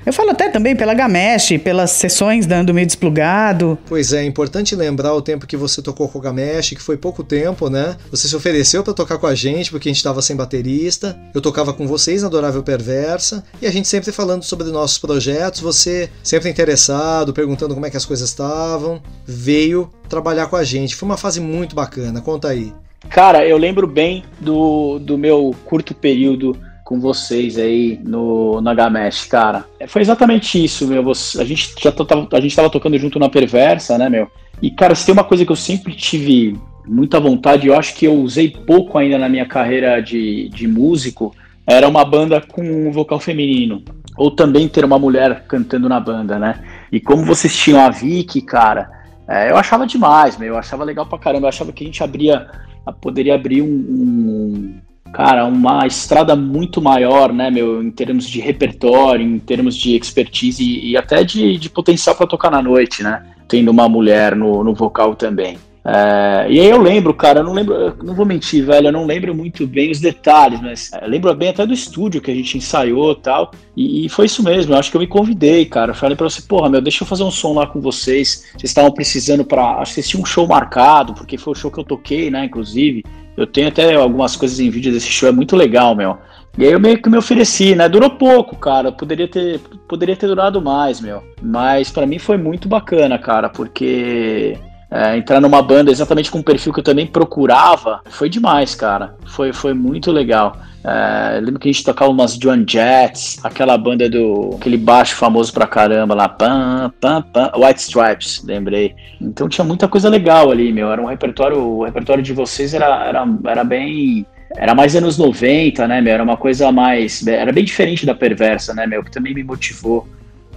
Eu 0.07 0.13
falo 0.13 0.31
até 0.31 0.49
também 0.51 0.77
pela 0.77 0.95
Gamesh, 0.95 1.59
pelas 1.65 1.91
sessões 1.91 2.47
dando 2.47 2.73
meio 2.73 2.87
desplugado. 2.87 3.77
Pois 3.87 4.13
é, 4.13 4.21
é 4.21 4.25
importante 4.25 4.77
lembrar 4.77 5.15
o 5.15 5.23
tempo 5.23 5.49
que 5.49 5.57
você 5.57 5.83
tocou 5.83 6.09
com 6.09 6.19
o 6.19 6.21
Gamesh, 6.21 6.71
que 6.71 6.81
foi 6.83 6.97
pouco 6.97 7.25
tempo, 7.25 7.69
né? 7.69 7.97
Você 8.11 8.29
se 8.29 8.37
ofereceu 8.37 8.85
para 8.85 8.93
tocar 8.93 9.19
com 9.19 9.27
a 9.27 9.35
gente, 9.35 9.71
porque 9.71 9.89
a 9.89 9.91
gente 9.91 9.97
estava 9.97 10.23
sem 10.23 10.37
baterista. 10.37 11.19
Eu 11.35 11.41
tocava 11.41 11.73
com 11.73 11.89
vocês 11.89 12.21
na 12.21 12.29
Adorável 12.29 12.63
Perversa, 12.63 13.43
e 13.61 13.67
a 13.67 13.73
gente 13.73 13.89
sempre 13.89 14.13
falando 14.13 14.45
sobre 14.45 14.71
nossos 14.71 14.99
projetos, 14.99 15.61
você 15.61 16.09
sempre 16.23 16.51
interessado, 16.51 17.33
perguntando 17.33 17.75
como 17.75 17.87
é 17.87 17.91
que 17.91 17.97
as 17.97 18.05
coisas 18.05 18.29
estavam, 18.29 19.03
veio 19.27 19.91
trabalhar 20.09 20.47
com 20.47 20.57
a 20.57 20.63
gente. 20.63 20.95
Foi 20.95 21.09
uma 21.09 21.17
fase 21.17 21.41
muito 21.41 21.75
bacana, 21.75 22.21
conta 22.21 22.49
aí. 22.49 22.73
Cara, 23.09 23.47
eu 23.47 23.57
lembro 23.57 23.87
bem 23.87 24.25
do, 24.41 24.99
do 24.99 25.17
meu 25.17 25.55
curto 25.65 25.95
período 25.95 26.57
com 26.85 27.01
vocês 27.01 27.59
aí 27.59 27.99
no, 28.05 28.61
no 28.61 28.75
Gamesh, 28.75 29.25
cara. 29.25 29.65
Foi 29.87 30.03
exatamente 30.03 30.63
isso, 30.63 30.87
meu. 30.87 31.11
A 31.11 31.45
gente 31.45 31.75
já 31.81 31.91
tava, 31.91 32.29
a 32.33 32.41
gente 32.41 32.55
tava 32.55 32.69
tocando 32.69 32.99
junto 32.99 33.19
na 33.19 33.29
Perversa, 33.29 33.97
né, 33.97 34.09
meu? 34.09 34.31
E, 34.61 34.71
cara, 34.71 34.95
se 34.95 35.07
tem 35.07 35.13
uma 35.13 35.25
coisa 35.25 35.45
que 35.45 35.53
eu 35.53 35.57
sempre 35.57 35.95
tive 35.95 36.59
muita 36.87 37.19
vontade, 37.19 37.67
eu 37.67 37.77
acho 37.77 37.95
que 37.95 38.07
eu 38.07 38.15
usei 38.15 38.51
pouco 38.51 38.99
ainda 38.99 39.19
na 39.19 39.29
minha 39.29 39.47
carreira 39.47 40.01
de, 40.01 40.49
de 40.51 40.69
músico, 40.69 41.35
era 41.67 41.89
uma 41.89 42.05
banda 42.05 42.41
com 42.41 42.63
um 42.63 42.93
vocal 42.93 43.19
feminino. 43.19 43.83
Ou 44.17 44.31
também 44.31 44.69
ter 44.69 44.85
uma 44.85 44.99
mulher 44.99 45.45
cantando 45.49 45.89
na 45.89 45.99
banda, 45.99 46.39
né? 46.39 46.63
E 46.93 47.01
como 47.01 47.25
vocês 47.25 47.57
tinham 47.57 47.81
a 47.81 47.91
Vicky, 47.91 48.43
cara, 48.43 48.91
é, 49.27 49.51
eu 49.51 49.57
achava 49.57 49.87
demais, 49.87 50.37
meu. 50.37 50.51
Eu 50.51 50.59
achava 50.59 50.85
legal 50.85 51.07
pra 51.07 51.19
caramba. 51.19 51.47
Eu 51.47 51.49
achava 51.49 51.73
que 51.73 51.83
a 51.83 51.87
gente 51.87 52.03
abria, 52.03 52.47
poderia 52.93 53.35
abrir 53.35 53.63
um, 53.63 53.67
um 53.67 54.81
cara, 55.13 55.47
uma 55.47 55.87
estrada 55.87 56.35
muito 56.35 56.83
maior, 56.83 57.33
né, 57.33 57.51
meu, 57.51 57.83
em 57.83 57.91
termos 57.91 58.29
de 58.29 58.41
repertório, 58.41 59.25
em 59.25 59.39
termos 59.39 59.77
de 59.77 59.95
expertise 59.95 60.63
e, 60.63 60.91
e 60.91 60.97
até 60.97 61.23
de, 61.23 61.57
de 61.57 61.71
potencial 61.71 62.17
para 62.17 62.27
tocar 62.27 62.51
na 62.51 62.61
noite, 62.61 63.03
né, 63.03 63.25
tendo 63.49 63.71
uma 63.71 63.89
mulher 63.89 64.35
no, 64.35 64.65
no 64.65 64.75
vocal 64.75 65.15
também. 65.15 65.57
É, 65.87 66.47
e 66.49 66.61
aí 66.61 66.71
eu 66.71 66.81
lembro, 66.81 67.13
cara, 67.13 67.41
eu 67.41 67.45
não 67.45 67.53
lembro, 67.53 67.75
eu 67.75 67.97
não 68.03 68.15
vou 68.15 68.25
mentir, 68.25 68.65
velho, 68.65 68.89
eu 68.89 68.93
não 68.93 69.05
lembro 69.05 69.35
muito 69.35 69.67
bem 69.67 69.91
os 69.91 70.01
detalhes, 70.01 70.59
mas 70.63 70.91
eu 70.99 71.07
lembro 71.07 71.35
bem 71.35 71.51
até 71.51 71.67
do 71.67 71.75
estúdio 71.75 72.23
que 72.23 72.31
a 72.31 72.35
gente 72.35 72.57
ensaiou 72.57 73.15
tal, 73.15 73.51
e, 73.77 74.07
e 74.07 74.09
foi 74.09 74.25
isso 74.25 74.43
mesmo, 74.43 74.73
eu 74.73 74.79
acho 74.79 74.91
que 74.91 74.97
eu 74.97 75.01
me 75.01 75.07
convidei, 75.07 75.67
cara, 75.67 75.91
eu 75.91 75.95
falei 75.95 76.17
pra 76.17 76.27
você, 76.27 76.41
porra, 76.41 76.71
meu, 76.71 76.81
deixa 76.81 77.05
eu 77.05 77.07
fazer 77.07 77.23
um 77.23 77.31
som 77.31 77.53
lá 77.53 77.67
com 77.67 77.83
vocês, 77.83 78.47
vocês 78.53 78.71
estavam 78.71 78.93
precisando 78.93 79.45
pra, 79.45 79.77
acho 79.77 79.95
que 79.95 80.17
um 80.17 80.25
show 80.25 80.49
marcado, 80.49 81.13
porque 81.13 81.37
foi 81.37 81.53
o 81.53 81.57
show 81.57 81.71
que 81.71 81.79
eu 81.79 81.85
toquei, 81.85 82.31
né, 82.31 82.47
inclusive, 82.47 83.05
eu 83.37 83.47
tenho 83.47 83.69
até 83.69 83.95
algumas 83.95 84.37
coisas 84.37 84.59
em 84.61 84.71
vídeo 84.71 84.91
desse 84.91 85.09
show, 85.09 85.29
é 85.29 85.33
muito 85.33 85.55
legal, 85.55 85.95
meu. 85.95 86.17
E 86.57 86.65
aí 86.65 86.73
eu 86.73 86.79
meio 86.79 87.03
que 87.03 87.11
me 87.11 87.19
ofereci, 87.19 87.75
né? 87.75 87.89
Durou 87.89 88.11
pouco, 88.11 88.55
cara. 88.55 88.93
Poderia 88.93 89.27
ter, 89.27 89.59
poderia 89.89 90.15
ter 90.15 90.29
durado 90.29 90.63
mais, 90.63 91.01
meu. 91.01 91.21
Mas 91.43 91.91
para 91.91 92.07
mim 92.07 92.21
foi 92.21 92.37
muito 92.37 92.69
bacana, 92.69 93.19
cara, 93.19 93.49
porque 93.49 94.57
é, 94.95 95.17
entrar 95.17 95.41
numa 95.41 95.61
banda 95.61 95.91
exatamente 95.91 96.31
com 96.31 96.39
o 96.39 96.45
perfil 96.45 96.73
que 96.73 96.79
eu 96.79 96.85
também 96.85 97.05
procurava 97.05 98.01
foi 98.11 98.29
demais, 98.29 98.77
cara. 98.77 99.17
Foi, 99.27 99.53
foi 99.53 99.75
muito 99.75 100.13
legal. 100.13 100.57
É, 100.85 101.41
lembro 101.41 101.59
que 101.59 101.69
a 101.69 101.73
gente 101.73 101.83
tocava 101.83 102.13
umas 102.13 102.35
Joan 102.35 102.65
Jets, 102.65 103.41
aquela 103.43 103.77
banda 103.77 104.09
do. 104.09 104.53
aquele 104.55 104.77
baixo 104.77 105.17
famoso 105.17 105.53
pra 105.53 105.67
caramba 105.67 106.15
lá, 106.15 106.29
pam, 106.29 106.93
pam, 107.01 107.23
pam, 107.23 107.51
White 107.57 107.81
Stripes, 107.81 108.45
lembrei. 108.45 108.95
Então 109.21 109.49
tinha 109.49 109.65
muita 109.65 109.89
coisa 109.89 110.09
legal 110.09 110.53
ali, 110.53 110.73
meu. 110.73 110.93
Era 110.93 111.03
um 111.03 111.07
repertório. 111.07 111.59
O 111.59 111.85
repertório 111.85 112.23
de 112.23 112.33
vocês 112.33 112.73
era, 112.73 113.05
era, 113.05 113.27
era 113.47 113.65
bem 113.65 114.25
era 114.57 114.77
mais 114.77 114.95
anos 114.95 115.19
90, 115.19 115.89
né, 115.89 116.01
meu? 116.01 116.15
Era 116.15 116.23
uma 116.23 116.37
coisa 116.37 116.71
mais. 116.71 117.27
Era 117.27 117.53
bem 117.53 117.65
diferente 117.65 118.07
da 118.07 118.15
perversa, 118.15 118.73
né, 118.73 118.87
meu? 118.87 119.03
Que 119.03 119.11
também 119.11 119.35
me 119.35 119.43
motivou 119.43 120.07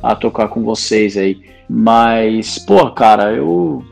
a 0.04 0.14
tocar 0.16 0.48
com 0.50 0.64
vocês 0.64 1.18
aí. 1.18 1.42
Mas, 1.68 2.60
pô, 2.60 2.92
cara, 2.92 3.32
eu. 3.32 3.84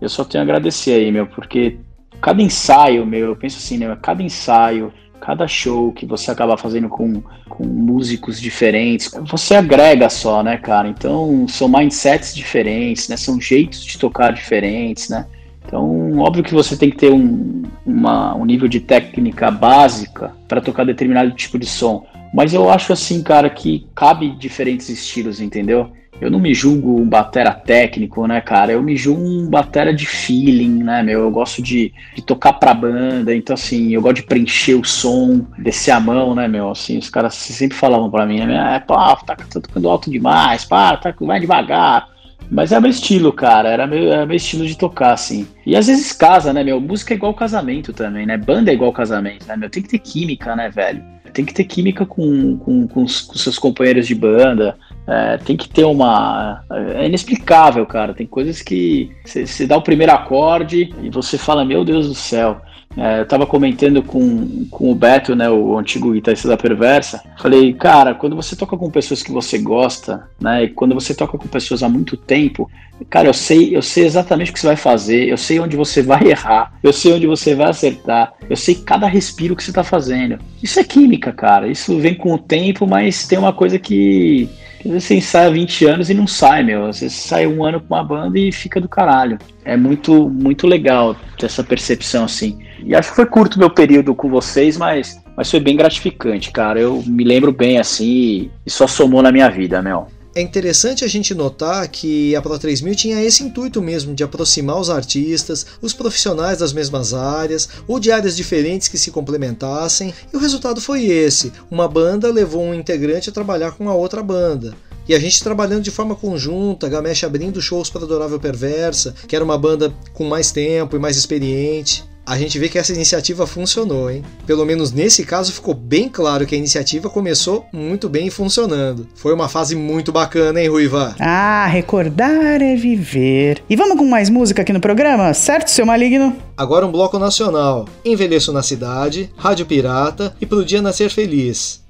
Eu 0.00 0.08
só 0.08 0.24
tenho 0.24 0.42
a 0.42 0.44
agradecer 0.44 0.92
aí, 0.92 1.10
meu, 1.10 1.26
porque 1.26 1.78
cada 2.20 2.42
ensaio, 2.42 3.06
meu, 3.06 3.28
eu 3.28 3.36
penso 3.36 3.58
assim, 3.58 3.78
né? 3.78 3.96
Cada 4.00 4.22
ensaio, 4.22 4.92
cada 5.20 5.48
show 5.48 5.92
que 5.92 6.04
você 6.04 6.30
acaba 6.30 6.56
fazendo 6.56 6.88
com, 6.88 7.22
com 7.48 7.64
músicos 7.64 8.40
diferentes, 8.40 9.10
você 9.22 9.54
agrega 9.54 10.10
só, 10.10 10.42
né, 10.42 10.58
cara? 10.58 10.88
Então, 10.88 11.46
são 11.48 11.68
mindsets 11.68 12.34
diferentes, 12.34 13.08
né? 13.08 13.16
São 13.16 13.40
jeitos 13.40 13.84
de 13.84 13.98
tocar 13.98 14.32
diferentes, 14.32 15.08
né? 15.08 15.26
Então, 15.66 16.18
óbvio 16.18 16.44
que 16.44 16.52
você 16.52 16.76
tem 16.76 16.90
que 16.90 16.96
ter 16.96 17.10
um, 17.10 17.62
uma, 17.86 18.34
um 18.34 18.44
nível 18.44 18.68
de 18.68 18.80
técnica 18.80 19.50
básica 19.50 20.32
para 20.46 20.60
tocar 20.60 20.84
determinado 20.84 21.30
tipo 21.30 21.58
de 21.58 21.66
som. 21.66 22.06
Mas 22.34 22.52
eu 22.52 22.68
acho 22.68 22.92
assim, 22.92 23.22
cara, 23.22 23.48
que 23.48 23.86
cabe 23.94 24.30
diferentes 24.36 24.88
estilos, 24.88 25.40
entendeu? 25.40 25.90
Eu 26.24 26.30
não 26.30 26.40
me 26.40 26.54
julgo 26.54 27.00
um 27.00 27.06
batera 27.06 27.52
técnico, 27.52 28.26
né, 28.26 28.40
cara? 28.40 28.72
Eu 28.72 28.82
me 28.82 28.96
julgo 28.96 29.22
um 29.22 29.46
batera 29.46 29.92
de 29.92 30.06
feeling, 30.06 30.82
né, 30.82 31.02
meu? 31.02 31.20
Eu 31.20 31.30
gosto 31.30 31.60
de, 31.60 31.92
de 32.16 32.22
tocar 32.22 32.54
pra 32.54 32.72
banda, 32.72 33.34
então, 33.34 33.52
assim, 33.52 33.92
eu 33.92 34.00
gosto 34.00 34.16
de 34.16 34.22
preencher 34.22 34.74
o 34.74 34.82
som, 34.82 35.46
descer 35.58 35.90
a 35.90 36.00
mão, 36.00 36.34
né, 36.34 36.48
meu? 36.48 36.70
Assim, 36.70 36.96
os 36.96 37.10
caras 37.10 37.34
sempre 37.34 37.76
falavam 37.76 38.10
pra 38.10 38.24
mim, 38.24 38.40
né? 38.40 38.82
Pô, 38.86 38.94
tá, 38.94 39.36
tá 39.36 39.60
tocando 39.60 39.90
alto 39.90 40.10
demais, 40.10 40.64
para, 40.64 40.96
tá, 40.96 41.14
vai 41.20 41.40
devagar. 41.40 42.08
Mas 42.50 42.72
é 42.72 42.80
meu 42.80 42.90
estilo, 42.90 43.32
cara. 43.32 43.68
Era 43.68 43.86
meu, 43.86 44.12
era 44.12 44.24
meu 44.24 44.36
estilo 44.36 44.66
de 44.66 44.76
tocar, 44.76 45.12
assim. 45.12 45.46
E 45.66 45.76
às 45.76 45.86
vezes 45.86 46.12
casa, 46.12 46.52
né, 46.52 46.62
meu? 46.64 46.80
Música 46.80 47.12
é 47.12 47.16
igual 47.16 47.34
casamento 47.34 47.92
também, 47.92 48.26
né? 48.26 48.36
Banda 48.36 48.70
é 48.70 48.74
igual 48.74 48.92
casamento, 48.92 49.46
né, 49.46 49.56
meu? 49.56 49.70
Tem 49.70 49.82
que 49.82 49.88
ter 49.88 49.98
química, 49.98 50.54
né, 50.56 50.70
velho? 50.70 51.02
Tem 51.32 51.44
que 51.44 51.52
ter 51.52 51.64
química 51.64 52.06
com, 52.06 52.56
com, 52.58 52.86
com, 52.86 53.02
os, 53.02 53.20
com 53.20 53.36
seus 53.36 53.58
companheiros 53.58 54.06
de 54.06 54.14
banda. 54.14 54.76
É, 55.06 55.36
tem 55.38 55.56
que 55.56 55.68
ter 55.68 55.84
uma. 55.84 56.64
É 56.70 57.06
inexplicável, 57.06 57.84
cara. 57.86 58.14
Tem 58.14 58.26
coisas 58.26 58.62
que 58.62 59.10
você 59.24 59.66
dá 59.66 59.76
o 59.76 59.82
primeiro 59.82 60.12
acorde 60.12 60.94
e 61.02 61.10
você 61.10 61.36
fala, 61.36 61.64
meu 61.64 61.84
Deus 61.84 62.08
do 62.08 62.14
céu. 62.14 62.60
É, 62.96 63.20
eu 63.20 63.26
tava 63.26 63.44
comentando 63.44 64.02
com, 64.02 64.66
com 64.70 64.90
o 64.90 64.94
Beto, 64.94 65.34
né, 65.34 65.50
o 65.50 65.76
antigo 65.76 66.12
guitarrista 66.12 66.46
da 66.48 66.56
Perversa. 66.56 67.22
Falei, 67.38 67.72
cara, 67.72 68.14
quando 68.14 68.36
você 68.36 68.54
toca 68.54 68.76
com 68.76 68.88
pessoas 68.90 69.22
que 69.22 69.32
você 69.32 69.58
gosta, 69.58 70.28
né, 70.40 70.64
e 70.64 70.68
quando 70.68 70.94
você 70.94 71.12
toca 71.12 71.36
com 71.36 71.48
pessoas 71.48 71.82
há 71.82 71.88
muito 71.88 72.16
tempo, 72.16 72.70
cara, 73.10 73.28
eu 73.28 73.34
sei, 73.34 73.76
eu 73.76 73.82
sei 73.82 74.04
exatamente 74.04 74.52
o 74.52 74.54
que 74.54 74.60
você 74.60 74.68
vai 74.68 74.76
fazer, 74.76 75.28
eu 75.28 75.36
sei 75.36 75.58
onde 75.58 75.76
você 75.76 76.02
vai 76.02 76.22
errar, 76.28 76.72
eu 76.84 76.92
sei 76.92 77.12
onde 77.12 77.26
você 77.26 77.52
vai 77.52 77.70
acertar, 77.70 78.32
eu 78.48 78.56
sei 78.56 78.76
cada 78.76 79.08
respiro 79.08 79.56
que 79.56 79.64
você 79.64 79.72
tá 79.72 79.82
fazendo. 79.82 80.38
Isso 80.62 80.78
é 80.78 80.84
química, 80.84 81.32
cara. 81.32 81.66
Isso 81.66 81.98
vem 81.98 82.14
com 82.14 82.32
o 82.32 82.38
tempo, 82.38 82.86
mas 82.86 83.26
tem 83.26 83.38
uma 83.38 83.52
coisa 83.52 83.76
que 83.76 84.48
você 84.88 85.16
ensaia 85.16 85.50
20 85.50 85.86
anos 85.86 86.10
e 86.10 86.14
não 86.14 86.26
sai, 86.26 86.62
meu. 86.62 86.86
Você 86.86 87.08
sai 87.08 87.46
um 87.46 87.64
ano 87.64 87.80
com 87.80 87.94
uma 87.94 88.04
banda 88.04 88.38
e 88.38 88.52
fica 88.52 88.80
do 88.80 88.88
caralho. 88.88 89.38
É 89.64 89.76
muito, 89.76 90.28
muito 90.28 90.66
legal 90.66 91.16
ter 91.38 91.46
essa 91.46 91.64
percepção 91.64 92.24
assim. 92.24 92.58
E 92.82 92.94
acho 92.94 93.10
que 93.10 93.16
foi 93.16 93.26
curto 93.26 93.58
meu 93.58 93.70
período 93.70 94.14
com 94.14 94.28
vocês, 94.28 94.76
mas, 94.76 95.22
mas 95.36 95.50
foi 95.50 95.60
bem 95.60 95.76
gratificante, 95.76 96.50
cara. 96.50 96.78
Eu 96.78 97.02
me 97.06 97.24
lembro 97.24 97.50
bem 97.50 97.78
assim 97.78 98.50
e 98.66 98.70
só 98.70 98.86
somou 98.86 99.22
na 99.22 99.32
minha 99.32 99.48
vida, 99.48 99.80
meu. 99.80 100.06
É 100.36 100.40
interessante 100.40 101.04
a 101.04 101.08
gente 101.08 101.32
notar 101.32 101.86
que 101.86 102.34
a 102.34 102.42
Pro 102.42 102.58
3000 102.58 102.96
tinha 102.96 103.22
esse 103.22 103.44
intuito 103.44 103.80
mesmo 103.80 104.16
de 104.16 104.24
aproximar 104.24 104.80
os 104.80 104.90
artistas, 104.90 105.64
os 105.80 105.92
profissionais 105.92 106.58
das 106.58 106.72
mesmas 106.72 107.14
áreas 107.14 107.68
ou 107.86 108.00
de 108.00 108.10
áreas 108.10 108.36
diferentes 108.36 108.88
que 108.88 108.98
se 108.98 109.12
complementassem, 109.12 110.12
e 110.32 110.36
o 110.36 110.40
resultado 110.40 110.80
foi 110.80 111.04
esse: 111.04 111.52
uma 111.70 111.86
banda 111.86 112.32
levou 112.32 112.64
um 112.64 112.74
integrante 112.74 113.30
a 113.30 113.32
trabalhar 113.32 113.72
com 113.72 113.88
a 113.88 113.94
outra 113.94 114.24
banda. 114.24 114.74
E 115.08 115.14
a 115.14 115.20
gente 115.20 115.40
trabalhando 115.40 115.82
de 115.82 115.92
forma 115.92 116.16
conjunta, 116.16 116.88
Gamesh 116.88 117.22
abrindo 117.22 117.62
shows 117.62 117.88
para 117.88 118.02
Adorável 118.02 118.40
Perversa, 118.40 119.14
que 119.28 119.36
era 119.36 119.44
uma 119.44 119.56
banda 119.56 119.94
com 120.14 120.24
mais 120.24 120.50
tempo 120.50 120.96
e 120.96 120.98
mais 120.98 121.16
experiente 121.16 122.04
a 122.26 122.38
gente 122.38 122.58
vê 122.58 122.68
que 122.68 122.78
essa 122.78 122.92
iniciativa 122.92 123.46
funcionou, 123.46 124.10
hein? 124.10 124.24
Pelo 124.46 124.64
menos 124.64 124.92
nesse 124.92 125.24
caso 125.24 125.52
ficou 125.52 125.74
bem 125.74 126.08
claro 126.08 126.46
que 126.46 126.54
a 126.54 126.58
iniciativa 126.58 127.10
começou 127.10 127.66
muito 127.72 128.08
bem 128.08 128.30
funcionando. 128.30 129.06
Foi 129.14 129.34
uma 129.34 129.48
fase 129.48 129.76
muito 129.76 130.10
bacana, 130.10 130.60
hein, 130.60 130.68
Ruiva? 130.68 131.14
Ah, 131.20 131.66
recordar 131.66 132.62
é 132.62 132.74
viver. 132.74 133.62
E 133.68 133.76
vamos 133.76 133.98
com 133.98 134.06
mais 134.06 134.30
música 134.30 134.62
aqui 134.62 134.72
no 134.72 134.80
programa, 134.80 135.34
certo, 135.34 135.68
seu 135.68 135.84
maligno? 135.84 136.34
Agora 136.56 136.86
um 136.86 136.92
bloco 136.92 137.18
nacional. 137.18 137.86
Envelheço 138.04 138.52
na 138.52 138.62
cidade, 138.62 139.30
Rádio 139.36 139.66
Pirata 139.66 140.34
e 140.40 140.46
Pro 140.46 140.64
Dia 140.64 140.80
Nascer 140.80 141.10
Feliz. 141.10 141.83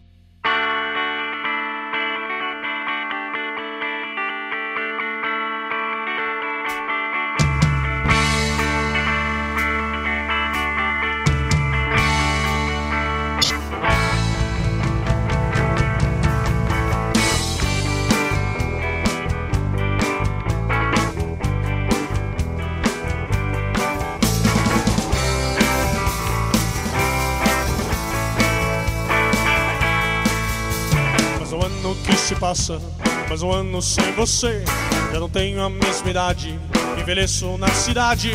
Passa 32.45 32.79
mais 33.27 33.43
um 33.43 33.51
ano 33.51 33.81
sem 33.81 34.12
você. 34.12 34.62
Já 35.11 35.19
não 35.19 35.31
tenho 35.31 35.62
a 35.62 35.71
mesma 35.71 36.11
idade, 36.11 36.61
envelheço 37.01 37.57
na 37.57 37.69
cidade. 37.69 38.33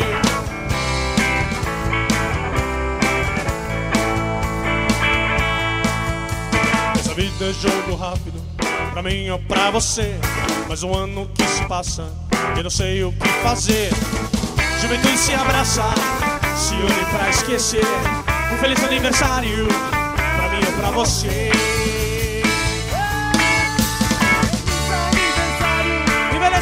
Essa 6.98 7.14
vida 7.14 7.44
é 7.44 7.52
jogo 7.52 7.94
rápido, 7.94 8.42
pra 8.92 9.00
mim 9.00 9.30
ou 9.30 9.38
pra 9.38 9.70
você. 9.70 10.18
Mais 10.66 10.82
um 10.82 10.92
ano 10.92 11.30
que 11.32 11.44
se 11.44 11.64
passa, 11.66 12.12
eu 12.56 12.64
não 12.64 12.70
sei 12.70 13.04
o 13.04 13.12
que 13.12 13.28
fazer. 13.44 13.90
Juventude 14.82 15.16
se 15.16 15.32
abraça, 15.34 15.84
se 16.56 16.74
une 16.74 17.04
pra 17.12 17.30
esquecer. 17.30 17.86
Um 18.52 18.58
feliz 18.58 18.82
aniversário, 18.82 19.68
pra 19.68 20.48
mim 20.48 20.66
ou 20.66 20.72
pra 20.80 20.90
você. 20.90 21.52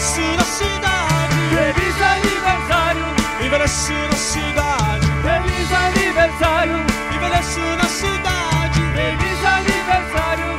Envelhece 0.08 0.36
na 0.36 0.44
cidade. 0.44 1.36
Feliz 1.54 2.00
aniversário, 2.00 3.04
envelhece 3.44 3.92
na 3.92 4.16
cidade. 4.16 5.06
Feliz 5.22 5.72
aniversário, 5.72 6.86
envelhece 7.14 7.60
na 7.60 7.84
cidade. 7.84 8.80
Feliz 8.94 9.44
aniversário. 9.44 10.58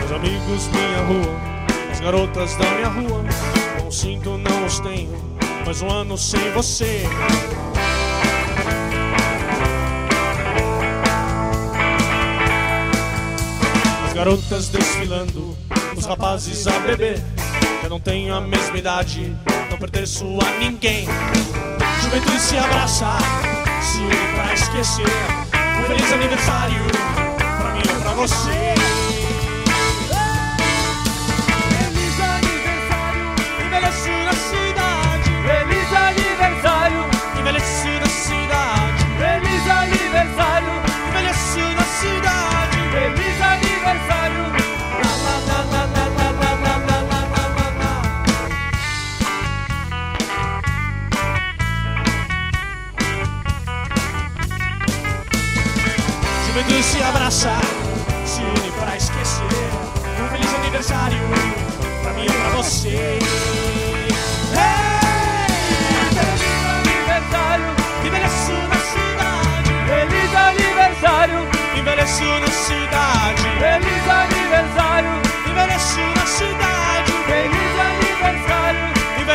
Meus 0.00 0.12
amigos, 0.12 0.68
minha 0.68 1.02
rua, 1.06 1.40
as 1.90 2.00
garotas 2.00 2.56
da 2.56 2.70
minha 2.70 2.88
rua. 2.88 3.24
Não 3.82 3.90
sinto, 3.90 4.38
não 4.38 4.66
os 4.66 4.80
tenho, 4.80 5.16
mais 5.64 5.82
um 5.82 5.90
ano 5.90 6.18
sem 6.18 6.50
você. 6.52 7.04
Garotas 14.14 14.68
desfilando, 14.68 15.58
os 15.96 16.06
rapazes 16.06 16.66
a 16.68 16.78
beber. 16.78 17.20
Eu 17.82 17.90
não 17.90 17.98
tenho 17.98 18.32
a 18.32 18.40
mesma 18.40 18.78
idade, 18.78 19.36
não 19.68 19.76
pertenço 19.76 20.24
a 20.40 20.58
ninguém. 20.58 21.08
Juventude 22.00 22.40
se 22.40 22.56
abraça, 22.56 23.18
se 23.82 23.98
une 23.98 24.34
pra 24.34 24.54
esquecer. 24.54 25.04
Um 25.80 25.86
feliz 25.88 26.12
aniversário, 26.12 26.80
pra 27.58 27.72
mim 27.72 27.82
e 27.82 28.02
pra 28.02 28.12
você. 28.12 28.63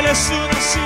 preço 0.09 0.33
do 0.47 0.78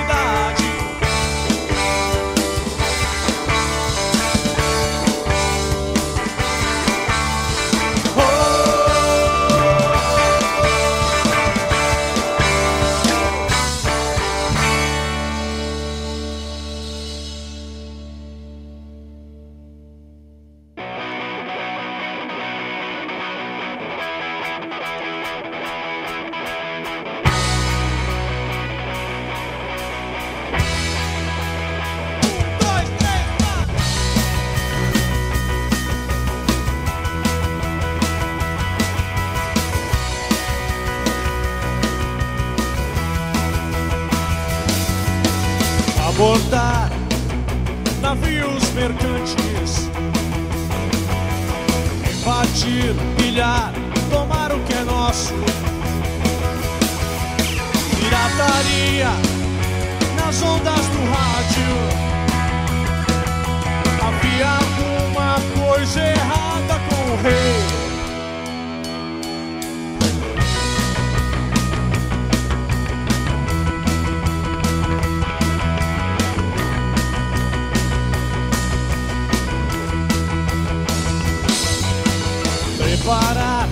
parar 83.04 83.68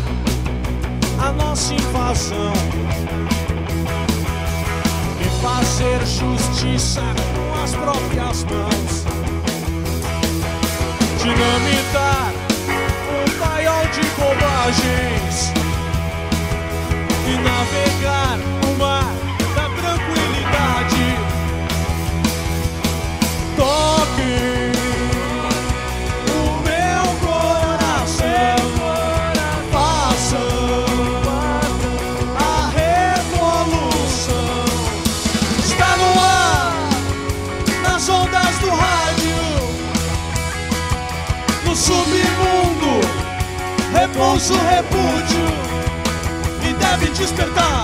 a 1.18 1.32
nossa 1.32 1.72
invasão 1.72 2.52
e 5.20 5.42
fazer 5.42 5.98
justiça 6.06 7.02
com 7.34 7.62
as 7.62 7.74
próprias 7.74 8.44
mãos. 8.44 9.04
Dinamitar 11.18 12.32
um 13.08 13.38
paiol 13.38 13.86
de 13.86 14.06
cobagens 14.10 15.52
e 17.26 17.34
navegar 17.42 18.38
o 18.68 18.78
mar 18.78 19.31
nosso 44.42 44.54
repúdio 44.54 45.46
e 46.68 46.74
deve 46.74 47.06
despertar. 47.12 47.81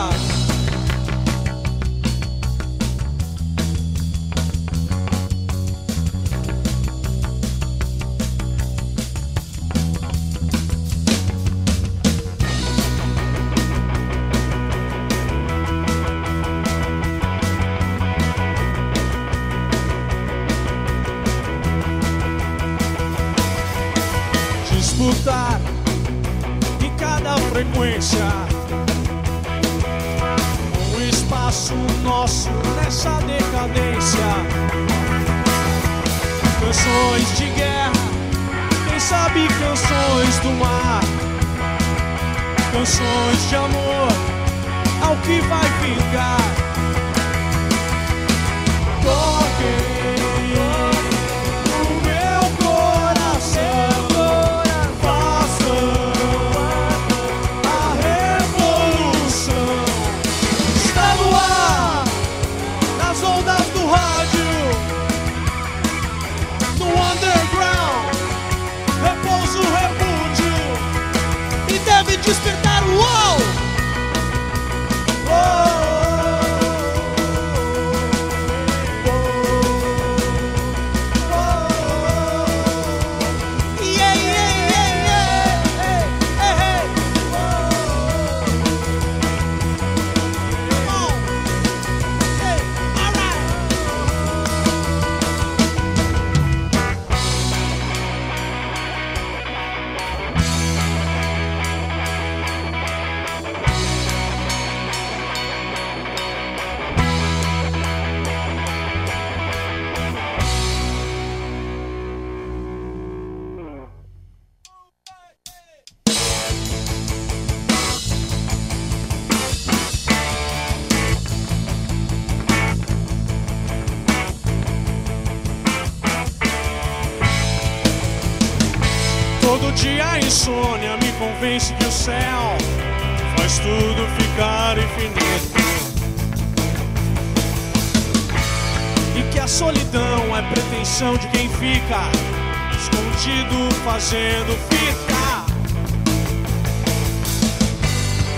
enchendo 144.08 144.56
fica. 144.70 145.44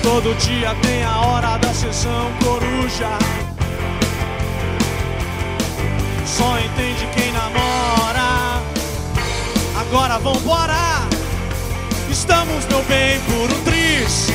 Todo 0.03 0.35
dia 0.39 0.75
tem 0.83 1.05
a 1.05 1.21
hora 1.21 1.57
da 1.59 1.73
sessão 1.73 2.31
coruja. 2.43 3.19
Só 6.27 6.59
entende 6.59 7.07
quem 7.15 7.33
namora. 7.33 8.61
Agora 9.81 10.19
vambora. 10.19 11.09
Estamos, 12.11 12.67
meu 12.67 12.83
bem, 12.85 13.21
por 13.21 13.57
um 13.57 13.63
triz. 13.63 14.27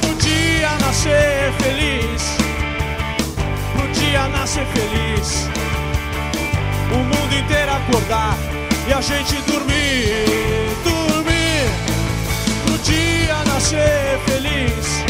Pro 0.00 0.14
dia 0.16 0.70
nascer 0.80 1.52
feliz. 1.60 2.22
Pro 3.72 3.86
dia 3.92 4.26
nascer 4.28 4.66
feliz. 4.66 5.48
O 6.90 6.96
mundo 6.96 7.34
inteiro 7.34 7.72
acordar 7.72 8.55
e 8.88 8.92
a 8.92 9.00
gente 9.00 9.34
dormir. 9.42 10.26
Dormir. 10.84 11.66
Pro 12.64 12.78
dia 12.78 13.44
nascer 13.46 14.18
feliz. 14.26 15.04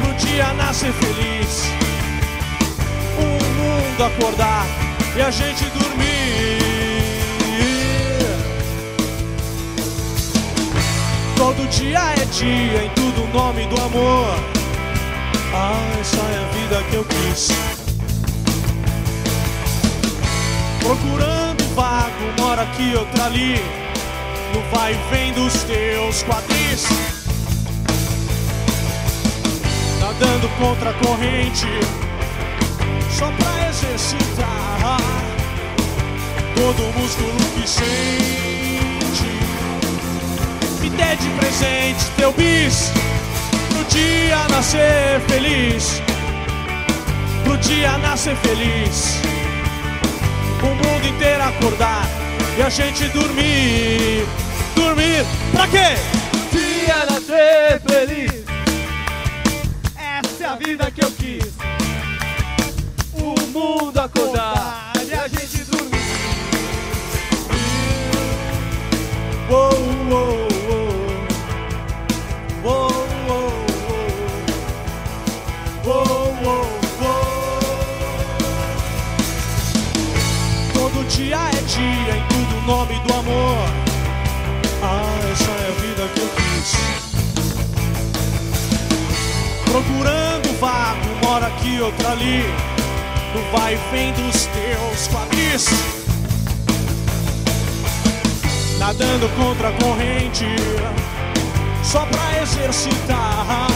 Pro 0.00 0.12
dia 0.14 0.52
nascer 0.54 0.92
feliz. 0.92 1.64
O 3.18 3.44
mundo 3.58 4.04
acordar 4.04 4.66
e 5.16 5.22
a 5.22 5.30
gente 5.30 5.64
dormir. 5.66 5.92
Todo 11.36 11.68
dia 11.68 11.98
é 11.98 12.24
dia, 12.26 12.84
em 12.84 12.90
tudo 12.90 13.24
o 13.24 13.28
nome 13.28 13.66
do 13.66 13.80
amor. 13.80 14.34
Ah, 15.54 16.00
essa 16.00 16.16
é 16.16 16.38
a 16.38 16.48
vida 16.56 16.82
que 16.90 16.96
eu 16.96 17.04
quis. 17.04 17.48
Procurando 20.80 21.41
vago, 21.74 22.32
mora 22.38 22.62
aqui, 22.62 22.94
outra 22.96 23.24
ali. 23.24 23.60
No 24.54 24.60
vai 24.70 24.92
e 24.92 25.14
vem 25.14 25.32
dos 25.32 25.62
teus 25.64 26.22
quadris. 26.22 26.86
Nadando 30.00 30.48
contra 30.58 30.90
a 30.90 30.94
corrente, 30.94 31.66
só 33.16 33.30
pra 33.32 33.68
exercitar 33.68 35.00
todo 36.54 36.82
o 36.82 37.00
músculo 37.00 37.36
que 37.54 37.68
sente. 37.68 39.32
Me 40.80 40.90
dê 40.90 41.16
de 41.16 41.28
presente 41.38 42.04
teu 42.16 42.32
bis 42.32 42.92
pro 43.70 43.84
dia 43.84 44.48
nascer 44.50 45.20
feliz. 45.28 46.02
Pro 47.44 47.56
dia 47.58 47.96
nascer 47.98 48.36
feliz. 48.36 49.31
O 50.62 50.66
mundo 50.66 51.06
inteiro 51.08 51.42
acordar 51.42 52.06
e 52.56 52.62
a 52.62 52.68
gente 52.68 53.04
dormir. 53.08 54.26
Dormir 54.74 55.24
pra 55.52 55.66
quê? 55.68 55.96
Dia 56.52 57.06
nascer 57.10 57.80
feliz, 57.80 58.44
Essa 59.96 60.44
é 60.44 60.46
a 60.46 60.54
vida 60.56 60.90
que 60.90 61.02
eu 61.04 61.10
quis. 61.12 61.52
o 63.14 63.34
mundo 63.50 63.98
acordar 63.98 64.61
Procurando 89.72 90.52
vago, 90.60 91.08
mora 91.24 91.46
aqui, 91.46 91.80
outra 91.80 92.10
ali. 92.10 92.44
No 93.34 93.40
vai 93.56 93.72
e 93.72 93.78
vem 93.90 94.12
dos 94.12 94.44
teus 94.44 95.08
quadris. 95.08 95.66
Nadando 98.78 99.30
contra 99.30 99.70
a 99.70 99.72
corrente, 99.72 100.44
só 101.82 102.04
pra 102.04 102.42
exercitar 102.42 103.66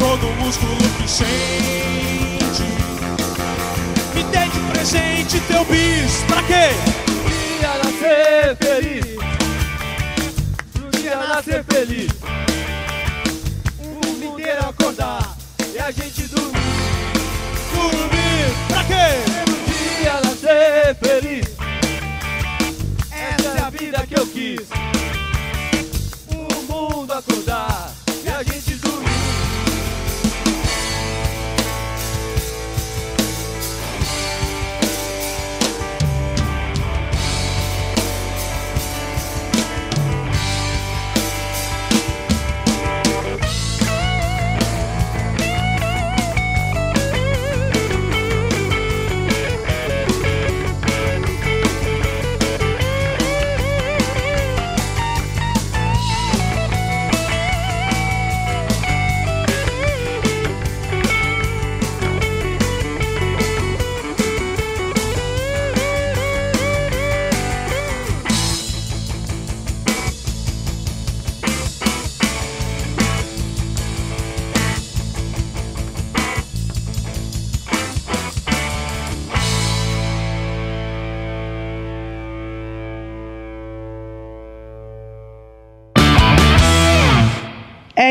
todo 0.00 0.26
o 0.26 0.34
músculo 0.42 0.76
que 0.98 1.08
sente. 1.08 2.64
Me 4.16 4.24
dê 4.24 4.48
de 4.48 4.58
presente 4.72 5.40
teu 5.46 5.64
bis, 5.66 6.24
pra 6.26 6.42
quê? 6.42 6.70
Dia 7.60 7.78
nascer 7.84 8.56
feliz, 8.56 9.06
pro 10.72 11.00
dia 11.00 11.16
nascer 11.16 11.64
feliz. 11.66 12.10
Acordar 15.00 15.36
e 15.74 15.78
a 15.78 15.90
gente 15.90 16.26
dormir. 16.28 16.60
Dormir, 17.72 18.52
pra 18.68 18.84
quê? 18.84 19.24
Dia 20.02 20.20
nascer 20.20 20.94
feliz, 20.96 21.46
essa 23.10 23.48
é 23.48 23.62
a 23.62 23.70
vida 23.70 24.06
que 24.06 24.20
eu 24.20 24.26
quis. 24.26 24.68
O 26.28 26.62
mundo 26.70 27.12
acordar 27.14 27.69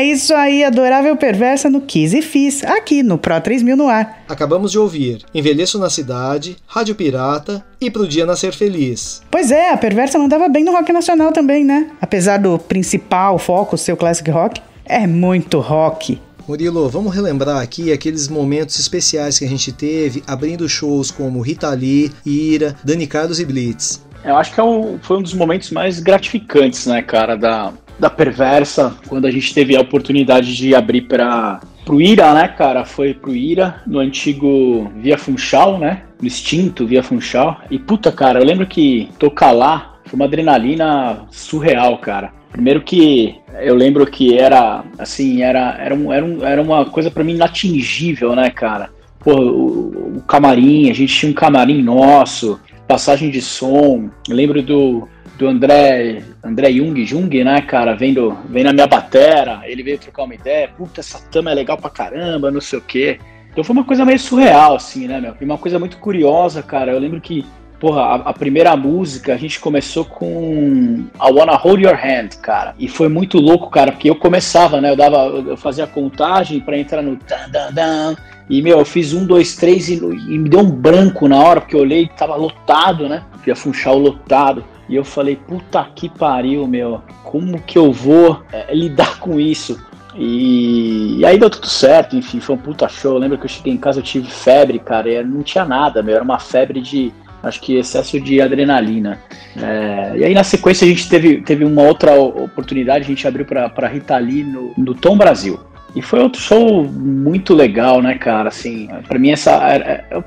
É 0.00 0.04
isso 0.04 0.32
aí, 0.34 0.64
adorável 0.64 1.14
perversa 1.14 1.68
no 1.68 1.82
Kiss 1.82 2.16
e 2.16 2.22
Fiz, 2.22 2.64
aqui 2.64 3.02
no 3.02 3.18
Pro 3.18 3.38
3000 3.38 3.76
no 3.76 3.86
ar. 3.86 4.22
Acabamos 4.26 4.72
de 4.72 4.78
ouvir 4.78 5.26
Envelheço 5.34 5.78
na 5.78 5.90
Cidade, 5.90 6.56
Rádio 6.66 6.94
Pirata 6.94 7.62
e 7.78 7.90
Pro 7.90 8.08
Dia 8.08 8.24
Nascer 8.24 8.54
Feliz. 8.54 9.20
Pois 9.30 9.50
é, 9.50 9.70
a 9.70 9.76
perversa 9.76 10.18
mandava 10.18 10.48
bem 10.48 10.64
no 10.64 10.72
rock 10.72 10.90
nacional 10.90 11.32
também, 11.32 11.66
né? 11.66 11.90
Apesar 12.00 12.38
do 12.38 12.58
principal 12.58 13.38
foco 13.38 13.76
ser 13.76 13.92
o 13.92 13.96
classic 13.98 14.30
rock, 14.30 14.62
é 14.86 15.06
muito 15.06 15.58
rock. 15.60 16.18
Murilo, 16.48 16.88
vamos 16.88 17.14
relembrar 17.14 17.60
aqui 17.60 17.92
aqueles 17.92 18.26
momentos 18.26 18.80
especiais 18.80 19.38
que 19.38 19.44
a 19.44 19.48
gente 19.48 19.70
teve 19.70 20.22
abrindo 20.26 20.66
shows 20.66 21.10
como 21.10 21.42
Rita 21.42 21.68
Lee, 21.74 22.10
Ira, 22.24 22.74
Dani 22.82 23.06
Carlos 23.06 23.38
e 23.38 23.44
Blitz. 23.44 24.02
Eu 24.22 24.36
acho 24.36 24.52
que 24.52 24.60
é 24.60 24.62
um- 24.62 24.98
foi 25.00 25.16
um 25.16 25.22
dos 25.22 25.32
momentos 25.32 25.70
mais 25.70 25.98
gratificantes, 25.98 26.84
né, 26.86 27.00
cara, 27.00 27.36
da, 27.36 27.72
da 28.00 28.10
Perversa, 28.10 28.96
quando 29.06 29.26
a 29.26 29.30
gente 29.30 29.52
teve 29.52 29.76
a 29.76 29.80
oportunidade 29.80 30.56
de 30.56 30.74
abrir 30.74 31.02
para 31.02 31.60
pro 31.84 32.00
Ira, 32.00 32.32
né, 32.34 32.48
cara? 32.48 32.84
Foi 32.84 33.12
pro 33.12 33.34
Ira, 33.34 33.82
no 33.86 33.98
antigo 33.98 34.90
Via 34.96 35.18
Funchal, 35.18 35.78
né? 35.78 36.02
No 36.20 36.26
extinto 36.26 36.86
Via 36.86 37.02
Funchal. 37.02 37.60
E 37.70 37.78
puta, 37.78 38.10
cara, 38.10 38.40
eu 38.40 38.44
lembro 38.44 38.66
que 38.66 39.08
tocar 39.18 39.50
lá 39.50 39.96
foi 40.04 40.16
uma 40.16 40.24
adrenalina 40.24 41.26
surreal, 41.30 41.98
cara. 41.98 42.32
Primeiro 42.50 42.80
que 42.82 43.36
eu 43.60 43.74
lembro 43.74 44.06
que 44.06 44.36
era, 44.36 44.84
assim, 44.98 45.42
era, 45.42 45.76
era, 45.78 45.94
um, 45.94 46.12
era, 46.12 46.24
um, 46.24 46.44
era 46.44 46.62
uma 46.62 46.84
coisa 46.84 47.10
pra 47.10 47.22
mim 47.22 47.34
inatingível, 47.34 48.34
né, 48.34 48.50
cara? 48.50 48.90
Pô, 49.20 49.34
o, 49.34 50.16
o 50.16 50.22
camarim, 50.26 50.90
a 50.90 50.94
gente 50.94 51.14
tinha 51.14 51.30
um 51.30 51.34
camarim 51.34 51.82
nosso, 51.82 52.58
passagem 52.88 53.30
de 53.30 53.40
som. 53.40 54.10
Eu 54.28 54.34
lembro 54.34 54.62
do, 54.62 55.08
do 55.40 55.48
André, 55.48 56.22
André 56.44 56.70
Jung, 56.70 57.02
Jung, 57.06 57.42
né, 57.42 57.62
cara, 57.62 57.94
vendo, 57.94 58.36
vendo 58.44 58.68
a 58.68 58.72
minha 58.74 58.86
batera, 58.86 59.62
ele 59.64 59.82
veio 59.82 59.98
trocar 59.98 60.24
uma 60.24 60.34
ideia, 60.34 60.68
puta, 60.68 61.00
essa 61.00 61.18
tama 61.30 61.50
é 61.50 61.54
legal 61.54 61.78
pra 61.78 61.88
caramba, 61.88 62.50
não 62.50 62.60
sei 62.60 62.78
o 62.78 62.82
quê. 62.82 63.18
Então 63.50 63.64
foi 63.64 63.74
uma 63.74 63.84
coisa 63.84 64.04
meio 64.04 64.18
surreal, 64.18 64.76
assim, 64.76 65.08
né, 65.08 65.18
meu? 65.18 65.34
E 65.40 65.44
uma 65.44 65.56
coisa 65.56 65.78
muito 65.78 65.96
curiosa, 65.96 66.62
cara, 66.62 66.92
eu 66.92 66.98
lembro 66.98 67.20
que 67.20 67.44
Porra, 67.80 68.02
a, 68.02 68.14
a 68.16 68.32
primeira 68.34 68.76
música 68.76 69.32
a 69.32 69.38
gente 69.38 69.58
começou 69.58 70.04
com 70.04 71.06
I 71.14 71.32
Wanna 71.32 71.56
Hold 71.56 71.80
Your 71.80 71.94
Hand, 71.96 72.36
cara. 72.42 72.74
E 72.78 72.86
foi 72.86 73.08
muito 73.08 73.38
louco, 73.38 73.70
cara, 73.70 73.90
porque 73.90 74.10
eu 74.10 74.16
começava, 74.16 74.82
né? 74.82 74.90
Eu 74.90 74.96
dava, 74.96 75.16
eu 75.16 75.56
fazia 75.56 75.84
a 75.84 75.86
contagem 75.86 76.60
pra 76.60 76.76
entrar 76.76 77.00
no 77.00 77.16
dan, 77.16 77.48
dan, 77.50 77.72
dan, 77.72 78.16
e, 78.50 78.60
meu, 78.60 78.80
eu 78.80 78.84
fiz 78.84 79.14
um, 79.14 79.24
dois, 79.24 79.54
três 79.54 79.88
e, 79.88 79.94
e 79.94 80.38
me 80.38 80.48
deu 80.48 80.58
um 80.58 80.70
branco 80.70 81.26
na 81.26 81.38
hora, 81.38 81.60
porque 81.60 81.74
eu 81.74 81.80
olhei 81.80 82.10
tava 82.18 82.34
lotado, 82.34 83.08
né? 83.08 83.22
Via 83.42 83.54
Funchal 83.54 83.96
lotado. 83.96 84.64
E 84.90 84.96
eu 84.96 85.04
falei, 85.04 85.36
puta 85.36 85.86
que 85.94 86.08
pariu, 86.08 86.66
meu. 86.66 87.00
Como 87.22 87.62
que 87.62 87.78
eu 87.78 87.92
vou 87.92 88.42
é, 88.52 88.74
lidar 88.74 89.20
com 89.20 89.38
isso? 89.38 89.80
E, 90.16 91.18
e 91.18 91.24
aí 91.24 91.38
deu 91.38 91.48
tudo 91.48 91.68
certo, 91.68 92.16
enfim, 92.16 92.40
foi 92.40 92.56
um 92.56 92.58
puta 92.58 92.88
show. 92.88 93.12
Eu 93.12 93.18
lembro 93.18 93.38
que 93.38 93.44
eu 93.44 93.48
cheguei 93.48 93.72
em 93.72 93.76
casa, 93.76 94.00
eu 94.00 94.02
tive 94.02 94.28
febre, 94.28 94.80
cara, 94.80 95.08
e 95.08 95.22
não 95.22 95.44
tinha 95.44 95.64
nada, 95.64 96.02
meu. 96.02 96.16
Era 96.16 96.24
uma 96.24 96.40
febre 96.40 96.80
de, 96.80 97.12
acho 97.40 97.60
que 97.60 97.76
excesso 97.76 98.20
de 98.20 98.40
adrenalina. 98.40 99.20
É, 99.56 100.18
e 100.18 100.24
aí 100.24 100.34
na 100.34 100.42
sequência 100.42 100.84
a 100.84 100.88
gente 100.88 101.08
teve, 101.08 101.40
teve 101.42 101.64
uma 101.64 101.82
outra 101.82 102.12
oportunidade, 102.20 103.04
a 103.04 103.08
gente 103.08 103.28
abriu 103.28 103.46
para 103.46 103.86
Rita 103.86 104.18
Lee 104.18 104.42
no, 104.42 104.74
no 104.76 104.92
Tom 104.92 105.16
Brasil. 105.16 105.60
E 105.94 106.00
foi 106.00 106.20
outro 106.20 106.40
show 106.40 106.84
muito 106.84 107.52
legal, 107.52 108.00
né, 108.00 108.16
cara? 108.16 108.48
Assim, 108.48 108.88
para 109.08 109.18
mim 109.18 109.30
essa 109.30 109.60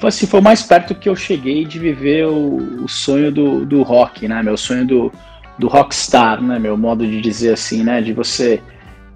assim, 0.03 0.27
foi 0.27 0.39
o 0.39 0.43
mais 0.43 0.61
perto 0.63 0.93
que 0.93 1.07
eu 1.07 1.15
cheguei 1.15 1.63
de 1.63 1.79
viver 1.79 2.25
o, 2.25 2.83
o 2.83 2.89
sonho 2.89 3.31
do, 3.31 3.65
do 3.65 3.81
rock, 3.81 4.27
né? 4.27 4.43
Meu 4.43 4.57
sonho 4.57 4.85
do, 4.85 5.11
do 5.57 5.67
rockstar, 5.67 6.41
né? 6.41 6.59
Meu 6.59 6.75
modo 6.77 7.07
de 7.07 7.21
dizer 7.21 7.53
assim, 7.53 7.83
né? 7.83 8.01
De 8.01 8.11
você 8.11 8.61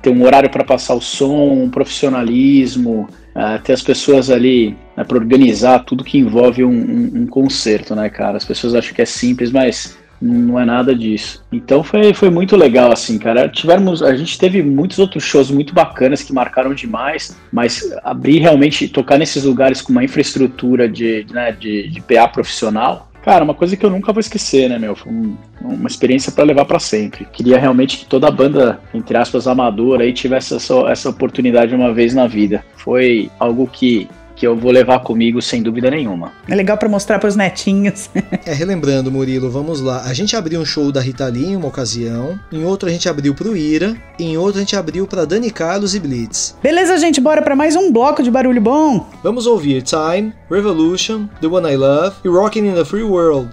ter 0.01 0.09
um 0.09 0.23
horário 0.23 0.49
para 0.49 0.63
passar 0.63 0.95
o 0.95 1.01
som, 1.01 1.63
um 1.63 1.69
profissionalismo, 1.69 3.09
uh, 3.35 3.61
ter 3.61 3.73
as 3.73 3.81
pessoas 3.81 4.29
ali 4.29 4.77
né, 4.95 5.03
para 5.03 5.17
organizar 5.17 5.79
tudo 5.79 6.03
que 6.03 6.17
envolve 6.17 6.63
um, 6.63 6.69
um, 6.69 7.11
um 7.21 7.27
concerto, 7.27 7.93
né, 7.93 8.09
cara? 8.09 8.37
As 8.37 8.45
pessoas 8.45 8.73
acham 8.73 8.93
que 8.93 9.01
é 9.01 9.05
simples, 9.05 9.51
mas 9.51 9.97
não 10.21 10.59
é 10.59 10.65
nada 10.65 10.95
disso. 10.95 11.43
Então 11.51 11.83
foi, 11.83 12.13
foi 12.13 12.29
muito 12.29 12.55
legal, 12.55 12.91
assim, 12.91 13.17
cara. 13.17 13.47
Tivemos, 13.47 14.01
a 14.01 14.15
gente 14.15 14.37
teve 14.37 14.61
muitos 14.63 14.99
outros 14.99 15.23
shows 15.23 15.51
muito 15.51 15.73
bacanas 15.73 16.23
que 16.23 16.33
marcaram 16.33 16.73
demais, 16.73 17.37
mas 17.51 17.93
abrir 18.03 18.39
realmente, 18.39 18.87
tocar 18.87 19.17
nesses 19.17 19.43
lugares 19.43 19.81
com 19.81 19.91
uma 19.91 20.03
infraestrutura 20.03 20.89
de, 20.89 21.25
né, 21.31 21.51
de, 21.51 21.89
de 21.89 22.01
PA 22.01 22.27
profissional, 22.27 23.07
cara, 23.27 23.43
uma 23.43 23.53
coisa 23.53 23.75
que 23.75 23.85
eu 23.85 23.89
nunca 23.89 24.13
vou 24.13 24.21
esquecer, 24.21 24.69
né, 24.69 24.79
meu? 24.79 24.95
Foi 24.95 25.11
um, 25.11 25.35
uma 25.59 25.87
experiência 25.87 26.31
para 26.31 26.45
levar 26.45 26.63
para 26.63 26.79
sempre. 26.79 27.25
Queria 27.25 27.59
realmente 27.59 27.97
que 27.97 28.05
toda 28.05 28.31
banda, 28.31 28.79
entre 28.93 29.17
aspas, 29.17 29.47
amadora 29.47 30.03
aí 30.03 30.13
tivesse 30.13 30.55
essa, 30.55 30.73
essa 30.89 31.09
oportunidade 31.09 31.75
uma 31.75 31.93
vez 31.93 32.13
na 32.13 32.25
vida. 32.25 32.63
Foi 32.77 33.29
algo 33.37 33.67
que 33.67 34.07
que 34.37 34.45
eu 34.45 34.55
vou 34.55 34.71
levar 34.71 34.99
comigo 34.99 35.41
sem 35.41 35.63
dúvida 35.63 35.89
nenhuma. 35.89 36.31
É 36.47 36.55
legal 36.55 36.77
para 36.77 36.87
mostrar 36.87 37.17
para 37.17 37.27
os 37.27 37.35
netinhos. 37.35 38.09
é, 38.45 38.53
relembrando, 38.53 39.11
Murilo, 39.11 39.49
vamos 39.49 39.81
lá. 39.81 40.03
A 40.03 40.13
gente 40.13 40.35
abriu 40.35 40.61
um 40.61 40.65
show 40.65 40.91
da 40.91 41.01
Rita 41.01 41.25
Lee 41.25 41.47
em 41.47 41.55
uma 41.55 41.67
ocasião, 41.67 42.39
em 42.51 42.63
outro 42.63 42.87
a 42.87 42.91
gente 42.91 43.09
abriu 43.09 43.33
pro 43.33 43.57
Ira, 43.57 43.97
em 44.19 44.37
outro 44.37 44.57
a 44.57 44.61
gente 44.61 44.75
abriu 44.75 45.07
para 45.07 45.25
Dani 45.25 45.49
Carlos 45.49 45.95
e 45.95 45.99
Blitz. 45.99 46.55
Beleza, 46.61 46.97
gente, 46.99 47.19
bora 47.19 47.41
para 47.41 47.55
mais 47.55 47.75
um 47.75 47.91
bloco 47.91 48.21
de 48.21 48.29
barulho 48.29 48.61
bom. 48.61 49.07
Vamos 49.23 49.47
ouvir 49.47 49.81
Time, 49.81 50.31
Revolution, 50.49 51.27
The 51.41 51.47
One 51.47 51.73
I 51.73 51.75
Love 51.75 52.15
e 52.23 52.27
Rockin' 52.27 52.67
in 52.67 52.75
the 52.75 52.85
Free 52.85 53.03
World. 53.03 53.49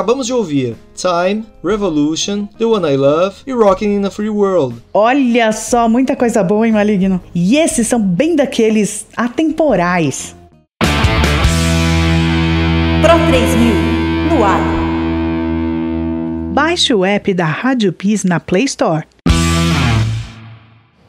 Acabamos 0.00 0.26
de 0.26 0.32
ouvir 0.32 0.76
Time, 0.94 1.44
Revolution, 1.62 2.46
The 2.56 2.64
One 2.64 2.90
I 2.90 2.96
Love 2.96 3.36
e 3.46 3.52
Rockin' 3.52 3.96
in 3.96 4.06
a 4.06 4.10
Free 4.10 4.30
World. 4.30 4.76
Olha 4.94 5.52
só, 5.52 5.90
muita 5.90 6.16
coisa 6.16 6.42
boa, 6.42 6.66
hein, 6.66 6.72
Maligno? 6.72 7.20
E 7.34 7.58
esses 7.58 7.86
são 7.86 8.00
bem 8.00 8.34
daqueles 8.34 9.06
atemporais. 9.14 10.34
Pro 13.02 13.12
3000 13.28 13.74
no 14.30 14.42
ar. 14.42 14.60
Baixe 16.54 16.94
o 16.94 17.04
app 17.04 17.34
da 17.34 17.44
Rádio 17.44 17.92
Bis 17.92 18.24
na 18.24 18.40
Play 18.40 18.64
Store. 18.64 19.04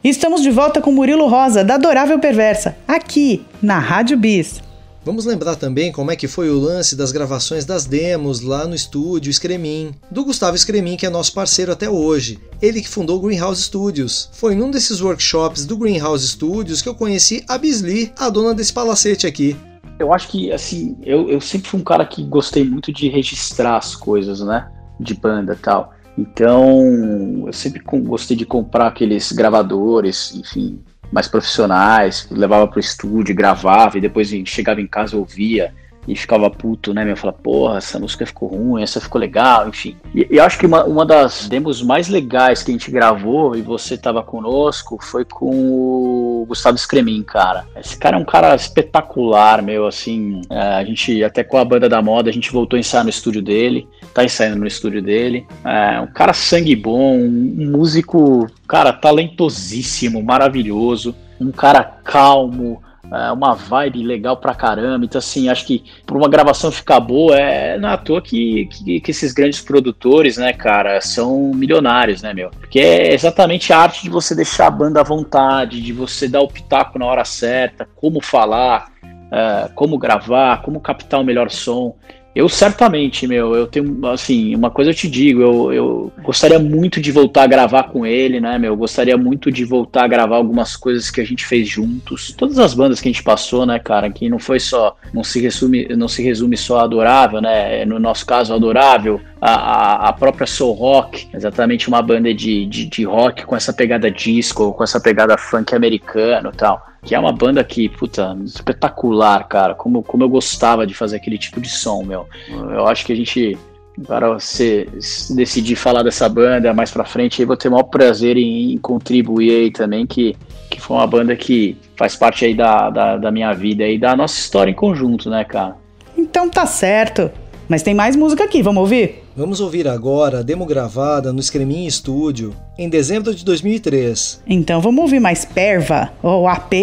Estamos 0.04 0.42
de 0.42 0.50
volta 0.50 0.82
com 0.82 0.92
Murilo 0.92 1.28
Rosa, 1.28 1.64
da 1.64 1.76
Adorável 1.76 2.18
Perversa, 2.18 2.76
aqui 2.86 3.42
na 3.62 3.78
Rádio 3.78 4.18
Bis. 4.18 4.60
Vamos 5.04 5.24
lembrar 5.24 5.56
também 5.56 5.90
como 5.90 6.12
é 6.12 6.16
que 6.16 6.28
foi 6.28 6.48
o 6.48 6.60
lance 6.60 6.94
das 6.94 7.10
gravações 7.10 7.64
das 7.64 7.86
demos 7.86 8.40
lá 8.40 8.68
no 8.68 8.74
estúdio 8.74 9.32
Scremin, 9.32 9.92
do 10.08 10.24
Gustavo 10.24 10.56
Scremin, 10.56 10.96
que 10.96 11.04
é 11.04 11.10
nosso 11.10 11.34
parceiro 11.34 11.72
até 11.72 11.90
hoje. 11.90 12.38
Ele 12.62 12.80
que 12.80 12.88
fundou 12.88 13.18
o 13.18 13.20
Greenhouse 13.20 13.62
Studios. 13.62 14.30
Foi 14.32 14.54
num 14.54 14.70
desses 14.70 15.00
workshops 15.00 15.66
do 15.66 15.76
Greenhouse 15.76 16.28
Studios 16.28 16.80
que 16.80 16.88
eu 16.88 16.94
conheci 16.94 17.44
a 17.48 17.58
Bisli, 17.58 18.12
a 18.16 18.30
dona 18.30 18.54
desse 18.54 18.72
palacete 18.72 19.26
aqui. 19.26 19.56
Eu 19.98 20.12
acho 20.12 20.28
que, 20.28 20.52
assim, 20.52 20.96
eu, 21.02 21.28
eu 21.28 21.40
sempre 21.40 21.68
fui 21.68 21.80
um 21.80 21.84
cara 21.84 22.06
que 22.06 22.22
gostei 22.22 22.62
muito 22.62 22.92
de 22.92 23.08
registrar 23.08 23.78
as 23.78 23.96
coisas, 23.96 24.40
né? 24.40 24.70
De 25.00 25.14
banda 25.14 25.58
tal. 25.60 25.92
Então, 26.16 27.44
eu 27.46 27.52
sempre 27.52 27.82
gostei 27.82 28.36
de 28.36 28.46
comprar 28.46 28.86
aqueles 28.86 29.32
gravadores, 29.32 30.32
enfim, 30.32 30.78
mais 31.12 31.28
profissionais, 31.28 32.26
levava 32.30 32.66
pro 32.66 32.80
estúdio, 32.80 33.34
gravava 33.34 33.98
e 33.98 34.00
depois 34.00 34.30
chegava 34.46 34.80
em 34.80 34.86
casa 34.86 35.16
ouvia 35.16 35.74
e 36.06 36.16
ficava 36.16 36.50
puto, 36.50 36.92
né? 36.92 37.10
Eu 37.10 37.16
falava, 37.16 37.38
porra, 37.38 37.78
essa 37.78 37.98
música 37.98 38.26
ficou 38.26 38.48
ruim, 38.48 38.82
essa 38.82 39.00
ficou 39.00 39.20
legal, 39.20 39.68
enfim. 39.68 39.96
E 40.14 40.32
e 40.32 40.40
acho 40.40 40.58
que 40.58 40.64
uma, 40.64 40.84
uma 40.84 41.04
das 41.04 41.46
demos 41.46 41.82
mais 41.82 42.08
legais 42.08 42.62
que 42.62 42.70
a 42.70 42.74
gente 42.74 42.90
gravou 42.90 43.54
e 43.54 43.60
você 43.60 43.98
tava 43.98 44.22
conosco 44.22 44.98
foi 45.02 45.26
com 45.26 45.50
o 45.50 46.46
Gustavo 46.48 46.78
Scremin, 46.78 47.22
cara. 47.22 47.66
Esse 47.76 47.98
cara 47.98 48.16
é 48.16 48.18
um 48.18 48.24
cara 48.24 48.54
espetacular, 48.54 49.60
meu, 49.60 49.86
assim. 49.86 50.40
é, 50.48 50.58
a 50.58 50.84
gente, 50.84 51.22
até 51.22 51.44
com 51.44 51.58
a 51.58 51.64
banda 51.66 51.86
da 51.86 52.00
moda, 52.00 52.30
a 52.30 52.32
gente 52.32 52.50
voltou 52.50 52.78
a 52.78 52.80
ensaiar 52.80 53.04
no 53.04 53.10
estúdio 53.10 53.42
dele, 53.42 53.86
tá 54.14 54.24
ensaiando 54.24 54.60
no 54.60 54.66
estúdio 54.66 55.02
dele. 55.02 55.46
É, 55.64 56.00
um 56.00 56.06
cara 56.06 56.32
sangue 56.32 56.74
bom, 56.74 57.18
um 57.18 57.70
músico, 57.70 58.46
cara, 58.66 58.90
talentosíssimo, 58.90 60.22
maravilhoso. 60.22 61.14
Um 61.38 61.50
cara 61.52 61.84
calmo, 61.84 62.82
é, 63.10 63.32
uma 63.32 63.54
vibe 63.54 64.02
legal 64.02 64.36
pra 64.36 64.54
caramba. 64.54 65.04
Então, 65.04 65.18
assim, 65.18 65.48
acho 65.48 65.66
que 65.66 65.84
por 66.06 66.16
uma 66.16 66.28
gravação 66.28 66.70
ficar 66.70 67.00
boa, 67.00 67.36
é 67.36 67.78
não 67.78 67.90
é 67.90 67.96
toa 67.96 68.20
que, 68.22 68.66
que, 68.66 69.00
que 69.00 69.10
esses 69.10 69.32
grandes 69.32 69.60
produtores, 69.60 70.36
né, 70.36 70.52
cara, 70.52 71.00
são 71.00 71.52
milionários, 71.54 72.22
né, 72.22 72.32
meu? 72.32 72.50
Porque 72.50 72.78
é 72.78 73.12
exatamente 73.12 73.72
a 73.72 73.78
arte 73.78 74.02
de 74.02 74.10
você 74.10 74.34
deixar 74.34 74.66
a 74.66 74.70
banda 74.70 75.00
à 75.00 75.04
vontade, 75.04 75.80
de 75.80 75.92
você 75.92 76.28
dar 76.28 76.40
o 76.40 76.48
pitaco 76.48 76.98
na 76.98 77.06
hora 77.06 77.24
certa, 77.24 77.88
como 77.96 78.22
falar, 78.22 78.92
é, 79.30 79.68
como 79.74 79.98
gravar, 79.98 80.62
como 80.62 80.80
captar 80.80 81.20
o 81.20 81.24
melhor 81.24 81.50
som. 81.50 81.96
Eu 82.34 82.48
certamente, 82.48 83.26
meu, 83.26 83.54
eu 83.54 83.66
tenho, 83.66 84.06
assim, 84.06 84.54
uma 84.54 84.70
coisa 84.70 84.90
eu 84.90 84.94
te 84.94 85.06
digo, 85.08 85.42
eu, 85.42 85.72
eu 85.72 86.12
gostaria 86.22 86.58
muito 86.58 86.98
de 86.98 87.12
voltar 87.12 87.42
a 87.42 87.46
gravar 87.46 87.84
com 87.84 88.06
ele, 88.06 88.40
né, 88.40 88.58
meu, 88.58 88.72
eu 88.72 88.76
gostaria 88.76 89.18
muito 89.18 89.52
de 89.52 89.66
voltar 89.66 90.04
a 90.04 90.08
gravar 90.08 90.36
algumas 90.36 90.74
coisas 90.74 91.10
que 91.10 91.20
a 91.20 91.26
gente 91.26 91.44
fez 91.44 91.68
juntos, 91.68 92.32
todas 92.32 92.58
as 92.58 92.72
bandas 92.72 93.02
que 93.02 93.08
a 93.08 93.12
gente 93.12 93.22
passou, 93.22 93.66
né, 93.66 93.78
cara, 93.78 94.08
que 94.08 94.30
não 94.30 94.38
foi 94.38 94.58
só, 94.58 94.96
não 95.12 95.22
se 95.22 95.42
resume, 95.42 95.86
não 95.88 96.08
se 96.08 96.22
resume 96.22 96.56
só 96.56 96.80
a 96.80 96.84
Adorável, 96.84 97.42
né, 97.42 97.84
no 97.84 97.98
nosso 97.98 98.24
caso, 98.24 98.54
Adorável, 98.54 99.20
a, 99.44 100.08
a, 100.08 100.12
própria 100.12 100.46
Soul 100.46 100.72
Rock, 100.72 101.28
exatamente 101.34 101.88
uma 101.88 102.00
banda 102.00 102.32
de, 102.32 102.64
de, 102.64 102.86
de 102.86 103.02
rock 103.02 103.44
com 103.44 103.56
essa 103.56 103.72
pegada 103.72 104.08
disco, 104.08 104.72
com 104.72 104.84
essa 104.84 105.00
pegada 105.00 105.36
funk 105.36 105.74
americano 105.74 106.50
e 106.54 106.56
tal. 106.56 106.86
Que 107.04 107.16
é 107.16 107.18
uma 107.18 107.32
banda 107.32 107.64
que, 107.64 107.88
puta, 107.88 108.38
espetacular, 108.44 109.48
cara. 109.48 109.74
Como, 109.74 110.04
como 110.04 110.22
eu 110.22 110.28
gostava 110.28 110.86
de 110.86 110.94
fazer 110.94 111.16
aquele 111.16 111.36
tipo 111.36 111.60
de 111.60 111.68
som, 111.68 112.04
meu. 112.04 112.21
Eu 112.48 112.86
acho 112.86 113.04
que 113.04 113.12
a 113.12 113.16
gente, 113.16 113.58
para 114.06 114.30
você 114.30 114.88
decidir 115.30 115.76
falar 115.76 116.02
dessa 116.02 116.28
banda 116.28 116.72
mais 116.72 116.90
pra 116.90 117.04
frente, 117.04 117.40
eu 117.40 117.46
vou 117.46 117.56
ter 117.56 117.68
o 117.68 117.72
maior 117.72 117.84
prazer 117.84 118.36
em, 118.36 118.72
em 118.72 118.78
contribuir 118.78 119.50
aí 119.50 119.70
também, 119.70 120.06
que, 120.06 120.36
que 120.70 120.80
foi 120.80 120.96
uma 120.96 121.06
banda 121.06 121.36
que 121.36 121.76
faz 121.96 122.16
parte 122.16 122.44
aí 122.44 122.54
da, 122.54 122.90
da, 122.90 123.16
da 123.16 123.30
minha 123.30 123.52
vida 123.52 123.86
e 123.86 123.98
da 123.98 124.16
nossa 124.16 124.38
história 124.38 124.70
em 124.70 124.74
conjunto, 124.74 125.28
né, 125.30 125.44
cara? 125.44 125.76
Então 126.16 126.48
tá 126.48 126.66
certo. 126.66 127.30
Mas 127.72 127.82
tem 127.82 127.94
mais 127.94 128.14
música 128.14 128.44
aqui, 128.44 128.60
vamos 128.62 128.82
ouvir? 128.82 129.24
Vamos 129.34 129.58
ouvir 129.58 129.88
agora 129.88 130.40
a 130.40 130.42
demo 130.42 130.66
gravada 130.66 131.32
no 131.32 131.42
Scremin 131.42 131.88
Studio 131.88 132.54
em 132.76 132.86
dezembro 132.86 133.34
de 133.34 133.42
2003. 133.46 134.42
Então 134.46 134.78
vamos 134.78 135.00
ouvir 135.00 135.20
mais 135.20 135.46
Perva, 135.46 136.12
ou 136.22 136.46
AP, 136.46 136.74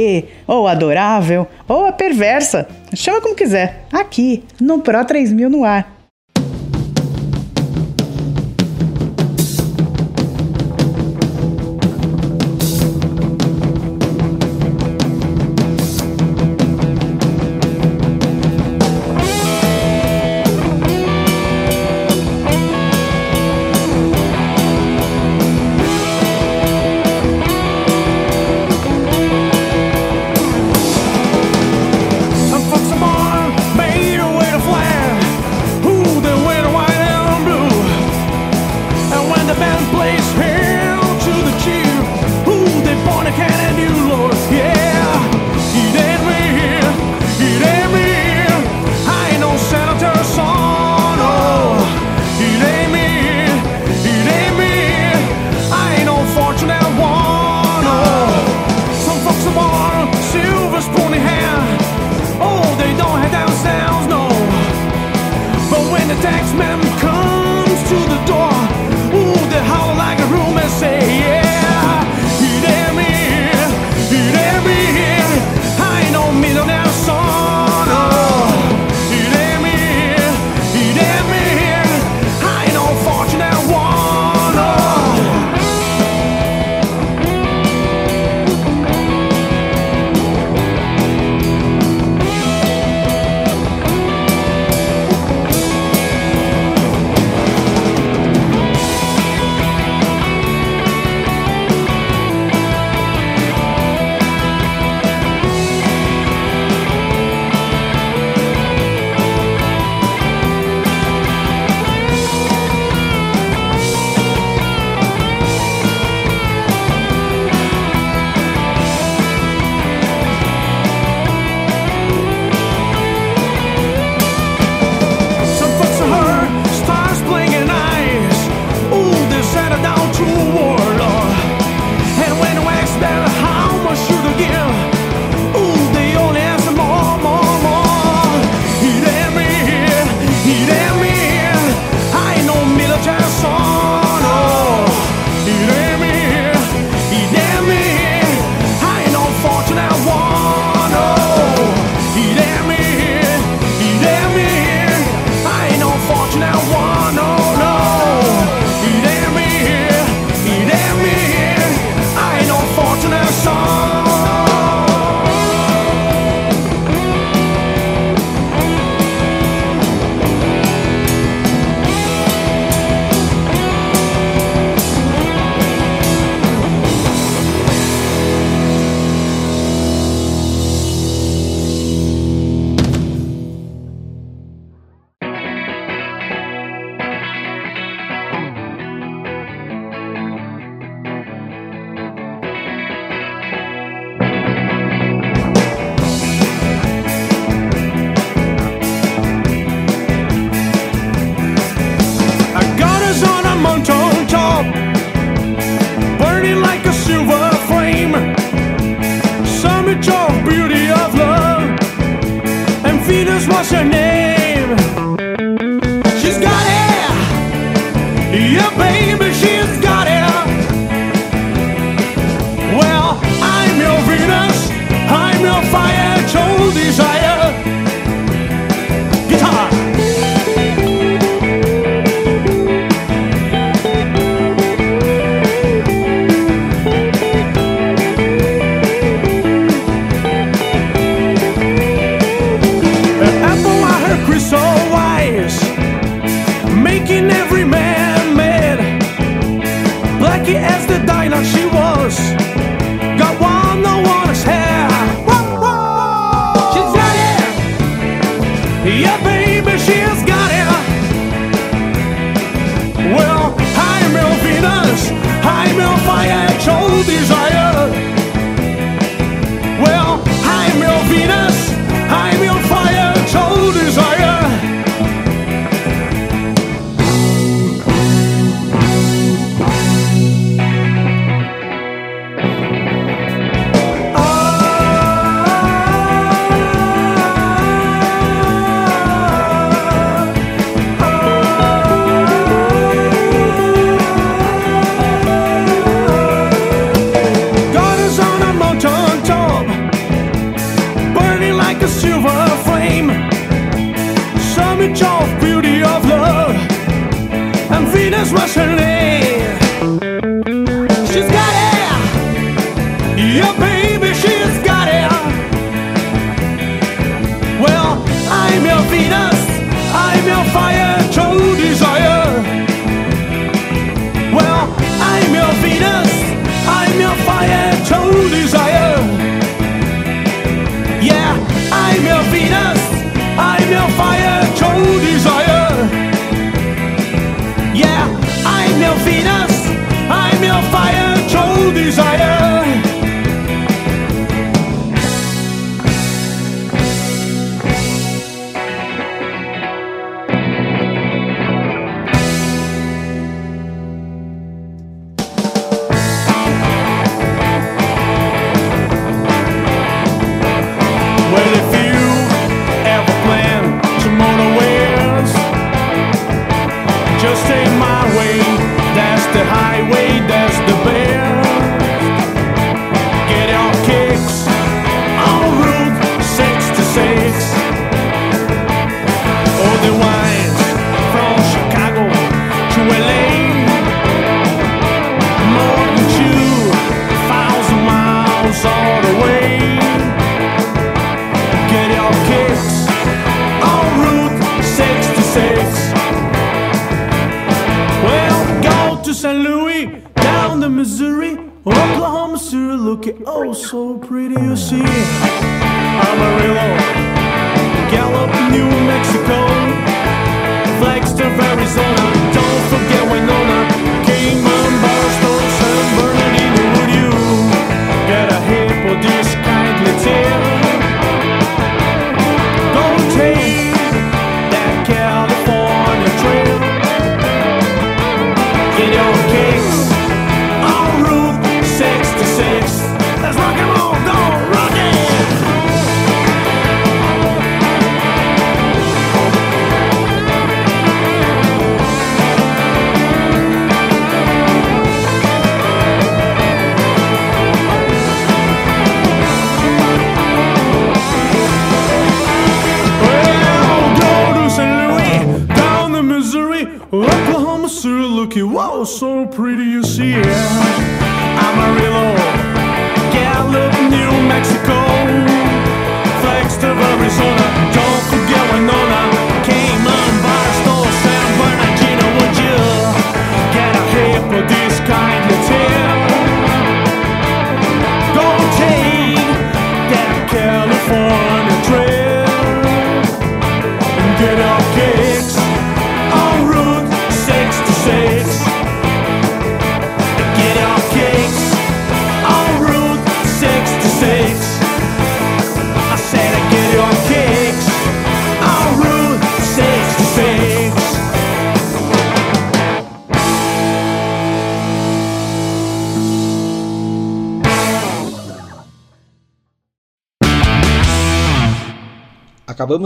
ou 0.47 0.67
Adorável, 0.67 1.47
ou 1.67 1.85
a 1.85 1.91
Perversa. 1.91 2.67
Chama 2.95 3.21
como 3.21 3.35
quiser. 3.35 3.85
Aqui, 3.93 4.43
no 4.59 4.79
Pro 4.79 5.05
3000 5.05 5.47
no 5.47 5.63
ar. 5.63 5.98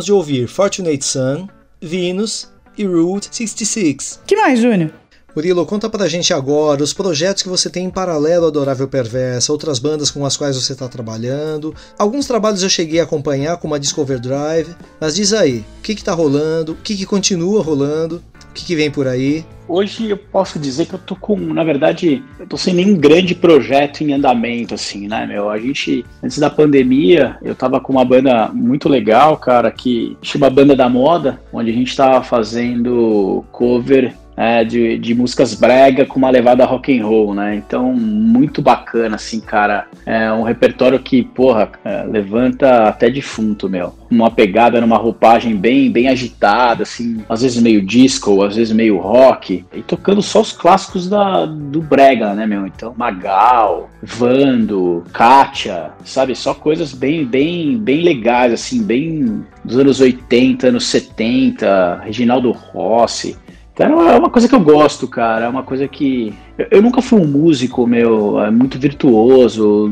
Acabamos 0.03 0.05
de 0.05 0.11
ouvir 0.11 0.47
Fortunate 0.47 1.05
Son, 1.05 1.47
Venus 1.81 2.49
e 2.77 2.85
Route 2.85 3.29
66. 3.31 4.19
Que 4.27 4.35
mais, 4.35 4.59
Júnior? 4.59 4.91
Murilo, 5.35 5.65
conta 5.65 5.89
pra 5.89 6.07
gente 6.07 6.33
agora 6.33 6.83
os 6.83 6.93
projetos 6.93 7.41
que 7.41 7.49
você 7.49 7.69
tem 7.69 7.85
em 7.85 7.89
paralelo 7.89 8.43
ao 8.43 8.49
Adorável 8.49 8.87
Perversa, 8.87 9.51
outras 9.51 9.79
bandas 9.79 10.11
com 10.11 10.25
as 10.25 10.37
quais 10.37 10.55
você 10.55 10.73
está 10.73 10.87
trabalhando. 10.87 11.73
Alguns 11.97 12.27
trabalhos 12.27 12.61
eu 12.61 12.69
cheguei 12.69 12.99
a 12.99 13.03
acompanhar, 13.03 13.57
como 13.57 13.73
a 13.73 13.79
Discover 13.79 14.19
Drive, 14.19 14.75
mas 14.99 15.15
diz 15.15 15.33
aí, 15.33 15.65
o 15.79 15.81
que, 15.81 15.95
que 15.95 16.03
tá 16.03 16.13
rolando, 16.13 16.73
o 16.73 16.75
que, 16.75 16.95
que 16.95 17.05
continua 17.05 17.63
rolando, 17.63 18.21
o 18.49 18.53
que, 18.53 18.65
que 18.65 18.75
vem 18.75 18.91
por 18.91 19.07
aí? 19.07 19.45
Hoje 19.67 20.09
eu 20.09 20.17
posso 20.17 20.59
dizer 20.59 20.85
que 20.85 20.93
eu 20.93 20.99
tô 20.99 21.15
com, 21.15 21.37
na 21.37 21.63
verdade, 21.63 22.23
tô 22.53 22.57
sem 22.57 22.75
nenhum 22.75 22.95
grande 22.95 23.33
projeto 23.33 24.01
em 24.01 24.13
andamento, 24.13 24.75
assim, 24.75 25.07
né, 25.07 25.25
meu? 25.25 25.49
A 25.49 25.57
gente, 25.57 26.05
antes 26.21 26.37
da 26.37 26.51
pandemia, 26.51 27.35
eu 27.41 27.55
tava 27.55 27.81
com 27.81 27.91
uma 27.91 28.05
banda 28.05 28.49
muito 28.53 28.87
legal, 28.87 29.37
cara, 29.37 29.71
que 29.71 30.15
chama 30.21 30.51
Banda 30.51 30.75
da 30.75 30.87
Moda, 30.87 31.41
onde 31.51 31.71
a 31.71 31.73
gente 31.73 31.95
tava 31.95 32.23
fazendo 32.23 33.43
cover 33.51 34.13
é, 34.35 34.63
de, 34.63 34.97
de 34.97 35.13
músicas 35.13 35.53
brega 35.53 36.05
com 36.05 36.17
uma 36.17 36.29
levada 36.29 36.65
rock 36.65 36.97
and 36.97 37.05
roll, 37.05 37.33
né? 37.33 37.55
Então, 37.55 37.93
muito 37.93 38.61
bacana, 38.61 39.15
assim, 39.15 39.39
cara. 39.39 39.87
É 40.05 40.31
um 40.31 40.43
repertório 40.43 40.99
que, 40.99 41.23
porra, 41.23 41.71
é, 41.83 42.03
levanta 42.03 42.87
até 42.87 43.09
defunto, 43.09 43.69
meu. 43.69 43.93
Uma 44.09 44.29
pegada 44.29 44.79
numa 44.79 44.97
roupagem 44.97 45.55
bem, 45.55 45.91
bem 45.91 46.07
agitada, 46.07 46.83
assim, 46.83 47.23
às 47.27 47.41
vezes 47.41 47.61
meio 47.61 47.81
disco, 47.85 48.43
às 48.43 48.55
vezes 48.55 48.73
meio 48.73 48.97
rock. 48.97 49.65
E 49.73 49.81
tocando 49.81 50.21
só 50.21 50.41
os 50.41 50.51
clássicos 50.51 51.09
da, 51.09 51.45
do 51.45 51.81
brega, 51.81 52.33
né, 52.33 52.45
meu? 52.45 52.67
Então, 52.67 52.93
Magal, 52.97 53.89
Vando, 54.01 55.03
Kátia, 55.13 55.91
sabe? 56.03 56.35
Só 56.35 56.53
coisas 56.53 56.93
bem, 56.93 57.25
bem, 57.25 57.77
bem 57.77 58.01
legais, 58.01 58.53
assim, 58.53 58.83
bem 58.83 59.43
dos 59.63 59.77
anos 59.77 59.99
80, 59.99 60.67
anos 60.67 60.85
70, 60.85 62.01
Reginaldo 62.03 62.51
Rossi. 62.51 63.37
Então 63.73 64.07
é 64.07 64.15
uma 64.15 64.29
coisa 64.29 64.47
que 64.47 64.53
eu 64.53 64.59
gosto, 64.59 65.07
cara. 65.07 65.45
É 65.45 65.49
uma 65.49 65.63
coisa 65.63 65.87
que. 65.87 66.33
Eu, 66.57 66.67
eu 66.71 66.81
nunca 66.81 67.01
fui 67.01 67.19
um 67.19 67.27
músico, 67.27 67.87
meu, 67.87 68.39
é 68.39 68.51
muito 68.51 68.77
virtuoso. 68.77 69.91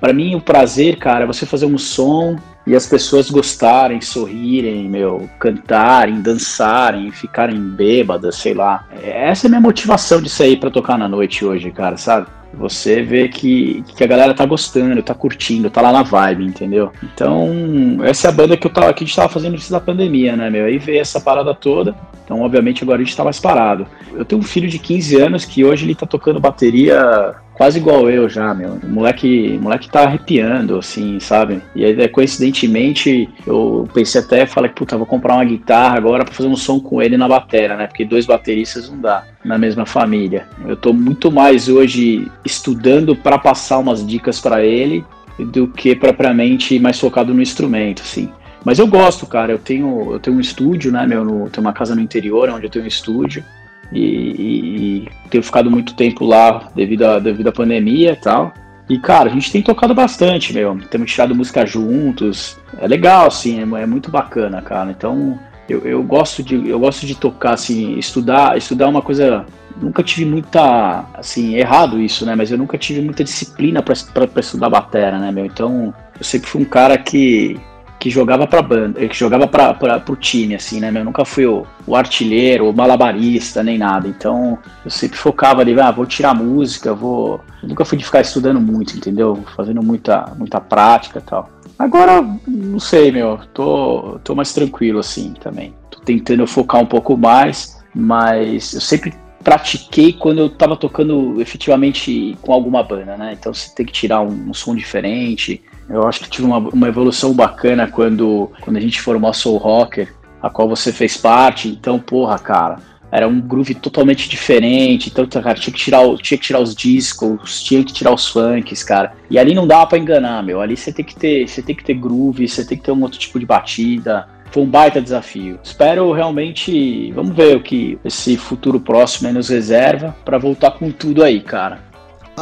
Para 0.00 0.12
mim, 0.12 0.34
o 0.34 0.40
prazer, 0.40 0.96
cara, 0.96 1.24
é 1.24 1.26
você 1.26 1.46
fazer 1.46 1.66
um 1.66 1.78
som 1.78 2.36
e 2.66 2.74
as 2.74 2.86
pessoas 2.86 3.30
gostarem, 3.30 4.00
sorrirem, 4.00 4.88
meu, 4.88 5.28
cantarem, 5.38 6.20
dançarem, 6.20 7.10
ficarem 7.10 7.58
bêbadas, 7.58 8.36
sei 8.36 8.54
lá. 8.54 8.84
Essa 9.02 9.46
é 9.46 9.48
a 9.48 9.50
minha 9.50 9.60
motivação 9.60 10.20
de 10.20 10.28
sair 10.28 10.58
para 10.58 10.70
tocar 10.70 10.98
na 10.98 11.08
noite 11.08 11.44
hoje, 11.44 11.70
cara, 11.70 11.96
sabe? 11.96 12.26
Você 12.52 13.02
vê 13.02 13.28
que, 13.28 13.84
que 13.96 14.02
a 14.02 14.06
galera 14.06 14.34
tá 14.34 14.44
gostando, 14.44 15.02
tá 15.02 15.14
curtindo, 15.14 15.70
tá 15.70 15.80
lá 15.80 15.92
na 15.92 16.02
vibe, 16.02 16.44
entendeu? 16.44 16.90
Então, 17.02 17.98
essa 18.02 18.26
é 18.26 18.30
a 18.30 18.32
banda 18.32 18.56
que, 18.56 18.66
eu 18.66 18.72
tava, 18.72 18.92
que 18.92 19.04
a 19.04 19.06
gente 19.06 19.14
tava 19.16 19.28
fazendo 19.28 19.54
antes 19.54 19.70
da 19.70 19.80
pandemia, 19.80 20.36
né, 20.36 20.50
meu? 20.50 20.66
Aí 20.66 20.76
veio 20.76 21.00
essa 21.00 21.20
parada 21.20 21.54
toda. 21.54 21.94
Então, 22.24 22.42
obviamente, 22.42 22.82
agora 22.82 23.00
a 23.00 23.04
gente 23.04 23.16
tá 23.16 23.22
mais 23.22 23.38
parado. 23.38 23.86
Eu 24.12 24.24
tenho 24.24 24.40
um 24.40 24.44
filho 24.44 24.68
de 24.68 24.78
15 24.78 25.20
anos 25.20 25.44
que 25.44 25.64
hoje 25.64 25.86
ele 25.86 25.94
tá 25.94 26.06
tocando 26.06 26.40
bateria 26.40 27.34
quase 27.60 27.78
igual 27.78 28.08
eu 28.08 28.26
já, 28.26 28.54
meu. 28.54 28.78
O 28.82 28.88
moleque, 28.88 29.58
o 29.58 29.60
moleque 29.60 29.86
tá 29.86 30.04
arrepiando, 30.04 30.78
assim, 30.78 31.20
sabe? 31.20 31.60
E 31.76 31.84
aí, 31.84 32.08
coincidentemente, 32.08 33.28
eu 33.46 33.86
pensei 33.92 34.22
até, 34.22 34.46
falei, 34.46 34.70
puta, 34.70 34.96
vou 34.96 35.04
comprar 35.04 35.34
uma 35.34 35.44
guitarra 35.44 35.94
agora 35.94 36.24
para 36.24 36.32
fazer 36.32 36.48
um 36.48 36.56
som 36.56 36.80
com 36.80 37.02
ele 37.02 37.18
na 37.18 37.28
batera, 37.28 37.76
né? 37.76 37.86
Porque 37.86 38.02
dois 38.02 38.24
bateristas 38.24 38.88
não 38.88 38.98
dá 38.98 39.26
na 39.44 39.58
mesma 39.58 39.84
família. 39.84 40.46
Eu 40.66 40.74
tô 40.74 40.94
muito 40.94 41.30
mais 41.30 41.68
hoje 41.68 42.32
estudando 42.46 43.14
para 43.14 43.38
passar 43.38 43.76
umas 43.76 44.06
dicas 44.06 44.40
para 44.40 44.64
ele 44.64 45.04
do 45.38 45.68
que 45.68 45.94
propriamente 45.94 46.78
mais 46.78 46.98
focado 46.98 47.34
no 47.34 47.42
instrumento, 47.42 48.00
assim. 48.00 48.30
Mas 48.64 48.78
eu 48.78 48.86
gosto, 48.86 49.26
cara. 49.26 49.52
Eu 49.52 49.58
tenho, 49.58 50.14
eu 50.14 50.18
tenho 50.18 50.34
um 50.34 50.40
estúdio, 50.40 50.90
né, 50.90 51.06
meu? 51.06 51.26
No, 51.26 51.50
tenho 51.50 51.66
uma 51.66 51.74
casa 51.74 51.94
no 51.94 52.00
interior 52.00 52.48
onde 52.48 52.64
eu 52.64 52.70
tenho 52.70 52.86
um 52.86 52.88
estúdio 52.88 53.44
e, 53.92 55.04
e, 55.04 55.08
tenho 55.28 55.42
ficado 55.42 55.70
muito 55.70 55.94
tempo 55.94 56.24
lá 56.24 56.68
devido, 56.74 57.04
a, 57.04 57.18
devido 57.18 57.48
à 57.48 57.52
pandemia 57.52 58.12
e 58.12 58.16
tal. 58.16 58.52
E, 58.88 58.98
cara, 58.98 59.30
a 59.30 59.32
gente 59.32 59.52
tem 59.52 59.62
tocado 59.62 59.94
bastante, 59.94 60.52
meu. 60.52 60.76
Temos 60.90 61.10
tirado 61.12 61.34
música 61.34 61.64
juntos. 61.64 62.58
É 62.78 62.88
legal, 62.88 63.26
assim, 63.26 63.58
é, 63.58 63.82
é 63.82 63.86
muito 63.86 64.10
bacana, 64.10 64.60
cara. 64.60 64.90
Então, 64.90 65.38
eu, 65.68 65.80
eu, 65.82 66.02
gosto 66.02 66.42
de, 66.42 66.68
eu 66.68 66.80
gosto 66.80 67.06
de 67.06 67.14
tocar, 67.14 67.54
assim, 67.54 67.96
estudar, 67.98 68.56
estudar 68.58 68.86
é 68.86 68.88
uma 68.88 69.02
coisa. 69.02 69.46
Nunca 69.80 70.02
tive 70.02 70.24
muita, 70.24 71.04
assim, 71.14 71.54
errado 71.54 72.00
isso, 72.00 72.26
né? 72.26 72.34
Mas 72.34 72.50
eu 72.50 72.58
nunca 72.58 72.76
tive 72.76 73.00
muita 73.00 73.22
disciplina 73.22 73.80
para 73.80 73.94
estudar 74.40 74.68
batera, 74.68 75.18
né, 75.18 75.30
meu? 75.30 75.46
Então, 75.46 75.94
eu 76.18 76.24
sempre 76.24 76.48
fui 76.48 76.60
um 76.60 76.66
cara 76.66 76.98
que 76.98 77.58
que 78.00 78.08
jogava 78.08 78.46
pra 78.46 78.62
banda, 78.62 79.06
que 79.06 79.16
jogava 79.16 79.46
pra, 79.46 79.74
pro 79.74 80.16
time, 80.16 80.54
assim, 80.54 80.80
né? 80.80 80.90
Eu 80.92 81.04
nunca 81.04 81.22
fui 81.22 81.44
o, 81.44 81.66
o 81.86 81.94
artilheiro, 81.94 82.68
o 82.68 82.72
malabarista, 82.72 83.62
nem 83.62 83.76
nada. 83.76 84.08
Então, 84.08 84.58
eu 84.82 84.90
sempre 84.90 85.18
focava 85.18 85.60
ali, 85.60 85.78
ah, 85.78 85.90
vou 85.90 86.06
tirar 86.06 86.34
música, 86.34 86.94
vou. 86.94 87.42
Eu 87.62 87.68
nunca 87.68 87.84
fui 87.84 87.98
de 87.98 88.04
ficar 88.04 88.22
estudando 88.22 88.58
muito, 88.58 88.96
entendeu? 88.96 89.44
Fazendo 89.54 89.82
muita, 89.82 90.32
muita 90.38 90.58
prática 90.62 91.18
e 91.18 91.22
tal. 91.22 91.50
Agora, 91.78 92.26
não 92.48 92.80
sei, 92.80 93.12
meu, 93.12 93.38
tô, 93.52 94.18
tô 94.24 94.34
mais 94.34 94.54
tranquilo, 94.54 94.98
assim, 94.98 95.34
também. 95.38 95.74
Tô 95.90 96.00
tentando 96.00 96.46
focar 96.46 96.80
um 96.80 96.86
pouco 96.86 97.18
mais, 97.18 97.84
mas 97.94 98.72
eu 98.72 98.80
sempre 98.80 99.12
pratiquei 99.44 100.14
quando 100.14 100.38
eu 100.38 100.48
tava 100.48 100.74
tocando 100.74 101.40
efetivamente 101.40 102.36
com 102.40 102.52
alguma 102.52 102.82
banda, 102.82 103.16
né? 103.18 103.36
Então 103.38 103.52
você 103.52 103.74
tem 103.74 103.84
que 103.84 103.92
tirar 103.92 104.22
um, 104.22 104.50
um 104.50 104.54
som 104.54 104.74
diferente, 104.74 105.62
eu 105.90 106.06
acho 106.06 106.20
que 106.20 106.30
tive 106.30 106.46
uma, 106.46 106.58
uma 106.58 106.88
evolução 106.88 107.34
bacana 107.34 107.88
quando, 107.88 108.50
quando 108.60 108.76
a 108.76 108.80
gente 108.80 109.00
formou 109.00 109.28
a 109.28 109.32
Soul 109.32 109.58
Rocker, 109.58 110.12
a 110.40 110.48
qual 110.48 110.68
você 110.68 110.92
fez 110.92 111.16
parte. 111.16 111.68
Então, 111.68 111.98
porra, 111.98 112.38
cara, 112.38 112.78
era 113.10 113.26
um 113.26 113.40
groove 113.40 113.74
totalmente 113.74 114.28
diferente. 114.28 115.10
Então, 115.10 115.26
cara, 115.26 115.54
tinha 115.58 115.74
que 115.74 115.80
tirar, 115.80 116.02
tinha 116.18 116.38
que 116.38 116.44
tirar 116.44 116.60
os 116.60 116.74
discos, 116.74 117.62
tinha 117.62 117.82
que 117.82 117.92
tirar 117.92 118.14
os 118.14 118.28
funks, 118.28 118.84
cara. 118.84 119.12
E 119.28 119.38
ali 119.38 119.54
não 119.54 119.66
dava 119.66 119.88
para 119.88 119.98
enganar, 119.98 120.42
meu. 120.42 120.60
Ali 120.60 120.76
você 120.76 120.92
tem 120.92 121.04
que 121.04 121.16
ter, 121.16 121.48
você 121.48 121.60
tem 121.60 121.74
que 121.74 121.84
ter 121.84 121.94
groove, 121.94 122.46
você 122.46 122.64
tem 122.64 122.78
que 122.78 122.84
ter 122.84 122.92
um 122.92 123.02
outro 123.02 123.18
tipo 123.18 123.38
de 123.38 123.46
batida. 123.46 124.28
Foi 124.52 124.62
um 124.62 124.66
baita 124.66 125.00
desafio. 125.00 125.60
Espero 125.62 126.10
realmente, 126.12 127.12
vamos 127.12 127.36
ver 127.36 127.56
o 127.56 127.62
que 127.62 127.98
esse 128.04 128.36
futuro 128.36 128.80
próximo 128.80 129.32
nos 129.32 129.48
reserva 129.48 130.14
para 130.24 130.38
voltar 130.38 130.72
com 130.72 130.90
tudo 130.90 131.22
aí, 131.22 131.40
cara. 131.40 131.89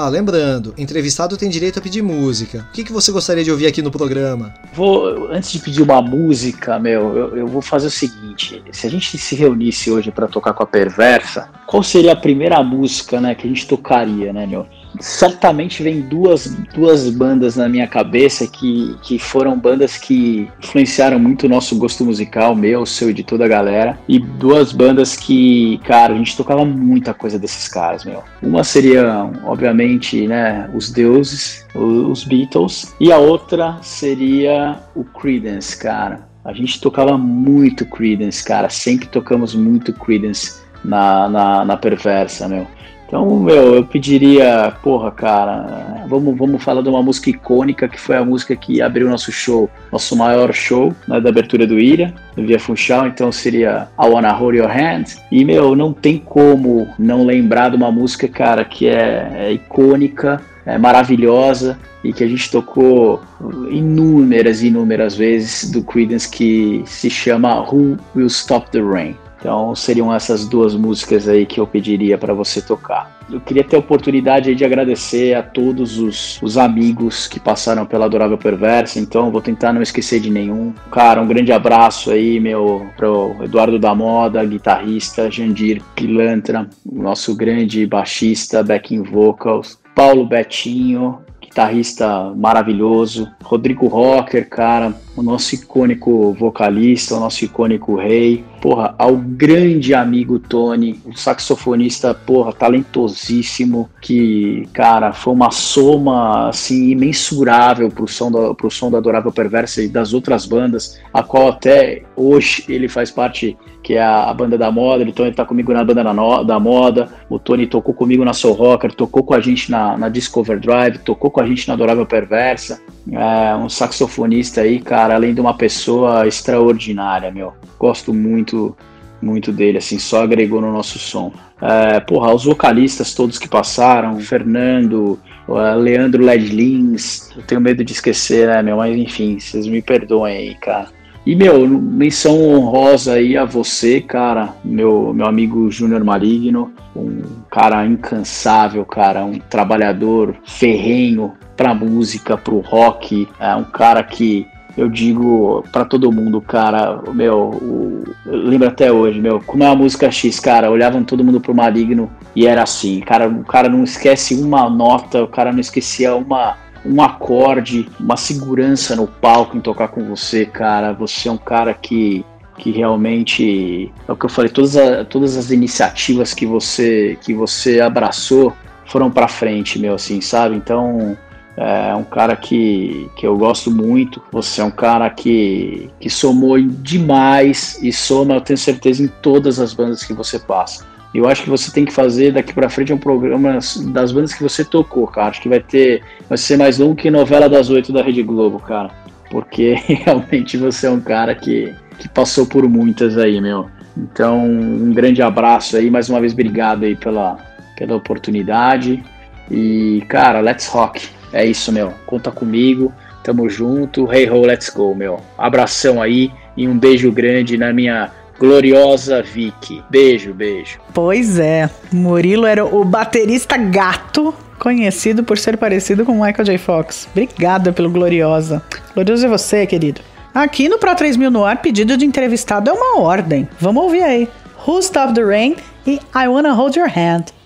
Ah, 0.00 0.08
lembrando, 0.08 0.72
entrevistado 0.78 1.36
tem 1.36 1.50
direito 1.50 1.80
a 1.80 1.82
pedir 1.82 2.02
música. 2.02 2.64
O 2.70 2.72
que, 2.72 2.84
que 2.84 2.92
você 2.92 3.10
gostaria 3.10 3.42
de 3.42 3.50
ouvir 3.50 3.66
aqui 3.66 3.82
no 3.82 3.90
programa? 3.90 4.54
Vou, 4.72 5.28
antes 5.28 5.50
de 5.50 5.58
pedir 5.58 5.82
uma 5.82 6.00
música, 6.00 6.78
meu, 6.78 7.16
eu, 7.16 7.36
eu 7.38 7.46
vou 7.48 7.60
fazer 7.60 7.88
o 7.88 7.90
seguinte: 7.90 8.62
se 8.70 8.86
a 8.86 8.90
gente 8.90 9.18
se 9.18 9.34
reunisse 9.34 9.90
hoje 9.90 10.12
para 10.12 10.28
tocar 10.28 10.52
com 10.52 10.62
a 10.62 10.66
Perversa, 10.66 11.50
qual 11.66 11.82
seria 11.82 12.12
a 12.12 12.16
primeira 12.16 12.62
música, 12.62 13.20
né, 13.20 13.34
que 13.34 13.44
a 13.44 13.50
gente 13.50 13.66
tocaria, 13.66 14.32
né, 14.32 14.46
meu? 14.46 14.68
Certamente 15.00 15.82
vem 15.82 16.00
duas, 16.00 16.56
duas 16.74 17.08
bandas 17.10 17.56
na 17.56 17.68
minha 17.68 17.86
cabeça 17.86 18.46
que, 18.46 18.96
que 19.02 19.18
foram 19.18 19.58
bandas 19.58 19.96
que 19.96 20.48
influenciaram 20.62 21.18
muito 21.18 21.46
o 21.46 21.48
nosso 21.48 21.76
gosto 21.76 22.04
musical, 22.04 22.54
meu, 22.54 22.84
seu 22.86 23.10
e 23.10 23.14
de 23.14 23.22
toda 23.22 23.44
a 23.44 23.48
galera. 23.48 23.98
E 24.08 24.18
duas 24.18 24.72
bandas 24.72 25.16
que, 25.16 25.78
cara, 25.84 26.14
a 26.14 26.16
gente 26.16 26.36
tocava 26.36 26.64
muita 26.64 27.14
coisa 27.14 27.38
desses 27.38 27.68
caras, 27.68 28.04
meu. 28.04 28.22
Uma 28.42 28.64
seria, 28.64 29.30
obviamente, 29.44 30.26
né, 30.26 30.68
os 30.74 30.90
Deuses, 30.90 31.66
os 31.74 32.24
Beatles, 32.24 32.94
e 33.00 33.12
a 33.12 33.18
outra 33.18 33.78
seria 33.82 34.76
o 34.94 35.04
Creedence, 35.04 35.76
cara. 35.76 36.28
A 36.44 36.52
gente 36.52 36.80
tocava 36.80 37.18
muito 37.18 37.84
Creedence, 37.84 38.42
cara. 38.42 38.70
Sempre 38.70 39.06
tocamos 39.08 39.54
muito 39.54 39.92
Creedence 39.92 40.62
na, 40.84 41.28
na, 41.28 41.64
na 41.64 41.76
Perversa, 41.76 42.48
meu. 42.48 42.66
Então, 43.08 43.40
meu, 43.40 43.74
eu 43.74 43.84
pediria, 43.86 44.70
porra, 44.82 45.10
cara, 45.10 46.04
vamos, 46.06 46.36
vamos 46.36 46.62
falar 46.62 46.82
de 46.82 46.90
uma 46.90 47.02
música 47.02 47.30
icônica 47.30 47.88
que 47.88 47.98
foi 47.98 48.18
a 48.18 48.24
música 48.24 48.54
que 48.54 48.82
abriu 48.82 49.08
nosso 49.08 49.32
show, 49.32 49.70
nosso 49.90 50.14
maior 50.14 50.52
show, 50.52 50.94
né, 51.08 51.18
da 51.18 51.30
abertura 51.30 51.66
do 51.66 51.78
Ira, 51.78 52.12
do 52.36 52.46
Via 52.46 52.60
Funchal, 52.60 53.06
então 53.06 53.32
seria 53.32 53.88
I 53.98 54.06
Wanna 54.06 54.30
Hold 54.32 54.56
Your 54.56 54.70
Hand. 54.70 55.04
E, 55.32 55.42
meu, 55.42 55.74
não 55.74 55.90
tem 55.94 56.18
como 56.18 56.86
não 56.98 57.24
lembrar 57.24 57.70
de 57.70 57.76
uma 57.76 57.90
música, 57.90 58.28
cara, 58.28 58.62
que 58.62 58.86
é, 58.86 59.30
é 59.36 59.52
icônica, 59.52 60.42
é 60.66 60.76
maravilhosa 60.76 61.78
e 62.04 62.12
que 62.12 62.22
a 62.22 62.28
gente 62.28 62.50
tocou 62.50 63.22
inúmeras 63.70 64.60
e 64.60 64.66
inúmeras 64.66 65.16
vezes 65.16 65.70
do 65.70 65.82
Creedence 65.82 66.28
que 66.28 66.82
se 66.84 67.08
chama 67.08 67.60
Who 67.60 67.96
Will 68.14 68.26
Stop 68.26 68.70
the 68.70 68.82
Rain. 68.82 69.16
Então 69.38 69.74
seriam 69.74 70.12
essas 70.12 70.46
duas 70.48 70.74
músicas 70.74 71.28
aí 71.28 71.46
que 71.46 71.60
eu 71.60 71.66
pediria 71.66 72.18
para 72.18 72.34
você 72.34 72.60
tocar. 72.60 73.16
Eu 73.30 73.40
queria 73.40 73.62
ter 73.62 73.76
a 73.76 73.78
oportunidade 73.78 74.54
de 74.54 74.64
agradecer 74.64 75.34
a 75.34 75.42
todos 75.42 75.98
os, 75.98 76.40
os, 76.42 76.56
amigos 76.56 77.26
que 77.26 77.38
passaram 77.38 77.84
pela 77.84 78.06
Adorável 78.06 78.38
Perversa, 78.38 78.98
então 78.98 79.30
vou 79.30 79.42
tentar 79.42 79.72
não 79.72 79.82
esquecer 79.82 80.18
de 80.18 80.30
nenhum. 80.30 80.72
Cara, 80.90 81.20
um 81.20 81.26
grande 81.26 81.52
abraço 81.52 82.10
aí, 82.10 82.40
meu, 82.40 82.86
pro 82.96 83.36
Eduardo 83.42 83.78
da 83.78 83.94
Moda, 83.94 84.44
guitarrista, 84.44 85.30
Jandir 85.30 85.82
Pilantra, 85.94 86.68
nosso 86.90 87.36
grande 87.36 87.86
baixista, 87.86 88.62
backing 88.62 89.02
vocals, 89.02 89.78
Paulo 89.94 90.24
Betinho, 90.26 91.18
guitarrista 91.58 92.32
maravilhoso, 92.36 93.28
Rodrigo 93.42 93.88
Rocker, 93.88 94.48
cara, 94.48 94.94
o 95.16 95.22
nosso 95.22 95.56
icônico 95.56 96.32
vocalista, 96.34 97.16
o 97.16 97.20
nosso 97.20 97.44
icônico 97.44 97.96
rei, 97.96 98.44
porra, 98.60 98.94
ao 98.96 99.16
grande 99.16 99.92
amigo 99.92 100.38
Tony, 100.38 101.00
o 101.04 101.16
saxofonista, 101.16 102.14
porra, 102.14 102.52
talentosíssimo, 102.52 103.90
que, 104.00 104.68
cara, 104.72 105.12
foi 105.12 105.32
uma 105.32 105.50
soma, 105.50 106.48
assim, 106.48 106.90
imensurável 106.90 107.90
pro 107.90 108.06
som, 108.06 108.30
do, 108.30 108.54
pro 108.54 108.70
som 108.70 108.88
do 108.88 108.96
Adorável 108.96 109.32
Perversa 109.32 109.82
e 109.82 109.88
das 109.88 110.12
outras 110.14 110.46
bandas, 110.46 111.00
a 111.12 111.24
qual 111.24 111.48
até 111.48 112.02
hoje 112.14 112.64
ele 112.68 112.88
faz 112.88 113.10
parte 113.10 113.56
que 113.88 113.94
é 113.94 114.02
a, 114.02 114.24
a 114.24 114.34
banda 114.34 114.58
da 114.58 114.70
moda, 114.70 115.02
ele 115.02 115.32
tá 115.32 115.46
comigo 115.46 115.72
na 115.72 115.82
banda 115.82 116.04
da, 116.04 116.12
no, 116.12 116.44
da 116.44 116.60
moda, 116.60 117.08
o 117.26 117.38
Tony 117.38 117.66
tocou 117.66 117.94
comigo 117.94 118.22
na 118.22 118.34
Soul 118.34 118.52
Rocker, 118.52 118.92
tocou 118.92 119.22
com 119.22 119.32
a 119.32 119.40
gente 119.40 119.70
na, 119.70 119.96
na 119.96 120.10
Drive, 120.10 120.98
tocou 120.98 121.30
com 121.30 121.40
a 121.40 121.46
gente 121.46 121.66
na 121.66 121.72
Adorável 121.72 122.04
Perversa, 122.04 122.82
é 123.10 123.56
um 123.56 123.66
saxofonista 123.66 124.60
aí, 124.60 124.78
cara, 124.78 125.14
além 125.14 125.32
de 125.32 125.40
uma 125.40 125.54
pessoa 125.54 126.28
extraordinária, 126.28 127.32
meu, 127.32 127.54
gosto 127.78 128.12
muito, 128.12 128.76
muito 129.22 129.52
dele, 129.52 129.78
assim, 129.78 129.98
só 129.98 130.22
agregou 130.22 130.60
no 130.60 130.70
nosso 130.70 130.98
som. 130.98 131.32
É, 131.58 131.98
porra, 131.98 132.34
os 132.34 132.44
vocalistas 132.44 133.14
todos 133.14 133.38
que 133.38 133.48
passaram, 133.48 134.20
Fernando, 134.20 135.18
uh, 135.48 135.78
Leandro 135.78 136.22
Ledlins, 136.22 137.30
eu 137.34 137.42
tenho 137.42 137.58
medo 137.58 137.82
de 137.82 137.94
esquecer, 137.94 138.48
né, 138.48 138.62
meu, 138.62 138.76
mas 138.76 138.94
enfim, 138.94 139.40
vocês 139.40 139.66
me 139.66 139.80
perdoem 139.80 140.36
aí, 140.36 140.54
cara. 140.56 140.97
E, 141.28 141.36
meu, 141.36 141.68
menção 141.68 142.40
honrosa 142.54 143.12
aí 143.12 143.36
a 143.36 143.44
você, 143.44 144.00
cara, 144.00 144.54
meu, 144.64 145.12
meu 145.12 145.26
amigo 145.26 145.70
Júnior 145.70 146.02
Maligno, 146.02 146.72
um 146.96 147.20
cara 147.50 147.84
incansável, 147.84 148.82
cara, 148.86 149.26
um 149.26 149.38
trabalhador 149.38 150.36
ferrenho 150.46 151.34
pra 151.54 151.74
música, 151.74 152.34
pro 152.38 152.60
rock, 152.60 153.28
é 153.38 153.54
um 153.54 153.64
cara 153.64 154.02
que 154.02 154.46
eu 154.74 154.88
digo 154.88 155.62
para 155.70 155.84
todo 155.84 156.10
mundo, 156.10 156.40
cara, 156.40 156.98
meu, 157.12 157.50
o, 157.50 158.04
lembro 158.24 158.68
até 158.68 158.90
hoje, 158.90 159.20
meu, 159.20 159.38
como 159.38 159.62
é 159.62 159.66
uma 159.66 159.76
música 159.76 160.10
X, 160.10 160.40
cara, 160.40 160.70
olhavam 160.70 161.04
todo 161.04 161.22
mundo 161.22 161.42
pro 161.42 161.54
Maligno 161.54 162.10
e 162.34 162.46
era 162.46 162.62
assim, 162.62 163.00
cara, 163.00 163.28
o 163.28 163.44
cara 163.44 163.68
não 163.68 163.84
esquece 163.84 164.34
uma 164.34 164.70
nota, 164.70 165.22
o 165.22 165.28
cara 165.28 165.52
não 165.52 165.60
esquecia 165.60 166.16
uma 166.16 166.56
um 166.84 167.02
acorde, 167.02 167.88
uma 167.98 168.16
segurança 168.16 168.94
no 168.96 169.06
palco 169.06 169.56
em 169.56 169.60
tocar 169.60 169.88
com 169.88 170.04
você, 170.04 170.46
cara. 170.46 170.92
Você 170.92 171.28
é 171.28 171.32
um 171.32 171.38
cara 171.38 171.74
que, 171.74 172.24
que 172.56 172.70
realmente 172.70 173.92
é 174.06 174.12
o 174.12 174.16
que 174.16 174.26
eu 174.26 174.30
falei, 174.30 174.50
todas, 174.50 174.76
a, 174.76 175.04
todas 175.04 175.36
as 175.36 175.50
iniciativas 175.50 176.34
que 176.34 176.46
você 176.46 177.18
que 177.22 177.34
você 177.34 177.80
abraçou 177.80 178.52
foram 178.86 179.10
para 179.10 179.28
frente, 179.28 179.78
meu, 179.78 179.94
assim, 179.94 180.20
sabe? 180.20 180.56
Então, 180.56 181.16
é 181.60 181.94
um 181.94 182.04
cara 182.04 182.36
que, 182.36 183.10
que 183.16 183.26
eu 183.26 183.36
gosto 183.36 183.70
muito. 183.70 184.22
Você 184.30 184.60
é 184.60 184.64
um 184.64 184.70
cara 184.70 185.10
que, 185.10 185.90
que 185.98 186.08
somou 186.08 186.58
demais 186.60 187.78
e 187.82 187.92
soma, 187.92 188.34
eu 188.34 188.40
tenho 188.40 188.56
certeza, 188.56 189.02
em 189.02 189.08
todas 189.08 189.58
as 189.58 189.74
bandas 189.74 190.04
que 190.04 190.14
você 190.14 190.38
passa. 190.38 190.86
Eu 191.14 191.26
acho 191.26 191.42
que 191.42 191.50
você 191.50 191.72
tem 191.72 191.84
que 191.84 191.92
fazer 191.92 192.32
daqui 192.32 192.52
para 192.52 192.68
frente 192.68 192.92
um 192.92 192.98
programa 192.98 193.58
das 193.86 194.12
bandas 194.12 194.34
que 194.34 194.42
você 194.42 194.64
tocou, 194.64 195.06
cara. 195.06 195.30
Acho 195.30 195.40
que 195.40 195.48
vai 195.48 195.60
ter, 195.60 196.02
vai 196.28 196.36
ser 196.36 196.56
mais 196.58 196.78
longo 196.78 196.94
que 196.94 197.10
novela 197.10 197.48
das 197.48 197.70
oito 197.70 197.92
da 197.92 198.02
Rede 198.02 198.22
Globo, 198.22 198.58
cara. 198.58 198.90
Porque 199.30 199.74
realmente 200.04 200.56
você 200.56 200.86
é 200.86 200.90
um 200.90 201.00
cara 201.00 201.34
que, 201.34 201.74
que 201.98 202.08
passou 202.08 202.46
por 202.46 202.68
muitas 202.68 203.16
aí, 203.16 203.40
meu. 203.40 203.68
Então, 203.96 204.46
um 204.46 204.92
grande 204.92 205.22
abraço 205.22 205.76
aí, 205.76 205.90
mais 205.90 206.08
uma 206.08 206.20
vez 206.20 206.32
obrigado 206.32 206.84
aí 206.84 206.94
pela, 206.94 207.38
pela 207.76 207.96
oportunidade. 207.96 209.02
E, 209.50 210.04
cara, 210.08 210.40
let's 210.40 210.66
rock. 210.66 211.08
É 211.32 211.44
isso, 211.44 211.72
meu. 211.72 211.92
Conta 212.06 212.30
comigo. 212.30 212.92
Tamo 213.24 213.48
junto. 213.48 214.10
Hey 214.12 214.28
ho, 214.30 214.42
let's 214.42 214.70
go, 214.70 214.94
meu. 214.94 215.20
Abração 215.36 216.00
aí 216.00 216.30
e 216.56 216.68
um 216.68 216.78
beijo 216.78 217.10
grande 217.10 217.56
na 217.56 217.72
minha 217.72 218.10
gloriosa 218.38 219.22
Vicky. 219.22 219.82
Beijo, 219.90 220.32
beijo. 220.32 220.78
Pois 220.94 221.38
é, 221.38 221.68
Murilo 221.92 222.46
era 222.46 222.64
o 222.64 222.84
baterista 222.84 223.56
gato, 223.56 224.34
conhecido 224.58 225.24
por 225.24 225.38
ser 225.38 225.56
parecido 225.56 226.04
com 226.04 226.12
Michael 226.12 226.44
J. 226.44 226.58
Fox. 226.58 227.08
Obrigada 227.10 227.72
pelo 227.72 227.90
Gloriosa. 227.90 228.62
Glorioso 228.94 229.26
é 229.26 229.28
você, 229.28 229.66
querido. 229.66 230.00
Aqui 230.34 230.68
no 230.68 230.78
Pro 230.78 230.94
3000 230.94 231.30
no 231.30 231.44
ar, 231.44 231.60
pedido 231.60 231.96
de 231.96 232.04
entrevistado 232.04 232.70
é 232.70 232.72
uma 232.72 233.00
ordem. 233.00 233.48
Vamos 233.60 233.82
ouvir 233.82 234.02
aí. 234.02 234.28
Who 234.66 234.80
Stopped 234.82 235.14
the 235.14 235.24
Rain 235.24 235.56
e 235.86 236.00
I 236.14 236.28
Wanna 236.28 236.52
Hold 236.52 236.76
Your 236.76 236.88
Hand. 236.88 237.37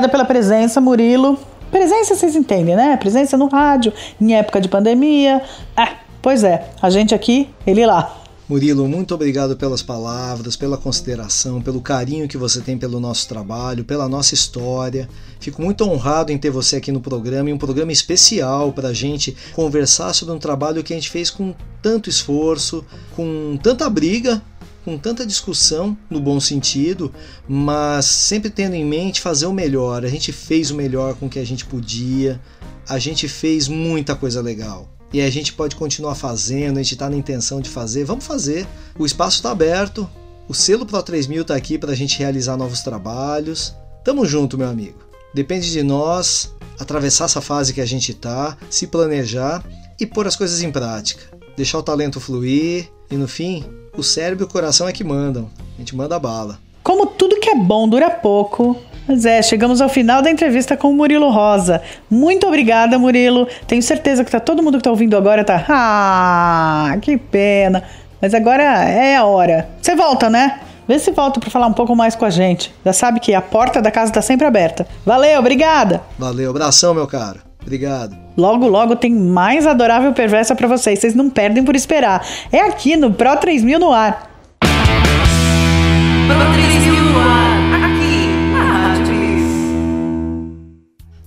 Obrigada 0.00 0.08
pela 0.08 0.24
presença, 0.24 0.80
Murilo. 0.80 1.38
Presença 1.70 2.14
vocês 2.14 2.34
entendem, 2.34 2.74
né? 2.74 2.96
Presença 2.96 3.36
no 3.36 3.48
rádio, 3.48 3.92
em 4.18 4.34
época 4.34 4.58
de 4.58 4.66
pandemia. 4.66 5.42
Ah, 5.76 5.94
pois 6.22 6.42
é, 6.42 6.70
a 6.80 6.88
gente 6.88 7.14
aqui, 7.14 7.50
ele 7.66 7.84
lá. 7.84 8.16
Murilo, 8.48 8.88
muito 8.88 9.14
obrigado 9.14 9.58
pelas 9.58 9.82
palavras, 9.82 10.56
pela 10.56 10.78
consideração, 10.78 11.60
pelo 11.60 11.82
carinho 11.82 12.26
que 12.26 12.38
você 12.38 12.62
tem 12.62 12.78
pelo 12.78 12.98
nosso 12.98 13.28
trabalho, 13.28 13.84
pela 13.84 14.08
nossa 14.08 14.32
história. 14.32 15.06
Fico 15.38 15.60
muito 15.60 15.84
honrado 15.84 16.32
em 16.32 16.38
ter 16.38 16.48
você 16.48 16.76
aqui 16.76 16.90
no 16.90 17.02
programa 17.02 17.50
e 17.50 17.52
um 17.52 17.58
programa 17.58 17.92
especial 17.92 18.72
para 18.72 18.88
a 18.88 18.94
gente 18.94 19.36
conversar 19.52 20.14
sobre 20.14 20.34
um 20.34 20.38
trabalho 20.38 20.82
que 20.82 20.94
a 20.94 20.96
gente 20.96 21.10
fez 21.10 21.28
com 21.28 21.54
tanto 21.82 22.08
esforço, 22.08 22.82
com 23.14 23.58
tanta 23.62 23.88
briga, 23.90 24.40
com 24.84 24.96
tanta 24.96 25.26
discussão 25.26 25.96
no 26.08 26.20
bom 26.20 26.40
sentido, 26.40 27.12
mas 27.48 28.06
sempre 28.06 28.50
tendo 28.50 28.74
em 28.74 28.84
mente 28.84 29.20
fazer 29.20 29.46
o 29.46 29.52
melhor. 29.52 30.04
A 30.04 30.08
gente 30.08 30.32
fez 30.32 30.70
o 30.70 30.74
melhor 30.74 31.14
com 31.14 31.26
o 31.26 31.30
que 31.30 31.38
a 31.38 31.46
gente 31.46 31.64
podia, 31.66 32.40
a 32.88 32.98
gente 32.98 33.28
fez 33.28 33.68
muita 33.68 34.14
coisa 34.14 34.40
legal. 34.40 34.88
E 35.12 35.20
a 35.20 35.30
gente 35.30 35.52
pode 35.52 35.74
continuar 35.74 36.14
fazendo, 36.14 36.78
a 36.78 36.82
gente 36.82 36.94
está 36.94 37.10
na 37.10 37.16
intenção 37.16 37.60
de 37.60 37.68
fazer, 37.68 38.04
vamos 38.04 38.24
fazer. 38.24 38.66
O 38.98 39.04
espaço 39.04 39.36
está 39.36 39.50
aberto, 39.50 40.08
o 40.48 40.54
selo 40.54 40.86
Pro 40.86 41.02
3000 41.02 41.42
está 41.42 41.54
aqui 41.54 41.78
para 41.78 41.92
a 41.92 41.96
gente 41.96 42.18
realizar 42.18 42.56
novos 42.56 42.80
trabalhos. 42.80 43.74
Tamo 44.04 44.24
junto, 44.24 44.56
meu 44.56 44.68
amigo. 44.68 44.98
Depende 45.34 45.70
de 45.70 45.82
nós 45.82 46.52
atravessar 46.78 47.26
essa 47.26 47.40
fase 47.40 47.74
que 47.74 47.80
a 47.80 47.86
gente 47.86 48.14
tá, 48.14 48.56
se 48.68 48.86
planejar 48.86 49.64
e 49.98 50.06
pôr 50.06 50.26
as 50.26 50.36
coisas 50.36 50.62
em 50.62 50.72
prática. 50.72 51.22
Deixar 51.56 51.78
o 51.78 51.82
talento 51.82 52.20
fluir 52.20 52.88
e 53.10 53.16
no 53.16 53.26
fim, 53.26 53.64
o 53.96 54.02
cérebro 54.02 54.44
e 54.44 54.46
o 54.46 54.48
coração 54.48 54.88
é 54.88 54.92
que 54.92 55.02
mandam. 55.02 55.50
A 55.76 55.80
gente 55.80 55.96
manda 55.96 56.18
bala. 56.18 56.58
Como 56.82 57.06
tudo 57.06 57.40
que 57.40 57.50
é 57.50 57.54
bom 57.54 57.88
dura 57.88 58.08
pouco. 58.08 58.76
Mas 59.08 59.24
é, 59.24 59.42
chegamos 59.42 59.80
ao 59.80 59.88
final 59.88 60.22
da 60.22 60.30
entrevista 60.30 60.76
com 60.76 60.90
o 60.90 60.94
Murilo 60.94 61.30
Rosa. 61.30 61.82
Muito 62.08 62.46
obrigada, 62.46 62.98
Murilo. 62.98 63.48
Tenho 63.66 63.82
certeza 63.82 64.24
que 64.24 64.30
tá 64.30 64.38
todo 64.38 64.62
mundo 64.62 64.78
que 64.78 64.84
tá 64.84 64.90
ouvindo 64.90 65.16
agora 65.16 65.42
tá. 65.42 65.64
Ah, 65.68 66.96
que 67.02 67.16
pena. 67.16 67.82
Mas 68.22 68.34
agora 68.34 68.62
é 68.62 69.16
a 69.16 69.24
hora. 69.24 69.68
Você 69.82 69.96
volta, 69.96 70.30
né? 70.30 70.60
Vê 70.86 70.98
se 70.98 71.10
volta 71.10 71.40
para 71.40 71.50
falar 71.50 71.66
um 71.66 71.72
pouco 71.72 71.96
mais 71.96 72.14
com 72.14 72.24
a 72.24 72.30
gente. 72.30 72.72
Já 72.84 72.92
sabe 72.92 73.18
que 73.18 73.34
a 73.34 73.42
porta 73.42 73.82
da 73.82 73.90
casa 73.90 74.12
tá 74.12 74.22
sempre 74.22 74.46
aberta. 74.46 74.86
Valeu, 75.04 75.40
obrigada. 75.40 76.02
Valeu, 76.18 76.50
abração, 76.50 76.94
meu 76.94 77.06
caro. 77.06 77.49
Obrigado. 77.62 78.16
Logo, 78.36 78.66
logo 78.66 78.96
tem 78.96 79.12
mais 79.12 79.66
adorável 79.66 80.12
perversa 80.12 80.54
para 80.54 80.66
vocês. 80.66 80.98
Vocês 80.98 81.14
não 81.14 81.28
perdem 81.28 81.62
por 81.62 81.76
esperar. 81.76 82.26
É 82.50 82.60
aqui 82.60 82.96
no 82.96 83.12
Pro 83.12 83.36
3000 83.36 83.78
no 83.78 83.92
ar. 83.92 84.30
Pro 84.60 86.52
3000 86.52 87.02
no 87.02 87.18
ar, 87.18 87.49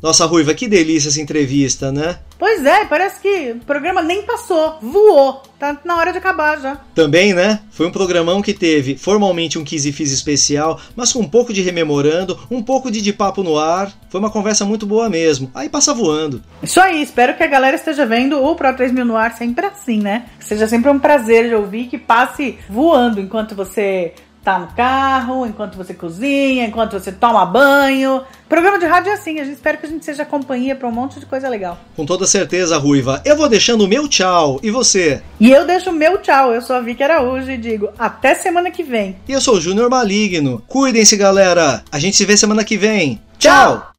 Nossa, 0.04 0.26
Ruiva, 0.26 0.54
que 0.54 0.68
delícia 0.68 1.08
essa 1.08 1.22
entrevista, 1.22 1.90
né? 1.90 2.18
Pois 2.38 2.66
é, 2.66 2.84
parece 2.84 3.22
que 3.22 3.54
o 3.54 3.60
programa 3.60 4.02
nem 4.02 4.24
passou, 4.24 4.78
voou. 4.82 5.42
Tá 5.58 5.80
na 5.86 5.96
hora 5.96 6.12
de 6.12 6.18
acabar 6.18 6.60
já. 6.60 6.76
Também, 6.94 7.34
né? 7.34 7.62
Foi 7.72 7.88
um 7.88 7.92
programão 7.92 8.42
que 8.42 8.54
teve 8.54 8.98
formalmente 8.98 9.58
um 9.58 9.64
Kiss 9.64 9.88
e 9.88 9.94
Fiz 9.94 10.12
especial, 10.12 10.78
mas 10.94 11.14
com 11.14 11.20
um 11.20 11.30
pouco 11.30 11.54
de 11.54 11.62
rememorando, 11.62 12.38
um 12.52 12.62
pouco 12.62 12.92
de 12.92 13.02
de 13.02 13.14
papo 13.14 13.44
no 13.44 13.58
ar. 13.58 13.94
Foi 14.10 14.20
uma 14.20 14.30
conversa 14.30 14.66
muito 14.66 14.86
boa 14.86 15.10
mesmo. 15.10 15.50
Aí 15.56 15.70
passa 15.70 15.94
voando. 15.94 16.44
Isso 16.62 16.82
aí, 16.82 17.02
espero 17.02 17.38
que 17.38 17.44
a 17.44 17.48
galera 17.48 17.78
esteja 17.78 18.06
vendo 18.06 18.44
o 18.44 18.56
Pro 18.58 18.76
3000 18.76 19.06
no 19.06 19.16
ar 19.16 19.38
sempre 19.38 19.66
assim, 19.68 20.02
né? 20.02 20.26
Que 20.38 20.44
seja 20.44 20.68
sempre 20.68 20.92
um 20.92 21.00
prazer 21.00 21.48
de 21.48 21.56
ouvir, 21.56 21.88
que 21.88 21.98
passe 21.98 22.58
voando 22.70 23.22
enquanto 23.22 23.56
você 23.56 24.12
tá 24.44 24.60
no 24.60 24.68
carro, 24.68 25.46
enquanto 25.46 25.78
você 25.78 25.94
cozinha, 25.94 26.66
enquanto 26.66 26.94
você 26.94 27.12
toma 27.12 27.46
banho. 27.46 28.22
Programa 28.50 28.78
de 28.78 28.86
rádio 28.86 29.10
é 29.10 29.14
assim, 29.14 29.40
a 29.40 29.46
gente 29.46 29.56
espera 29.56 29.78
que 29.78 29.86
a 29.86 29.90
gente 29.90 30.04
seja 30.04 30.26
companhia 30.26 30.76
pra 30.76 30.88
um 30.88 30.92
monte 30.92 31.20
de 31.20 31.26
coisa 31.26 31.48
legal. 31.48 31.78
Com 31.96 32.06
toda 32.06 32.28
certeza, 32.28 32.78
Ruiva. 32.78 33.22
Eu 33.26 33.38
vou 33.38 33.48
deixando 33.48 33.86
o 33.86 33.88
meu 33.88 34.08
tchau. 34.08 34.60
E 34.62 34.70
você? 34.70 35.22
E 35.40 35.50
eu 35.50 35.66
deixo 35.66 35.90
o 35.90 35.94
meu 35.94 36.18
tchau, 36.18 36.54
eu 36.54 36.62
sou 36.62 36.76
a 36.76 36.82
Vicky 36.82 37.04
Araújo 37.04 37.50
e 37.50 37.58
digo 37.58 37.90
até 37.98 38.36
semana 38.36 38.70
que 38.70 38.84
vem. 38.84 39.16
E 39.28 39.32
eu 39.32 39.42
sou 39.42 39.56
o 39.56 39.62
Júnior 39.62 39.90
Maligno. 39.90 40.62
Cuidem-se, 40.68 41.16
galera. 41.16 41.82
A 41.92 41.98
gente 41.98 42.18
se 42.18 42.26
vê 42.26 42.36
semana 42.36 42.64
que 42.64 42.78
vem. 42.78 43.22
Tchau. 43.40 43.92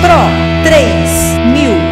Pro 0.00 0.64
3000 0.64 1.89